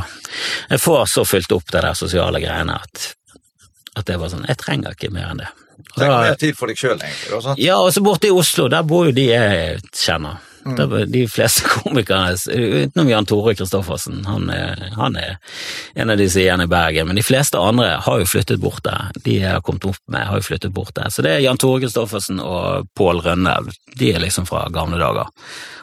Jeg 0.70 0.80
får 0.84 1.06
så 1.08 1.24
fylt 1.26 1.52
opp 1.56 1.72
det 1.72 1.82
der 1.82 1.94
sosiale 1.96 2.42
greiene 2.44 2.76
at, 2.76 3.14
at 3.96 4.06
det 4.06 4.20
var 4.20 4.30
sånn 4.30 4.46
Jeg 4.48 4.58
trenger 4.58 4.92
ikke 4.98 5.12
mer 5.14 5.32
enn 5.32 5.38
det. 5.46 5.48
Det 5.78 5.94
Trenger 6.04 6.22
mer 6.22 6.36
tid 6.36 6.58
for 6.58 6.68
deg 6.68 6.78
sjøl, 6.78 6.98
egentlig. 7.00 7.42
Da, 7.46 7.54
ja, 7.62 7.78
og 7.80 7.94
så 7.94 8.02
borte 8.04 8.28
i 8.28 8.34
Oslo, 8.34 8.68
der 8.68 8.84
bor 8.84 9.06
jo 9.08 9.12
de 9.16 9.28
jeg 9.30 9.80
kjenner. 9.94 10.38
Var 10.76 11.06
de 11.06 11.24
fleste 11.32 11.68
komikerne, 11.70 12.36
utenom 12.36 13.10
Jan 13.10 13.28
Tore 13.30 13.54
Kristoffersen, 13.56 14.26
han 14.28 14.50
er, 14.54 14.90
han 14.98 15.16
er 15.20 15.38
en 15.96 16.12
av 16.12 16.20
de 16.20 16.28
som 16.30 16.42
er 16.42 16.46
igjen 16.46 16.64
i 16.66 16.70
Bergen, 16.72 17.08
men 17.10 17.20
de 17.20 17.26
fleste 17.26 17.60
andre 17.62 17.94
har 18.04 18.22
jo 18.22 18.28
flyttet 18.28 18.62
bort 18.64 18.84
der. 18.86 19.12
De 19.24 19.38
jeg 19.38 19.54
har 19.54 19.64
kommet 19.66 19.88
opp 19.88 20.02
med, 20.12 20.26
har 20.28 20.42
jo 20.42 20.48
flyttet 20.50 20.74
bort 20.76 20.96
der. 20.98 21.12
Så 21.14 21.26
det 21.26 21.36
er 21.36 21.46
Jan 21.46 21.60
Tore 21.62 21.82
Kristoffersen 21.84 22.42
og 22.44 22.90
Pål 22.98 23.24
Rønne. 23.26 23.58
de 23.98 24.12
er 24.14 24.22
liksom 24.22 24.46
fra 24.46 24.68
gamle 24.74 25.00
dager. 25.02 25.30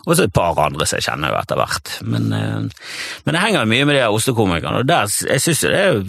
Og 0.06 0.16
så 0.16 0.26
et 0.26 0.34
par 0.34 0.58
andre 0.60 0.86
som 0.86 1.00
jeg 1.00 1.08
kjenner 1.08 1.32
jo 1.32 1.38
etter 1.40 1.58
hvert. 1.58 1.94
Men, 2.04 2.32
eh, 2.32 2.60
men 3.24 3.36
det 3.36 3.42
henger 3.42 3.70
mye 3.70 3.88
med 3.88 3.98
de 3.98 4.06
Oslo-komikerne, 4.06 4.82
og 4.82 4.88
der, 4.88 5.08
jeg 5.30 5.42
syns 5.42 5.64
jo 5.64 5.72
det 5.72 5.82
er 5.84 6.02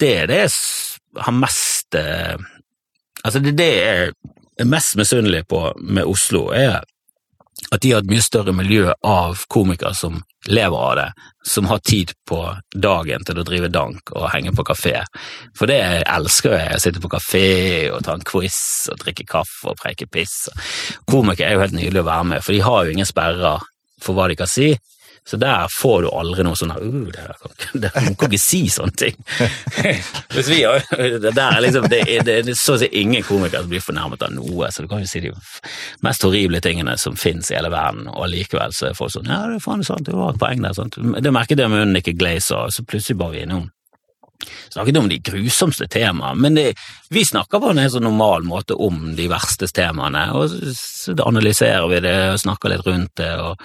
det 0.00 0.12
er 0.22 0.30
det 0.30 0.40
jeg 0.44 1.24
har 1.26 1.36
mest 1.36 1.98
eh, 1.98 2.36
Altså, 3.20 3.36
det 3.44 3.50
er 3.50 3.56
det 3.58 3.72
jeg 3.76 4.12
er 4.62 4.68
mest 4.68 4.94
misunnelig 4.96 5.42
på 5.50 5.58
med 5.76 6.08
Oslo, 6.08 6.46
er 6.56 6.80
at 7.70 7.82
de 7.82 7.92
har 7.92 8.02
et 8.02 8.10
mye 8.10 8.22
større 8.22 8.52
miljø 8.56 8.90
av 9.06 9.44
komikere 9.48 9.94
som 9.94 10.18
lever 10.48 10.76
av 10.76 10.94
det, 10.96 11.08
som 11.46 11.68
har 11.70 11.82
tid 11.84 12.12
på 12.28 12.38
dagen 12.74 13.24
til 13.26 13.38
å 13.38 13.44
drive 13.46 13.68
dank 13.72 14.10
og 14.16 14.30
henge 14.32 14.52
på 14.56 14.64
kafé. 14.66 14.96
For 15.56 15.70
det 15.70 15.80
elsker 16.02 16.56
jeg, 16.56 16.76
å 16.76 16.82
sitte 16.82 17.02
på 17.02 17.12
kafé 17.12 17.44
og 17.92 18.02
ta 18.06 18.16
en 18.16 18.26
quiz 18.26 18.88
og 18.90 19.02
drikke 19.04 19.28
kaffe 19.28 19.70
og 19.70 19.78
preike 19.82 20.08
piss. 20.10 20.48
Komikere 21.10 21.50
er 21.50 21.58
jo 21.58 21.64
helt 21.66 21.76
nydelig 21.76 22.02
å 22.02 22.08
være 22.08 22.30
med, 22.32 22.44
for 22.46 22.56
de 22.56 22.64
har 22.64 22.86
jo 22.86 22.96
ingen 22.96 23.08
sperrer 23.08 23.68
for 24.00 24.16
hva 24.16 24.30
de 24.30 24.38
kan 24.40 24.50
si. 24.50 24.72
Så 25.30 25.38
der 25.38 25.68
får 25.70 26.02
du 26.02 26.08
aldri 26.10 26.42
noe 26.42 26.58
sånn 26.58 26.72
uh, 26.74 27.06
det 27.14 27.22
kan- 27.38 27.80
det, 27.84 27.90
Man 27.94 28.16
kan 28.18 28.30
ikke 28.32 28.40
si 28.42 28.64
sånne 28.72 28.96
ting. 28.98 29.14
Vi 30.50 30.60
det, 31.22 31.30
der 31.36 31.56
er 31.56 31.60
liksom, 31.62 31.86
det, 31.92 32.00
er, 32.08 32.24
det 32.26 32.36
er 32.40 32.52
så 32.58 32.74
å 32.74 32.80
si 32.82 32.88
ingen 33.00 33.22
komikere 33.26 33.62
som 33.62 33.70
blir 33.70 33.84
fornærmet 33.84 34.24
av 34.26 34.34
noe, 34.34 34.70
så 34.74 34.82
du 34.82 34.88
kan 34.90 35.02
jo 35.04 35.08
si 35.10 35.22
de 35.22 35.30
mest 36.06 36.24
horrible 36.26 36.60
tingene 36.64 36.96
som 36.98 37.14
finnes 37.18 37.50
i 37.52 37.56
hele 37.58 37.70
verden, 37.72 38.08
og 38.10 38.24
allikevel 38.26 38.74
så 38.74 38.90
er 38.90 38.98
folk 38.98 39.14
sånn 39.14 39.30
ja, 39.30 39.44
det 39.50 39.60
er 39.60 39.64
faen 39.64 39.86
sant, 39.86 40.02
det 40.08 40.16
var 40.18 40.34
et 40.34 40.40
poeng 40.42 40.64
der. 40.66 40.74
Sant? 40.76 40.98
Det 40.98 41.32
merket 41.34 41.62
jeg 41.62 41.70
med 41.72 41.94
Nicky 41.94 42.16
Glazer, 42.18 42.70
så 42.74 42.84
plutselig 42.86 43.20
var 43.22 43.30
vi 43.36 43.44
innom 43.46 43.68
snakket 44.72 44.96
om 45.00 45.08
de 45.10 45.18
grusomste 45.24 45.88
temaene, 45.90 46.40
men 46.40 46.58
det, 46.58 46.66
vi 47.10 47.24
snakker 47.24 47.60
på 47.60 47.72
en 47.72 47.80
helt 47.82 47.94
sånn 47.94 48.06
normal 48.06 48.44
måte 48.46 48.76
om 48.78 49.14
de 49.18 49.26
verste 49.30 49.68
temaene, 49.74 50.28
og 50.36 50.52
så, 50.76 51.16
analyserer 51.26 51.88
vi 51.90 52.00
det 52.04 52.14
og 52.34 52.40
snakker 52.42 52.72
litt 52.72 52.86
rundt 52.86 53.12
det, 53.20 53.30
og 53.40 53.58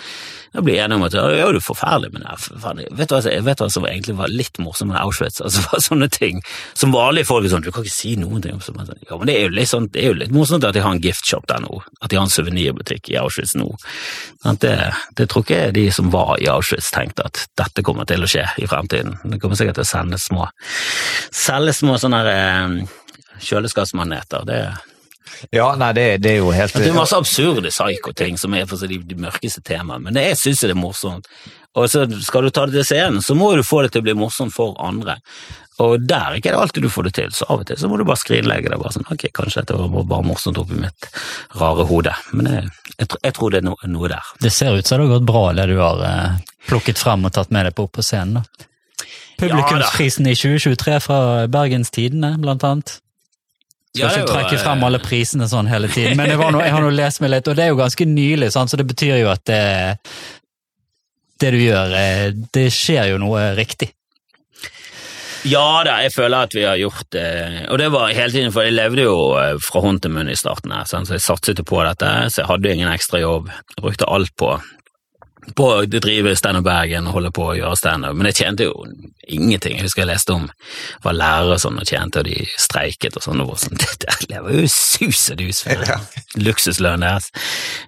jeg 0.55 0.63
blir 0.65 0.79
enige 0.79 0.97
om 0.97 1.05
at 1.05 1.15
ja, 1.17 1.25
det 1.29 1.41
er 1.43 1.59
forferdelig, 1.63 2.13
med 2.13 2.23
det 2.23 2.37
forferdelig. 2.39 2.87
vet 2.95 3.09
du 3.11 3.15
hva 3.15 3.21
jeg 3.25 3.45
vet 3.45 3.59
du 3.59 3.63
hva 3.65 3.69
som 3.75 3.87
egentlig 3.89 4.15
var 4.17 4.31
litt 4.31 4.59
morsomt 4.63 4.93
med 4.93 5.01
Auschwitz? 5.01 5.41
Altså 5.43 5.65
var 5.65 5.83
sånne 5.83 6.07
ting 6.13 6.39
som 6.73 6.93
vanlige 6.95 7.27
folk 7.27 7.45
er 7.45 7.51
sånn, 7.51 7.65
du 7.65 7.71
kan 7.75 7.85
ikke 7.85 7.95
si 7.95 8.15
noen 8.19 8.43
ting 8.43 8.55
om 8.55 8.63
sånn, 8.63 8.79
ja, 9.03 9.17
men 9.19 9.29
det 9.29 9.35
er 9.35 9.47
jo 9.47 9.55
litt 9.57 9.71
sånn, 9.71 9.89
det 9.91 10.03
er 10.03 10.13
jo 10.13 10.19
litt 10.21 10.33
morsomt 10.35 10.65
at 10.67 10.77
de 10.77 10.83
har 10.85 10.95
en 10.95 11.03
giftshop 11.03 11.47
der 11.51 11.63
nå, 11.65 11.81
at 11.99 12.11
de 12.11 12.19
har 12.19 12.27
en 12.27 12.33
suvenirbutikk 12.33 13.11
i 13.11 13.19
Auschwitz 13.19 13.55
nå. 13.59 13.67
Det, 14.63 14.75
det 15.17 15.27
tror 15.29 15.45
ikke 15.45 15.61
de 15.75 15.85
som 15.93 16.09
var 16.13 16.37
i 16.41 16.49
Auschwitz 16.51 16.91
tenkte 16.95 17.27
at 17.27 17.45
dette 17.59 17.83
kommer 17.85 18.07
til 18.09 18.23
å 18.23 18.29
skje 18.29 18.45
i 18.61 18.69
fremtiden. 18.69 19.17
Det 19.25 19.41
kommer 19.43 19.59
sikkert 19.59 19.79
til 19.79 19.85
å 19.87 19.91
sende 19.91 20.21
små 20.21 20.47
selge 21.35 21.73
små 21.75 21.97
sånne 22.01 22.21
eh, 22.31 22.77
kjøleskapsmaneter. 23.45 24.45
Det, 24.47 24.59
Ja, 25.51 25.73
nei, 25.75 25.91
det, 25.97 26.05
det 26.23 26.31
er 26.31 26.39
jo 26.39 26.53
helt 26.55 26.77
det 26.77 26.87
er 26.87 26.95
masse 26.95 27.17
absurde 27.17 27.73
psyko-ting 27.73 28.37
som 28.39 28.53
er 28.55 28.67
for 28.69 28.79
så 28.79 28.87
de, 28.87 29.01
de 29.03 29.17
mørkeste 29.19 29.61
temaene, 29.65 30.05
men 30.07 30.21
jeg 30.21 30.37
syns 30.39 30.63
det 30.63 30.71
er 30.71 30.79
morsomt. 30.79 31.27
Og 31.75 31.89
så 31.91 32.05
skal 32.23 32.45
du 32.45 32.53
ta 32.55 32.63
det 32.69 32.77
til 32.77 32.87
scenen, 32.87 33.21
så 33.21 33.35
må 33.35 33.51
du 33.57 33.63
få 33.65 33.81
det 33.83 33.91
til 33.91 34.03
å 34.03 34.05
bli 34.05 34.15
morsomt 34.15 34.55
for 34.55 34.77
andre. 34.79 35.17
Og 35.83 36.05
der 36.07 36.29
er 36.29 36.37
ikke 36.39 36.53
det 36.53 36.59
alltid 36.61 36.85
du 36.85 36.91
får 36.91 37.09
det 37.09 37.13
til, 37.17 37.31
så 37.35 37.47
av 37.51 37.65
og 37.65 37.67
til 37.67 37.79
så 37.79 37.89
må 37.91 37.97
du 37.99 38.05
bare 38.07 38.21
skrinlegge 38.21 38.71
det. 38.71 38.77
bare 38.79 38.93
sånn, 38.95 39.07
ok, 39.11 39.25
Kanskje 39.35 39.65
dette 39.65 39.79
var 39.81 40.05
bare 40.07 40.23
morsomt 40.23 40.59
oppi 40.61 40.77
mitt 40.79 41.09
rare 41.59 41.83
hode, 41.89 42.13
men 42.31 42.47
jeg, 42.51 42.69
jeg, 42.95 43.09
jeg 43.11 43.35
tror 43.35 43.51
det 43.51 43.59
er 43.59 43.67
no, 43.67 43.75
noe 43.91 44.11
der. 44.13 44.29
Det 44.39 44.53
ser 44.55 44.77
ut 44.77 44.87
som 44.87 45.01
det 45.01 45.09
har 45.09 45.17
gått 45.17 45.27
bra, 45.27 45.43
det 45.57 45.67
du 45.73 45.75
har 45.81 46.05
eh, 46.07 46.39
plukket 46.69 47.01
frem 47.01 47.27
og 47.27 47.35
tatt 47.35 47.51
med 47.51 47.67
deg 47.67 47.75
på 47.75 47.89
opp 47.89 47.97
på 47.99 48.05
scenen. 48.07 48.39
da. 48.39 48.69
Publikumsprisen 49.39 50.27
i 50.29 50.35
2023 50.37 50.99
fra 51.03 51.17
Bergens 51.51 51.91
Tidende, 51.91 52.35
blant 52.41 52.63
annet. 52.63 52.95
Skal 53.95 54.09
Ja, 54.09 54.11
ikke 54.11 54.31
trekke 54.33 54.55
eh, 54.57 54.63
frem 54.63 54.81
alle 54.83 54.99
prisene 54.99 55.47
sånn 55.47 55.69
hele 55.71 55.87
tiden, 55.91 56.17
men 56.19 56.27
det 56.31 56.39
var 56.39 56.51
noe, 56.51 56.63
jeg 56.65 56.75
har 56.75 56.83
nå 56.83 56.89
lest 56.91 57.21
meg 57.23 57.31
litt, 57.31 57.47
og 57.47 57.55
det 57.55 57.63
er 57.63 57.71
jo 57.71 57.77
ganske 57.79 58.07
nylig, 58.09 58.49
sant? 58.51 58.71
så 58.71 58.79
det 58.79 58.87
betyr 58.89 59.21
jo 59.21 59.29
at 59.31 59.43
det, 59.47 59.61
det 61.39 61.51
du 61.55 61.61
gjør, 61.61 61.95
eh, 61.99 62.25
det 62.55 62.65
skjer 62.75 63.13
jo 63.13 63.21
noe 63.23 63.53
riktig. 63.55 63.93
Ja 65.45 65.83
da, 65.85 65.99
jeg 66.01 66.09
føler 66.15 66.47
at 66.47 66.55
vi 66.57 66.63
har 66.65 66.77
gjort 66.81 67.05
det, 67.13 67.25
og 67.69 67.77
det 67.77 67.91
var 67.93 68.09
hele 68.17 68.33
tiden, 68.33 68.51
for 68.51 68.65
jeg 68.65 68.75
levde 68.75 69.05
jo 69.05 69.17
eh, 69.37 69.53
fra 69.61 69.83
hånd 69.85 70.01
til 70.01 70.15
munn 70.15 70.31
i 70.31 70.37
starten 70.39 70.73
her, 70.73 70.87
så 70.89 71.03
jeg 71.05 71.21
satset 71.23 71.61
jo 71.61 71.67
på 71.69 71.83
dette, 71.85 72.09
så 72.33 72.41
jeg 72.41 72.49
hadde 72.49 72.71
ingen 72.73 72.91
ekstra 72.91 73.21
jobb. 73.21 73.51
Jeg 73.75 73.83
brukte 73.85 74.09
alt 74.09 74.33
på, 74.41 74.55
på 75.55 75.65
å 75.69 75.85
drive 75.89 76.35
Stand 76.37 76.63
Bergen 76.65 77.07
og 77.07 77.19
holde 77.19 77.31
på 77.35 77.49
å 77.51 77.55
gjøre 77.57 77.77
standup, 77.79 78.15
men 78.17 78.29
jeg 78.31 78.39
tjente 78.41 78.67
jo 78.67 78.73
ingenting. 79.27 79.77
Jeg 79.77 79.87
husker 79.87 80.03
jeg 80.03 80.11
leste 80.11 80.33
om 80.35 80.47
var 81.05 81.17
lærere 81.17 81.55
og 81.57 81.61
sånn 81.61 81.79
og 81.81 81.87
tjente, 81.89 82.21
og 82.21 82.29
de 82.29 82.45
streiket 82.61 83.17
og 83.19 83.25
sånn, 83.25 83.43
og 83.45 83.57
sånn, 83.61 83.77
det 83.81 84.15
lever 84.31 84.61
jo 84.61 84.67
sus 84.71 85.29
og 85.33 85.37
dus 85.41 85.61
for 85.65 85.85
Ja. 85.85 85.99
luksuslønn 86.37 87.05
deres. 87.05 87.29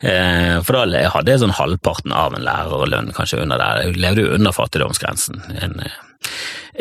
Eh, 0.01 0.57
for 0.61 0.77
da 0.77 1.07
hadde 1.13 1.33
jeg 1.33 1.41
sånn 1.43 1.55
halvparten 1.57 2.13
av 2.13 2.35
en 2.37 2.45
lærerlønn, 2.45 3.13
kanskje 3.17 3.41
under 3.41 3.57
der. 3.61 3.87
Jeg 3.87 3.97
levde 3.97 4.27
jo 4.27 4.35
under 4.37 4.51
fattigdomsgrensen 4.51 5.41
en, 5.61 5.79
eh, 5.79 6.29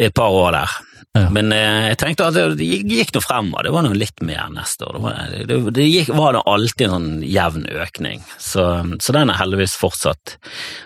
et 0.06 0.14
par 0.14 0.30
år 0.30 0.52
der. 0.52 0.76
Ja. 1.16 1.28
Men 1.32 1.52
eh, 1.54 1.88
jeg 1.90 1.98
tenkte 2.02 2.26
at 2.28 2.36
det, 2.58 2.66
gikk- 2.66 3.14
nå 3.16 3.22
fremover, 3.24 3.66
det 3.68 3.72
var 3.74 3.86
nå 3.86 3.92
litt 3.96 4.20
mer 4.26 4.50
neste 4.54 4.86
år. 4.88 4.96
Det 4.98 5.04
var, 5.06 5.20
det, 5.50 5.58
det 5.78 5.86
gikk, 5.88 6.10
var 6.16 6.38
alltid 6.42 6.86
en 6.88 6.94
sånn 6.96 7.12
jevn 7.26 7.64
økning, 7.84 8.24
så, 8.38 8.66
så 9.00 9.16
den 9.16 9.32
er 9.32 9.40
heldigvis 9.40 9.76
fortsatt. 9.80 10.36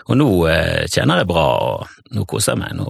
Og 0.07 0.17
nå 0.21 0.29
eh, 0.51 0.85
tjener 0.91 1.21
jeg 1.23 1.29
bra, 1.33 1.47
og 1.73 2.15
nå 2.15 2.25
koser 2.29 2.55
jeg 2.55 2.63
meg. 2.63 2.77
Nå 2.79 2.89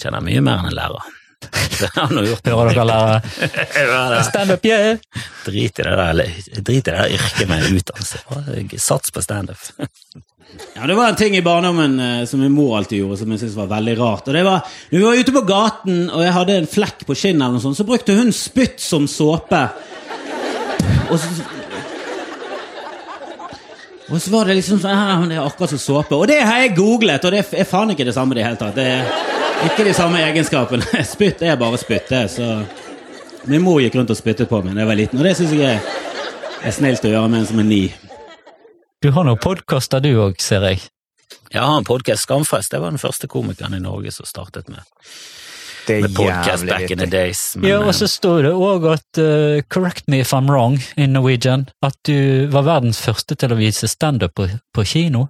tjener 0.00 0.20
jeg 0.22 0.28
mye 0.30 0.44
mer 0.48 0.62
enn 0.64 0.72
en 0.72 0.78
lærer. 0.80 1.12
Det 1.80 1.88
har 1.92 2.12
nå 2.14 2.22
gjort. 2.24 2.46
Hører 2.48 2.70
dere 2.72 2.84
lærere? 2.88 3.18
Standup, 3.74 4.22
Stand 4.30 4.54
up, 4.54 4.64
yeah! 4.64 4.96
Drit 5.44 5.80
i 5.82 5.84
det 5.84 5.96
der, 6.00 6.22
drit 6.64 6.70
i 6.70 6.78
det 6.78 6.94
der 6.94 7.12
yrket 7.18 7.50
med 7.50 7.66
utdannelse. 7.68 8.78
Sats 8.80 9.12
på 9.12 9.22
standup. 9.24 9.60
Ja, 10.74 10.86
Det 10.86 10.94
var 10.94 11.08
en 11.08 11.16
ting 11.16 11.36
i 11.36 11.42
barndommen 11.42 12.00
eh, 12.00 12.24
som 12.26 12.40
min 12.40 12.52
mor 12.52 12.76
alltid 12.76 12.98
gjorde, 12.98 13.18
som 13.18 13.30
jeg 13.30 13.40
syntes 13.40 13.56
var 13.56 13.70
veldig 13.70 13.98
rart. 13.98 14.28
Og 14.28 14.34
det 14.34 14.44
var, 14.44 14.60
Når 14.90 14.98
vi 14.98 15.04
var 15.04 15.20
ute 15.20 15.34
på 15.34 15.44
gaten 15.48 15.98
og 16.10 16.22
jeg 16.24 16.36
hadde 16.38 16.56
en 16.58 16.70
flekk 16.70 17.04
på 17.06 17.16
kinnet, 17.18 17.62
så 17.62 17.86
brukte 17.86 18.16
hun 18.18 18.32
spytt 18.34 18.80
som 18.82 19.08
såpe. 19.10 19.62
Og 21.10 21.18
så, 21.20 21.30
og 24.10 24.20
så 24.20 24.30
var 24.30 24.48
det 24.48 24.58
liksom 24.60 24.80
sånn 24.82 24.98
her, 24.98 25.26
Det 25.28 25.38
er 25.38 25.46
akkurat 25.46 25.74
som 25.74 25.82
såpe. 25.82 26.16
Og 26.16 26.26
det 26.28 26.40
har 26.42 26.64
jeg 26.64 26.76
googlet, 26.76 27.24
og 27.24 27.34
det 27.34 27.44
er 27.44 27.68
faen 27.68 27.94
ikke 27.94 28.06
det 28.06 28.16
samme 28.16 28.36
det 28.36 28.46
hele 28.46 28.60
tatt. 28.60 28.76
Det 28.76 28.88
er 28.90 29.68
ikke 29.70 29.86
de 29.86 29.94
samme 29.96 30.22
egenskapene. 30.22 31.04
Spytt 31.14 31.42
er 31.42 31.60
bare 31.60 31.80
spytt, 31.80 32.10
det. 32.10 32.26
Min 33.50 33.62
mor 33.64 33.80
gikk 33.82 33.96
rundt 33.98 34.12
og 34.12 34.18
spyttet 34.18 34.48
på 34.48 34.62
meg 34.64 34.74
da 34.74 34.84
jeg 34.84 34.90
var 34.90 34.98
liten, 34.98 35.20
og 35.20 35.26
det 35.26 35.36
syns 35.36 35.52
jeg 35.52 35.76
er, 35.76 35.94
er 36.64 36.72
snilt 36.72 37.04
å 37.04 37.12
gjøre 37.12 37.28
med 37.28 37.42
en 37.42 37.48
som 37.50 37.60
er 37.60 37.68
ni. 37.68 37.82
Du 39.04 39.10
har 39.12 39.26
noen 39.28 39.36
podkaster 39.36 40.00
du 40.00 40.14
òg, 40.16 40.38
ser 40.40 40.62
jeg. 40.64 40.78
Jeg 41.52 41.60
har 41.60 41.74
en 41.76 41.84
podkast, 41.84 42.24
Skamfest. 42.24 42.70
Det 42.72 42.78
var 42.80 42.94
den 42.94 43.00
første 43.02 43.28
komikeren 43.28 43.74
i 43.76 43.80
Norge 43.84 44.08
som 44.16 44.24
startet 44.24 44.70
med, 44.72 44.80
Det 45.84 45.98
er 45.98 46.06
podcast 46.08 46.64
back 46.64 46.88
in 46.88 47.02
the 47.02 47.08
days. 47.12 47.42
Men, 47.58 47.68
Ja, 47.68 47.82
og 47.84 47.92
så 47.92 48.06
eh, 48.06 48.12
står 48.14 48.38
det 48.46 48.52
òg 48.56 48.86
at 48.94 49.20
uh, 49.20 49.58
Correct 49.68 50.08
me 50.08 50.22
if 50.24 50.32
I'm 50.32 50.48
wrong 50.48 50.78
in 50.96 51.12
Norwegian. 51.12 51.66
At 51.84 51.98
du 52.08 52.46
var 52.48 52.64
verdens 52.64 53.02
første 53.04 53.36
til 53.36 53.52
å 53.52 53.58
vise 53.60 53.90
standup 53.92 54.32
på, 54.40 54.48
på 54.72 54.86
kino 54.88 55.26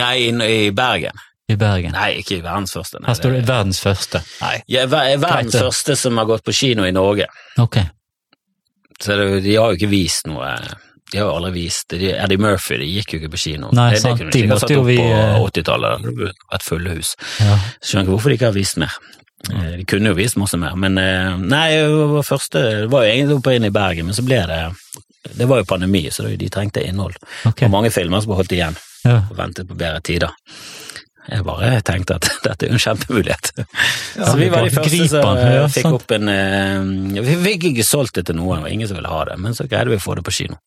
Nei, 0.00 0.30
i, 0.30 0.32
i 0.32 0.70
Bergen. 0.72 1.20
i 1.52 1.58
Bergen. 1.60 1.92
Nei, 1.92 2.22
ikke 2.22 2.40
verdens 2.40 2.72
første. 2.72 3.02
Nei, 3.02 3.10
Her 3.12 3.20
står 3.20 3.36
det 3.36 3.42
det- 3.42 3.50
'verdens 3.52 3.82
første'. 3.84 4.24
Nei. 4.40 4.62
Jeg 4.66 4.82
er 4.82 4.88
ver- 4.96 5.12
er 5.12 5.18
verdens 5.18 5.52
Greit, 5.52 5.62
første 5.68 5.96
som 6.06 6.16
har 6.16 6.24
gått 6.24 6.44
på 6.48 6.56
kino 6.56 6.88
i 6.88 6.90
Norge. 6.90 7.28
Ok. 7.58 7.76
Så 8.98 9.12
det, 9.20 9.44
de 9.44 9.56
har 9.60 9.68
jo 9.68 9.76
ikke 9.76 9.92
vist 9.92 10.24
noe 10.26 10.56
De 11.14 11.20
har 11.22 11.28
jo 11.28 11.34
aldri 11.38 11.52
vist 11.54 11.92
de, 11.94 12.08
Eddie 12.10 12.40
Murphy 12.42 12.80
de 12.80 12.86
gikk 12.90 13.12
jo 13.14 13.18
ikke 13.20 13.28
på 13.36 13.38
kino. 13.44 13.68
Nei, 13.76 13.92
det, 13.94 14.00
sant, 14.02 14.18
det 14.18 14.24
kunne 14.24 14.32
de 14.34 14.40
ikke 14.42 14.54
ha 14.56 14.62
satt 14.64 14.72
opp 14.80 14.88
vi, 14.88 14.96
eh, 14.98 15.34
på 15.38 15.44
80-tallet. 15.46 16.00
Det 16.02 16.14
hadde 16.16 16.32
vært 16.56 16.64
fulle 16.66 16.94
hus. 16.96 17.12
Ja. 17.38 17.58
Skjønner 17.78 18.02
ikke 18.08 18.14
hvorfor 18.16 18.32
de 18.32 18.38
ikke 18.40 18.48
har 18.50 18.56
vist 18.56 18.80
mer. 18.82 18.96
Eh, 19.52 19.68
De 19.78 19.84
kunne 19.94 20.10
jo 20.10 20.16
vist 20.18 20.38
masse 20.42 20.58
mer, 20.58 20.74
men 20.80 20.98
eh, 20.98 21.36
nei, 21.38 21.68
det 21.78 22.24
første, 22.26 22.64
det 22.82 22.90
var 22.90 23.06
jo 23.06 23.12
egentlig 23.14 23.38
oppe 23.38 23.54
inn 23.54 23.68
i 23.68 23.72
Bergen, 23.78 24.10
men 24.10 24.16
så 24.18 24.24
ble 24.26 24.40
det 24.50 24.60
Det 25.38 25.46
var 25.48 25.62
jo 25.62 25.68
pandemi, 25.70 26.02
så 26.12 26.26
de 26.28 26.48
trengte 26.52 26.82
innhold. 26.84 27.14
Okay. 27.46 27.68
Og 27.68 27.72
mange 27.72 27.94
filmer 27.94 28.20
som 28.20 28.32
ble 28.34 28.40
holdt 28.42 28.52
igjen 28.58 28.74
Ja. 29.06 29.20
og 29.30 29.36
ventet 29.38 29.68
på 29.70 29.78
bedre 29.78 30.02
tider. 30.04 30.34
Jeg 31.24 31.44
bare 31.46 31.70
tenkte 31.86 32.18
at 32.18 32.28
dette 32.46 32.68
er 32.68 32.74
en 32.74 32.82
kjempemulighet. 32.82 33.52
så 34.14 34.34
vi 34.38 34.50
var 34.52 34.66
de 34.66 34.74
første 34.74 35.08
som 35.08 35.30
eh, 35.40 35.54
ja, 35.56 35.68
fikk 35.72 35.90
opp 35.96 36.14
en 36.16 36.30
eh, 36.32 37.22
Vi 37.24 37.38
fikk 37.46 37.70
ikke 37.72 37.86
solgt 37.86 38.20
det 38.20 38.26
til 38.28 38.38
noen, 38.40 38.66
og 38.66 38.70
ingen 38.70 38.90
som 38.90 39.00
ville 39.00 39.12
ha 39.12 39.22
det, 39.30 39.38
men 39.40 39.56
så 39.56 39.68
greide 39.70 39.92
vi 39.92 40.00
å 40.00 40.04
få 40.04 40.18
det 40.18 40.26
på 40.26 40.36
kino. 40.42 40.60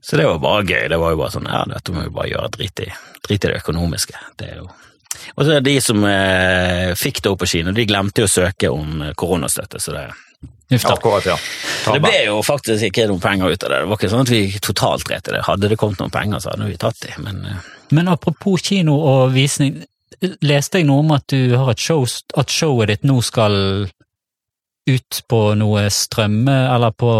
Så 0.00 0.16
det 0.16 0.26
var 0.28 0.38
bare 0.40 0.64
gøy. 0.64 0.84
Det 0.88 0.98
var 1.00 1.12
jo 1.12 1.18
bare 1.20 1.34
sånn 1.34 1.48
ja, 1.48 1.64
dette 1.68 1.92
må 1.92 2.04
vi 2.06 2.14
bare 2.14 2.30
gjøre, 2.32 2.52
drit 2.56 2.84
i, 2.84 2.92
drit 3.26 3.44
i 3.44 3.50
det 3.50 3.58
økonomiske. 3.60 4.22
Det 4.40 4.52
er 4.52 4.62
jo 4.62 4.70
og 5.34 5.44
så 5.44 5.52
er 5.52 5.60
det 5.60 5.72
de 5.72 5.80
som 5.82 6.04
eh, 6.06 6.92
fikk 6.98 7.20
det 7.22 7.32
opp 7.32 7.40
på 7.42 7.48
kino, 7.50 7.74
de 7.74 7.86
glemte 7.88 8.22
jo 8.22 8.28
å 8.28 8.30
søke 8.30 8.70
om 8.72 9.02
eh, 9.04 9.14
koronastøtte, 9.18 9.80
så 9.82 9.94
det 9.96 10.04
Uff 10.70 10.82
da. 10.86 10.92
Akkurat, 10.94 11.26
ja. 11.26 11.36
det 11.92 12.00
ble 12.04 12.18
jo 12.28 12.40
faktisk 12.46 12.84
ikke 12.90 13.08
noen 13.10 13.20
penger 13.22 13.50
ut 13.50 13.64
av 13.66 13.70
det. 13.72 13.78
Det 13.82 13.88
var 13.90 13.98
ikke 13.98 14.10
sånn 14.12 14.22
at 14.26 14.30
vi 14.30 14.42
totalt 14.62 15.06
dret 15.08 15.28
i 15.28 15.34
det. 15.34 15.40
Hadde 15.48 15.70
det 15.72 15.78
kommet 15.80 15.98
noen 16.02 16.12
penger, 16.14 16.38
så 16.44 16.52
hadde 16.52 16.68
vi 16.70 16.76
tatt 16.78 17.00
de, 17.06 17.14
men 17.24 17.40
eh, 17.50 17.70
Men 17.90 18.08
apropos 18.12 18.62
kino 18.62 18.94
og 19.02 19.32
visning, 19.34 19.80
leste 20.46 20.78
jeg 20.78 20.86
noe 20.86 21.02
om 21.02 21.10
at 21.16 21.24
du 21.32 21.56
har 21.56 21.72
et 21.72 21.80
show, 21.82 22.04
at 22.38 22.50
showet 22.54 22.92
ditt 22.92 23.02
nå 23.08 23.18
skal 23.26 23.88
ut 24.90 25.18
på 25.28 25.40
noe 25.58 25.82
strømme, 25.92 26.54
eller 26.74 26.90
på 26.96 27.10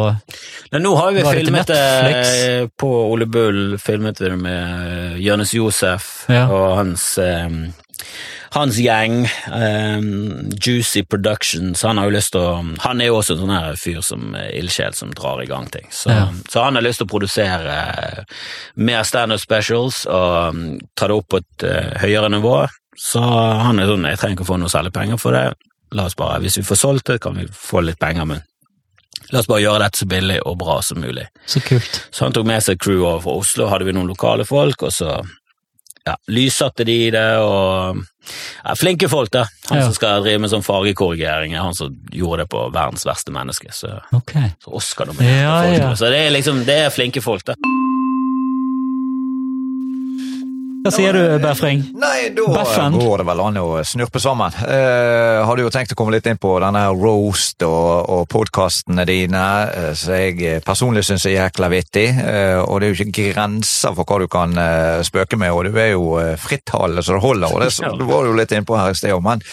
Men 0.73 0.83
nå 0.83 0.95
har 0.97 1.13
vi 1.15 1.23
filmet 1.27 1.69
det 1.69 1.77
Netflix? 2.07 2.73
på 2.81 2.89
Ole 3.13 3.27
Bull, 3.31 3.77
filmet 3.79 4.21
vi 4.21 4.31
det 4.31 4.39
med 4.41 4.87
eh, 5.15 5.19
Jonis 5.27 5.53
Josef 5.55 6.25
Ja. 6.31 6.47
og 6.49 6.77
hans 6.81 7.19
eh, 7.19 7.51
hans 8.55 8.79
gjeng, 8.83 9.25
um, 9.53 10.51
Juicy 10.59 11.03
Productions, 11.07 11.83
han 11.87 11.99
har 12.01 12.09
jo 12.09 12.15
lyst 12.17 12.33
til 12.35 12.41
å 12.43 12.53
Han 12.83 13.01
er 13.01 13.11
jo 13.11 13.19
også 13.21 13.37
en 13.37 13.43
sånn 13.45 13.55
her 13.55 13.77
fyr 13.79 14.01
som 14.03 14.35
er 14.35 14.51
ildsjel 14.59 14.95
som 14.97 15.13
drar 15.15 15.43
i 15.43 15.47
gang 15.47 15.69
ting. 15.71 15.87
Så, 15.91 16.11
Ja. 16.11 16.29
så 16.51 16.65
han 16.65 16.75
har 16.75 16.83
lyst 16.83 16.99
til 17.03 17.07
å 17.07 17.13
produsere 17.15 17.77
eh, 17.79 18.25
mer 18.77 19.03
standup 19.07 19.41
specials 19.41 20.05
og 20.07 20.55
mm, 20.55 20.81
ta 20.97 21.07
det 21.07 21.15
opp 21.21 21.29
på 21.31 21.41
et 21.43 21.65
uh, 21.69 21.99
høyere 22.03 22.31
nivå. 22.31 22.67
Så 22.99 23.21
han 23.23 23.79
er 23.79 23.87
sånn 23.89 24.05
Jeg 24.11 24.19
trenger 24.19 24.37
ikke 24.37 24.49
å 24.49 24.53
få 24.53 24.59
noe 24.61 24.69
særlig 24.73 24.93
penger 24.93 25.17
for 25.23 25.33
det. 25.33 25.47
La 25.97 26.05
oss 26.07 26.15
bare, 26.19 26.41
Hvis 26.43 26.59
vi 26.59 26.63
får 26.67 26.77
solgt 26.79 27.07
det, 27.07 27.21
kan 27.23 27.35
vi 27.39 27.47
få 27.51 27.81
litt 27.83 27.99
penger, 27.99 28.25
men 28.27 28.43
la 29.31 29.39
oss 29.41 29.47
bare 29.47 29.63
gjøre 29.63 29.85
dette 29.85 29.99
så 30.03 30.07
billig 30.11 30.41
og 30.47 30.59
bra 30.59 30.81
som 30.83 31.01
mulig. 31.01 31.27
Så 31.47 31.61
kult. 31.63 32.09
Så 32.11 32.25
han 32.27 32.33
tok 32.35 32.47
med 32.47 32.63
seg 32.63 32.79
crew 32.83 33.03
over 33.05 33.21
fra 33.25 33.39
Oslo, 33.41 33.69
hadde 33.71 33.87
vi 33.87 33.93
noen 33.95 34.11
lokale 34.11 34.45
folk, 34.45 34.83
og 34.83 34.93
så 34.95 35.21
ja, 36.07 36.17
lyssatte 36.33 36.85
de 36.85 37.11
det, 37.11 37.27
og 37.45 38.01
ja, 38.65 38.75
flinke 38.79 39.09
folk, 39.09 39.31
da. 39.31 39.47
Han 39.69 39.79
Ja. 39.79 39.85
som 39.85 39.95
skal 39.95 40.23
drive 40.25 40.39
med 40.41 40.51
sånn 40.51 40.65
fargekorrigering, 40.65 41.55
er 41.55 41.63
han 41.63 41.75
som 41.75 41.95
gjorde 42.13 42.45
det 42.45 42.51
på 42.51 42.73
verdens 42.73 43.05
verste 43.07 43.33
menneske. 43.35 43.73
Så, 43.73 44.01
okay. 44.13 44.53
så 44.65 44.75
Oscar-nominerte 44.81 45.43
Ja, 45.43 45.87
folk. 45.87 45.99
Så 45.99 46.11
det 46.11 46.27
er 46.27 46.31
liksom, 46.31 46.65
det 46.65 46.79
er 46.87 46.91
flinke 46.91 47.23
folk, 47.23 47.45
da. 47.45 47.55
Hva 50.81 50.91
sier 50.95 51.13
du, 51.13 51.21
Befring? 51.43 51.83
Nei, 52.01 52.31
da 52.33 52.45
Beffen. 52.55 52.95
går 52.97 53.21
det 53.21 53.25
vel 53.29 53.41
an 53.45 53.59
å 53.61 53.65
snurpe 53.85 54.21
sammen. 54.23 54.55
Eh, 54.65 55.41
hadde 55.45 55.65
jo 55.67 55.73
tenkt 55.75 55.93
å 55.93 55.97
komme 55.99 56.15
litt 56.15 56.25
inn 56.31 56.39
på 56.41 56.55
denne 56.63 56.87
roast 56.97 57.61
og, 57.67 58.09
og 58.09 58.23
podkastene 58.33 59.05
dine, 59.09 59.43
eh, 59.77 59.91
som 59.99 60.15
jeg 60.17 60.39
eh, 60.49 60.63
personlig 60.65 61.03
syns 61.05 61.27
er 61.29 61.37
jækla 61.37 61.69
vittig. 61.75 62.07
Eh, 62.17 62.57
og 62.63 62.81
det 62.81 62.89
er 62.89 62.95
jo 62.95 63.09
ikke 63.11 63.27
grenser 63.35 63.93
for 63.99 64.09
hva 64.09 64.21
du 64.23 64.27
kan 64.33 64.57
eh, 64.57 65.03
spøke 65.05 65.37
med, 65.41 65.53
og 65.53 65.69
du 65.69 65.77
er 65.77 65.93
jo 65.93 66.15
eh, 66.23 66.33
frittalende 66.41 67.05
så 67.05 67.19
det 67.19 67.25
holder. 67.27 67.53
og 67.53 67.65
det, 67.67 67.71
så, 67.77 67.93
det 68.01 68.09
var 68.09 68.25
du 68.25 68.33
jo 68.33 68.39
litt 68.41 68.57
inn 68.57 68.69
på 68.69 68.79
her 68.81 68.95
i 68.95 68.97
sted 68.97 69.13
òg, 69.13 69.21
men, 69.27 69.45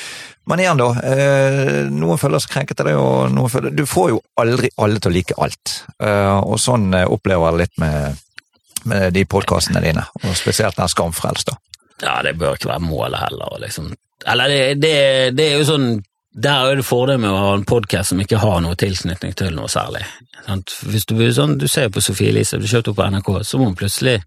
men 0.48 0.64
igjen, 0.64 0.80
da. 0.80 0.88
Eh, 1.12 1.74
noen 1.92 2.22
føler 2.22 2.40
seg 2.40 2.54
krenket 2.56 2.86
av 2.86 2.88
det, 2.88 2.96
og 2.96 3.34
noen 3.36 3.52
føler 3.52 3.76
Du 3.76 3.84
får 3.84 4.14
jo 4.14 4.22
aldri 4.40 4.72
alle 4.80 5.04
til 5.04 5.12
å 5.12 5.18
like 5.20 5.36
alt. 5.44 5.76
Eh, 6.00 6.38
og 6.40 6.56
sånn 6.64 6.88
opplever 7.04 7.50
jeg 7.52 7.58
det 7.60 7.66
litt 7.66 7.84
med, 7.84 8.24
med 8.90 9.14
de 9.16 9.24
podkastene 9.30 9.82
dine, 9.84 10.04
og 10.24 10.36
spesielt 10.38 10.78
den 10.78 10.92
Skamfrelst, 10.92 11.52
da. 11.52 11.58
Ja, 12.04 12.20
det 12.26 12.36
bør 12.38 12.58
ikke 12.58 12.70
være 12.70 12.86
målet 12.86 13.24
heller. 13.24 13.58
Liksom. 13.64 13.90
Eller 14.26 14.54
det, 14.54 14.62
det, 14.82 14.94
det 15.38 15.48
er 15.48 15.60
jo 15.60 15.66
sånn 15.66 15.88
Der 16.38 16.70
er 16.70 16.78
det 16.78 16.86
fordel 16.86 17.18
med 17.22 17.32
å 17.34 17.38
ha 17.42 17.54
en 17.58 17.66
podkast 17.66 18.12
som 18.12 18.20
ikke 18.22 18.38
har 18.38 18.60
noe 18.62 18.78
tilknytning 18.78 19.34
til 19.38 19.56
noe 19.58 19.70
særlig. 19.72 20.04
Hvis 20.86 21.08
du, 21.10 21.16
sånn, 21.34 21.56
du 21.58 21.66
ser 21.66 21.90
på 21.90 22.04
Sofie 22.06 22.30
Elise, 22.30 22.60
du 22.62 22.68
kjøpte 22.70 22.94
opp 22.94 23.00
på 23.00 23.08
NRK, 23.10 23.32
så 23.42 23.58
må 23.58 23.72
hun 23.72 23.80
plutselig 23.80 24.20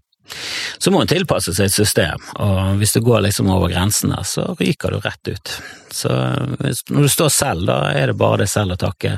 så 0.77 0.91
må 0.91 1.01
hun 1.01 1.09
tilpasse 1.09 1.53
seg 1.55 1.67
et 1.67 1.75
system, 1.75 2.21
og 2.39 2.77
hvis 2.79 2.93
du 2.95 3.01
går 3.03 3.23
liksom 3.25 3.49
over 3.51 3.71
grensen 3.71 4.13
der, 4.13 4.23
så 4.27 4.45
ryker 4.59 4.93
du 4.93 5.01
rett 5.03 5.31
ut. 5.31 5.53
Så 5.91 6.11
når 6.13 7.07
du 7.07 7.11
står 7.11 7.31
selv, 7.35 7.65
da 7.67 7.79
er 7.91 8.11
det 8.11 8.19
bare 8.19 8.43
deg 8.43 8.51
selv 8.51 8.77
å 8.77 8.79
takke. 8.79 9.17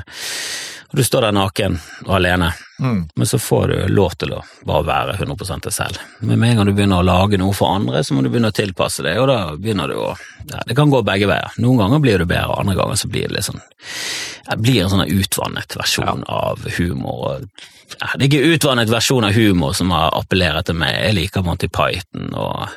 Og 0.94 0.98
du 0.98 1.02
står 1.02 1.24
der 1.26 1.34
naken 1.34 1.80
og 2.06 2.12
alene, 2.20 2.52
Mm. 2.78 3.08
men 3.16 3.26
så 3.26 3.38
får 3.38 3.68
du 3.68 3.94
lov 3.94 4.12
til 4.18 4.32
å 4.34 4.40
bare 4.66 4.82
være 4.86 5.12
100 5.18 5.60
deg 5.62 5.72
selv. 5.72 5.98
Men 6.20 6.38
med 6.38 6.50
en 6.50 6.56
gang 6.56 6.66
du 6.66 6.72
begynner 6.72 7.02
å 7.02 7.06
lage 7.06 7.38
noe 7.38 7.54
for 7.54 7.70
andre, 7.70 8.02
så 8.02 8.14
må 8.14 8.22
du 8.22 8.28
begynne 8.28 8.50
å 8.50 8.54
tilpasse 8.54 9.02
deg, 9.02 9.18
og 9.18 9.26
da 9.30 9.56
begynner 9.56 9.90
du 9.90 9.94
å 9.94 10.12
ja, 10.50 10.60
Det 10.66 10.76
kan 10.76 10.90
gå 10.90 11.00
begge 11.02 11.26
veier. 11.26 11.50
Noen 11.58 11.78
ganger 11.78 12.02
blir 12.02 12.18
du 12.18 12.26
bedre, 12.26 12.58
andre 12.58 12.76
ganger 12.78 12.94
så 12.94 13.10
blir 13.10 13.26
det 13.26 13.38
litt 13.38 13.46
sånn 13.46 13.60
Det 14.50 14.58
blir 14.60 14.82
en 14.82 14.90
sånn 14.90 15.06
utvannet 15.06 15.76
versjon 15.78 16.22
av 16.28 16.62
humor. 16.78 17.42
ja, 18.00 18.06
det 18.18 18.22
er 18.22 18.28
ikke 18.28 18.54
utvannet 18.54 18.90
versjon 18.90 19.24
av 19.24 19.32
humor 19.32 19.74
som 19.74 19.90
har 19.90 20.14
appellert 20.14 20.66
til 20.66 20.74
meg. 20.78 20.94
Jeg 20.94 21.14
liker 21.14 21.42
Monty 21.42 21.66
Python 21.66 22.30
og 22.34 22.68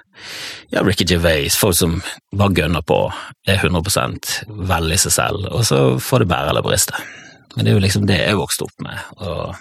ja, 0.71 0.81
Ricky 0.81 1.05
Gervais, 1.05 1.57
folk 1.57 1.75
som 1.75 2.01
bare 2.33 2.53
gønner 2.53 2.81
på, 2.81 3.11
er 3.47 3.57
100 3.57 4.41
vel 4.47 4.91
i 4.91 4.97
seg 4.97 5.11
selv, 5.11 5.51
og 5.51 5.65
så 5.65 5.99
får 6.01 6.19
det 6.25 6.29
bære 6.33 6.49
eller 6.49 6.65
briste. 6.65 6.93
Men 7.55 7.65
det 7.65 7.71
er 7.71 7.77
jo 7.77 7.85
liksom 7.85 8.07
det 8.09 8.19
jeg 8.21 8.37
vokste 8.39 8.67
opp 8.67 8.85
med. 8.85 8.99
og 9.17 9.55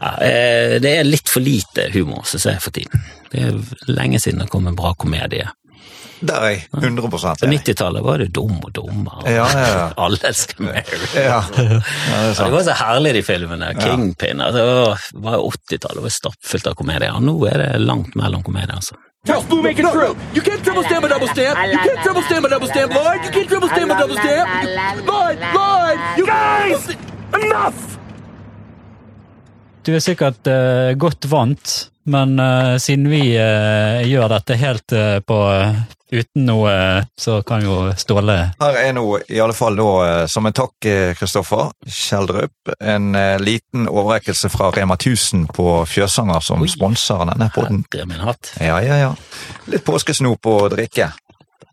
ja, 0.00 0.12
eh, 0.26 0.76
Det 0.82 0.92
er 0.98 1.04
litt 1.06 1.28
for 1.30 1.44
lite 1.44 1.90
humor, 1.94 2.24
syns 2.26 2.48
jeg, 2.48 2.62
for 2.62 2.74
tiden. 2.74 3.02
Det 3.32 3.42
er 3.48 3.92
lenge 3.92 4.20
siden 4.20 4.42
det 4.42 4.50
kom 4.52 4.66
en 4.66 4.78
bra 4.78 4.94
komedie. 4.98 5.48
Der 6.22 6.44
er 6.46 6.50
jeg 6.54 6.66
100 6.70 7.08
På 7.10 7.18
enig. 7.18 7.60
90-tallet 7.66 8.04
var 8.04 8.20
det 8.22 8.28
Dum 8.34 8.60
og 8.62 8.70
dummere. 8.76 9.22
Ja, 9.26 9.46
ja, 9.50 9.68
ja. 9.74 9.86
Alle 10.04 10.18
elsker 10.28 10.68
ja, 11.18 11.40
det 11.56 11.80
det 11.82 12.50
var 12.52 12.62
så 12.62 12.76
herlig, 12.78 13.14
de 13.18 13.22
filmene. 13.26 13.72
Kingpin. 13.80 14.40
Altså, 14.40 14.94
det 15.12 15.22
var 15.24 15.42
80-tallet, 15.42 15.98
det 15.98 16.04
var 16.06 16.14
stappfullt 16.14 16.70
av 16.70 16.76
komedier. 16.78 17.18
Nå 17.20 17.34
er 17.50 17.58
det 17.58 17.70
langt 17.82 18.14
mellom 18.18 18.44
komedier, 18.46 18.76
altså. 18.78 18.98
Tell 19.24 19.40
no, 19.44 19.62
make 19.62 19.78
it 19.78 19.86
true. 19.86 20.16
You 20.34 20.42
can't 20.42 20.64
triple 20.64 20.82
stamp 20.82 21.04
a 21.04 21.08
double 21.08 21.28
stamp. 21.28 21.56
You 21.70 21.78
can't 21.78 22.00
triple 22.02 22.22
stamp 22.22 22.44
a 22.44 22.48
double 22.48 22.66
stamp, 22.66 22.92
Lloyd. 22.92 23.24
You 23.24 23.30
can't 23.30 23.48
triple 23.48 23.68
stamp 23.68 23.92
a 23.92 23.94
double 23.94 24.16
stamp. 24.16 24.48
Lloyd, 25.06 25.38
Lloyd, 25.54 25.98
you 26.18 26.26
guys, 26.26 26.88
enough. 27.30 27.98
Du 29.86 29.94
er 29.94 30.02
sikkert 30.02 30.46
uh, 30.50 30.90
godt 30.98 31.30
vant, 31.30 31.91
men 32.04 32.40
uh, 32.40 32.76
siden 32.82 33.08
vi 33.10 33.22
uh, 33.38 34.02
gjør 34.06 34.28
dette 34.34 34.56
helt 34.60 34.94
uh, 34.96 35.18
på 35.24 35.38
uten 36.12 36.44
noe, 36.44 36.72
så 37.16 37.38
kan 37.46 37.62
jo 37.64 37.76
Ståle 37.96 38.34
Her 38.60 38.78
er 38.82 38.90
nå 38.92 39.04
i 39.32 39.38
alle 39.40 39.54
fall 39.56 39.78
da, 39.78 40.26
som 40.28 40.44
en 40.44 40.52
takk, 40.52 40.74
Kristoffer 41.16 41.70
Kjeldrup, 41.88 42.74
en 42.84 43.16
liten 43.40 43.88
overrekkelse 43.88 44.50
fra 44.52 44.68
Rema 44.76 44.98
1000 45.00 45.46
på 45.56 45.70
Fjøsanger 45.88 46.44
som 46.44 46.66
sponser 46.68 47.24
denne 47.32 47.48
hatt. 48.28 48.52
Ja, 48.60 48.76
ja, 48.84 49.00
ja. 49.06 49.14
Litt 49.72 49.86
påskesnop 49.88 50.52
og 50.52 50.68
drikke. 50.76 51.08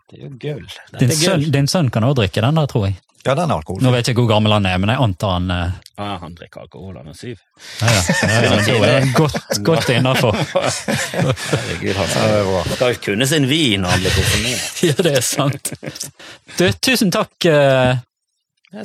Det 0.07 0.21
er 0.21 0.29
jo 0.29 0.31
gull. 0.39 0.65
Din 1.03 1.11
din 1.51 1.67
sønn 1.67 1.91
kan 1.91 2.07
også 2.07 2.21
drikke 2.23 2.47
den 2.47 2.63
der, 2.63 2.71
tror 2.71 2.87
jeg. 2.87 2.95
Ja, 3.25 3.33
den 3.35 3.51
er 3.51 3.57
alkoholfri. 3.59 3.83
Nå 3.83 3.91
vet 3.91 4.07
jeg 4.07 4.13
ikke 4.15 4.23
hvor 4.23 4.29
gammel 4.31 4.53
han 4.55 4.65
er, 4.69 4.77
men 4.79 4.91
jeg 4.93 5.01
antar 5.03 5.33
han 5.35 5.49
eh, 5.51 5.71
Ja, 5.99 6.05
han 6.21 6.35
drikker 6.37 6.61
alkohol, 6.63 6.93
han 7.01 7.09
er 7.11 7.17
syv. 7.19 7.41
Ja, 7.81 7.89
ja. 7.91 8.01
ja, 8.23 8.29
ja 8.45 8.51
da 8.55 8.75
er 8.77 9.03
det 9.03 9.09
godt, 9.17 9.59
godt 9.67 9.89
innafor. 9.91 10.37
Herregud, 10.39 11.95
han 11.99 12.13
skal 12.13 12.93
jo 12.93 13.01
kunne 13.09 13.27
sin 13.27 13.47
vin 13.49 13.83
når 13.83 13.95
han 13.95 14.05
blir 14.05 14.15
konfirmert. 14.15 14.67
Ja, 14.89 14.95
det 15.03 15.15
er 15.19 15.25
sant. 15.25 15.71
Du, 16.55 16.63
tusen 16.79 17.11
takk 17.11 17.49
eh, 17.51 17.99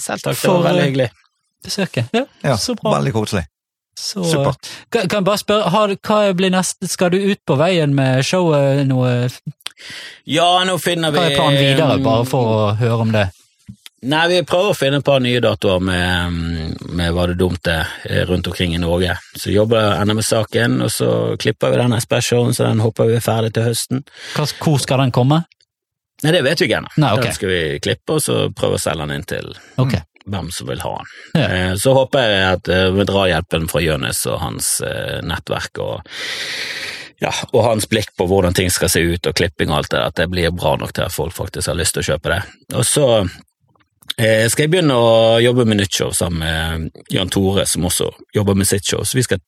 Selv 0.02 0.24
takk, 0.24 0.32
det 0.34 0.40
For, 0.42 0.58
var 0.58 0.66
veldig 0.72 0.82
eh, 0.82 0.88
hyggelig. 0.90 1.08
besøket. 1.64 2.10
Ja, 2.16 2.24
Ja, 2.42 2.56
så 2.58 2.74
bra. 2.80 2.96
veldig 2.98 3.14
koselig. 3.14 3.44
Så, 3.94 4.24
Supert. 4.26 4.66
Kan, 4.90 5.06
kan 5.06 5.20
jeg 5.20 5.28
bare 5.30 5.38
spørre, 5.38 5.70
har, 5.70 5.94
hva 6.02 6.18
blir 6.34 6.50
neste, 6.50 6.88
skal 6.90 7.14
du 7.14 7.20
ut 7.22 7.38
på 7.46 7.54
veien 7.60 7.94
med 7.94 8.24
showet 8.26 8.82
noe, 8.90 9.30
Ja, 10.26 10.48
nå 10.66 10.74
finner 10.82 11.14
vi 11.14 11.22
hva 11.22 11.30
er 11.30 11.38
planen 11.38 11.60
videre, 11.62 11.98
bare 12.02 12.26
for 12.26 12.50
å 12.56 12.60
høre 12.82 13.00
om 13.06 13.14
det? 13.14 13.28
Nei, 14.04 14.24
vi 14.28 14.40
prøver 14.44 14.72
å 14.72 14.76
finne 14.76 14.98
et 15.00 15.06
par 15.06 15.22
nye 15.24 15.40
datoer 15.40 15.80
med, 15.84 16.40
med 16.92 17.12
Hva 17.16 17.24
det 17.30 17.38
dumt 17.40 17.68
er 17.70 17.88
eh, 18.04 18.22
rundt 18.28 18.48
omkring 18.50 18.74
i 18.76 18.80
Norge. 18.82 19.16
Så 19.38 19.52
jobber 19.54 19.94
ender 19.96 20.18
med 20.18 20.26
saken, 20.26 20.80
og 20.84 20.92
så 20.92 21.10
klipper 21.40 21.72
vi 21.72 21.80
denne 21.80 22.00
specialen, 22.04 22.52
så 22.56 22.66
den 22.68 22.82
håper 22.84 23.08
vi 23.08 23.16
er 23.16 23.24
ferdig 23.24 23.54
til 23.56 23.68
høsten. 23.70 24.02
Hvor 24.36 24.80
skal 24.82 25.04
den 25.06 25.14
komme? 25.14 25.44
Nei, 26.24 26.32
det 26.36 26.42
vet 26.44 26.60
vi 26.60 26.68
ikke 26.68 26.82
ennå. 26.82 26.92
Okay. 26.94 27.30
Den 27.30 27.38
skal 27.38 27.52
vi 27.52 27.62
klippe, 27.84 28.18
og 28.18 28.24
så 28.24 28.40
prøve 28.56 28.76
å 28.76 28.82
selge 28.82 29.06
den 29.06 29.16
inn 29.16 29.28
til 29.28 29.48
okay. 29.80 30.04
hvem 30.28 30.50
som 30.54 30.68
vil 30.68 30.84
ha 30.84 30.92
den. 30.98 31.14
Ja. 31.40 31.46
Eh, 31.46 31.72
Så 31.80 31.96
håper 31.96 32.28
jeg 32.28 32.44
at 32.50 32.72
vi 32.74 32.82
med 32.98 33.08
drahjelpen 33.08 33.70
fra 33.72 33.82
Jonis 33.84 34.24
og 34.28 34.42
hans 34.44 34.74
eh, 34.84 35.22
nettverk 35.24 35.80
og 35.84 36.12
ja, 37.22 37.30
og 37.54 37.62
hans 37.64 37.86
blikk 37.88 38.10
på 38.18 38.26
hvordan 38.28 38.52
ting 38.56 38.68
skal 38.74 38.90
se 38.92 39.00
ut 39.00 39.26
og 39.30 39.36
klipping 39.38 39.70
og 39.72 39.78
alt 39.78 39.92
det, 39.94 40.00
at 40.02 40.16
det 40.20 40.28
blir 40.28 40.52
bra 40.52 40.74
nok 40.76 40.92
til 40.92 41.06
at 41.06 41.14
folk 41.14 41.32
faktisk 41.32 41.70
har 41.70 41.78
lyst 41.78 41.96
til 41.96 42.04
å 42.04 42.08
kjøpe 42.12 42.32
det. 42.34 42.40
Og 42.74 42.84
så 42.84 43.06
eh, 44.18 44.44
skal 44.50 44.66
jeg 44.66 44.70
begynne 44.76 44.94
å 44.98 45.40
jobbe 45.42 45.64
med 45.68 45.80
nytt 45.82 45.94
show 46.02 46.12
sammen 46.14 46.44
med 46.44 47.02
Jan 47.12 47.28
Tore, 47.32 47.66
som 47.66 47.84
også 47.88 48.10
jobber 48.36 48.54
med 48.58 48.68
sitt 48.70 48.86
show. 48.86 49.02
Så 49.04 49.18
vi 49.18 49.24
skal, 49.26 49.40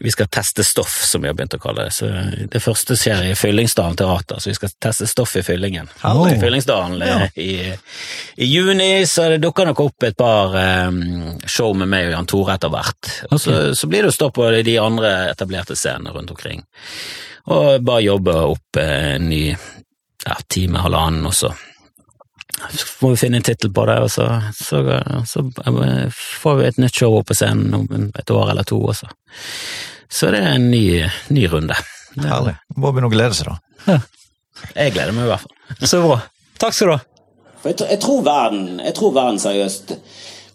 vi 0.00 0.10
skal 0.14 0.28
teste 0.32 0.64
stoff, 0.64 0.92
som 1.04 1.22
vi 1.24 1.28
har 1.30 1.34
begynt 1.38 1.54
å 1.56 1.60
kalle 1.62 1.88
det. 1.88 1.94
Så 1.96 2.08
det 2.52 2.60
første 2.62 2.96
skjer 2.96 3.30
i 3.30 3.34
Fyllingsdalen 3.38 3.96
teater, 3.98 4.38
så 4.40 4.50
vi 4.52 4.54
skal 4.58 4.72
teste 4.82 5.08
stoff 5.10 5.34
i 5.36 5.42
Fyllingen. 5.46 5.88
Herlig. 6.04 6.36
I 6.36 6.40
Fyllingsdalen 6.44 7.00
Ja. 7.06 7.16
eh, 7.26 7.40
i, 7.42 7.74
i 8.44 8.50
juni, 8.52 8.90
så 9.06 9.28
det 9.34 9.40
dukker 9.42 9.66
nok 9.70 9.80
opp 9.88 10.06
et 10.08 10.16
par 10.20 10.54
eh, 10.60 10.90
show 11.50 11.74
med 11.76 11.90
meg 11.90 12.10
og 12.10 12.16
Jan 12.18 12.30
Tore 12.30 12.54
etter 12.58 12.72
hvert. 12.72 13.10
Og 13.32 13.40
så, 13.42 13.58
så 13.74 13.90
blir 13.90 14.06
det 14.06 14.12
å 14.14 14.18
stå 14.20 14.30
på 14.36 14.50
de 14.62 14.78
andre 14.82 15.14
etablerte 15.32 15.76
scenene 15.76 16.14
rundt 16.14 16.30
omkring. 16.36 16.62
Og 17.50 17.80
bare 17.82 18.04
jobbe 18.04 18.36
opp 18.52 18.78
eh, 18.78 19.14
en 19.16 19.28
ny 19.32 19.44
ja, 19.50 20.34
time, 20.52 20.78
halvannen, 20.84 21.26
og 21.26 21.34
får 23.00 23.10
vi 23.14 23.16
finne 23.20 23.40
en 23.40 23.46
tittel 23.46 23.70
på 23.74 23.84
det, 23.88 23.98
og 24.04 24.10
så, 24.12 24.26
så, 24.56 24.80
så 25.28 25.42
får 26.42 26.58
vi 26.60 26.66
et 26.68 26.80
nytt 26.82 26.96
show 27.00 27.16
opp 27.18 27.28
på 27.30 27.36
scenen 27.38 27.74
om 27.78 28.10
et 28.18 28.30
år 28.34 28.50
eller 28.52 28.66
to 28.68 28.78
også. 28.92 29.08
Så 30.10 30.30
det 30.34 30.40
er 30.42 30.56
en 30.58 30.70
ny, 30.72 30.84
ny 31.30 31.46
runde. 31.52 31.76
Herlig. 32.20 32.56
Må 32.76 32.90
begynne 32.90 33.10
å 33.10 33.14
glede 33.14 33.36
seg, 33.38 33.52
da. 33.52 34.00
Jeg 34.74 34.92
gleder 34.96 35.14
meg 35.16 35.28
i 35.28 35.30
hvert 35.30 35.44
fall. 35.46 35.86
Så 35.86 36.00
bra. 36.04 36.18
Takk 36.60 36.74
skal 36.76 36.90
du 36.90 36.94
ha. 36.96 37.00
Jeg, 37.64 37.76
tror- 37.78 37.90
jeg, 37.92 38.00
tror 38.02 38.22
verden, 38.26 38.64
jeg 38.84 38.94
tror 38.96 39.12
verden 39.16 39.38
seriøst 39.40 39.94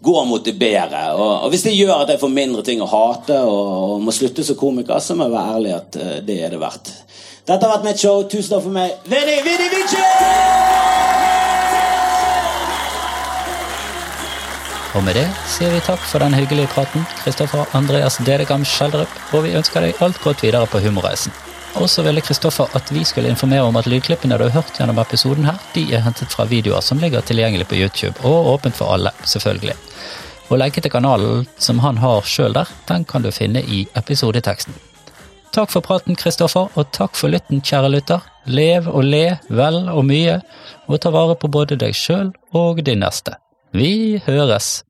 går 0.06 0.26
mot 0.30 0.43
det 0.45 0.53
bedre. 0.60 1.06
Og, 1.16 1.32
og 1.45 1.53
hvis 1.53 1.64
det 1.66 1.74
gjør 1.78 2.03
at 2.03 2.12
jeg 2.14 2.22
får 2.22 2.34
mindre 2.36 2.62
ting 2.68 2.84
å 2.84 2.89
hate 2.91 3.39
og, 3.47 3.62
og 3.95 4.03
må 4.06 4.14
slutte 4.14 4.43
som 4.45 4.58
komiker, 4.60 4.99
så 5.01 5.16
må 5.18 5.26
jeg 5.30 5.34
være 5.38 5.56
ærlig 5.56 5.74
at 5.80 5.97
eh, 6.01 6.16
det 6.28 6.39
er 6.45 6.53
det 6.53 6.62
verdt. 6.62 6.91
Dette 7.45 7.62
har 7.66 7.78
vært 7.78 7.88
mitt 7.88 8.01
show. 8.01 8.24
Tusen 8.30 8.56
takk 8.58 8.66
for 8.68 8.76
meg. 8.76 8.97
Vinni, 9.10 9.39
Vinni, 9.47 9.70
Vici! 9.74 11.25
Og 14.96 15.04
med 15.04 15.18
det 15.18 15.26
sier 15.52 15.74
vi 15.74 15.82
takk 15.84 16.00
for 16.08 16.24
den 16.24 16.36
hyggelige 16.38 16.72
praten, 16.72 17.04
Kristoffer 17.20 17.68
Andreas 17.76 18.16
Dedegam 18.24 18.64
Skjeldrup, 18.64 19.12
og 19.36 19.43
vi 19.43 19.52
ønsker 19.60 19.84
deg 19.84 20.00
alt 20.06 20.22
godt 20.24 20.46
videre 20.46 20.70
på 20.72 20.80
humorreisen. 20.86 21.36
Og 21.76 21.89
så 21.91 22.06
ville 22.06 22.24
Kristoffer 22.24 22.72
at 22.80 22.91
vi 22.96 23.04
skulle 23.04 23.28
informere 23.28 23.66
om 23.68 23.76
at 23.76 23.89
lydklippene 23.91 24.38
du 24.39 24.46
har 24.46 24.54
hørt 24.56 24.78
gjennom 24.80 25.02
episoden 25.04 25.50
her, 25.50 25.60
de 25.76 25.84
er 25.91 26.06
hentet 26.06 26.32
fra 26.32 26.48
videoer 26.48 26.80
som 26.80 27.02
ligger 27.04 27.26
tilgjengelig 27.28 27.68
på 27.68 27.82
YouTube, 27.82 28.16
og 28.24 28.54
åpent 28.54 28.80
for 28.80 28.96
alle, 28.96 29.12
selvfølgelig. 29.28 29.76
Og 30.48 30.62
lenke 30.62 30.80
til 30.80 30.93
kanalen 30.93 31.43
som 31.60 31.84
han 31.84 32.00
har 32.00 32.24
sjøl 32.24 32.56
der, 32.56 32.72
den 32.88 33.04
kan 33.04 33.26
du 33.26 33.34
finne 33.36 33.66
i 33.68 33.84
episodeteksten. 34.00 34.80
Takk 35.52 35.76
for 35.76 35.84
praten, 35.84 36.16
Kristoffer, 36.16 36.72
og 36.72 36.91
takk 36.96 37.20
for 37.20 37.36
lytten, 37.36 37.60
kjære 37.60 37.91
lytter. 37.91 38.24
Lev 38.48 38.88
og 38.88 39.04
le 39.04 39.39
vel 39.50 39.86
og 39.91 40.04
mye, 40.08 40.39
og 40.88 41.04
ta 41.04 41.12
vare 41.12 41.36
på 41.36 41.52
både 41.52 41.80
deg 41.84 41.96
sjøl 41.96 42.32
og 42.56 42.84
din 42.88 43.04
neste. 43.04 43.36
Vi 43.76 44.22
høres! 44.24 44.85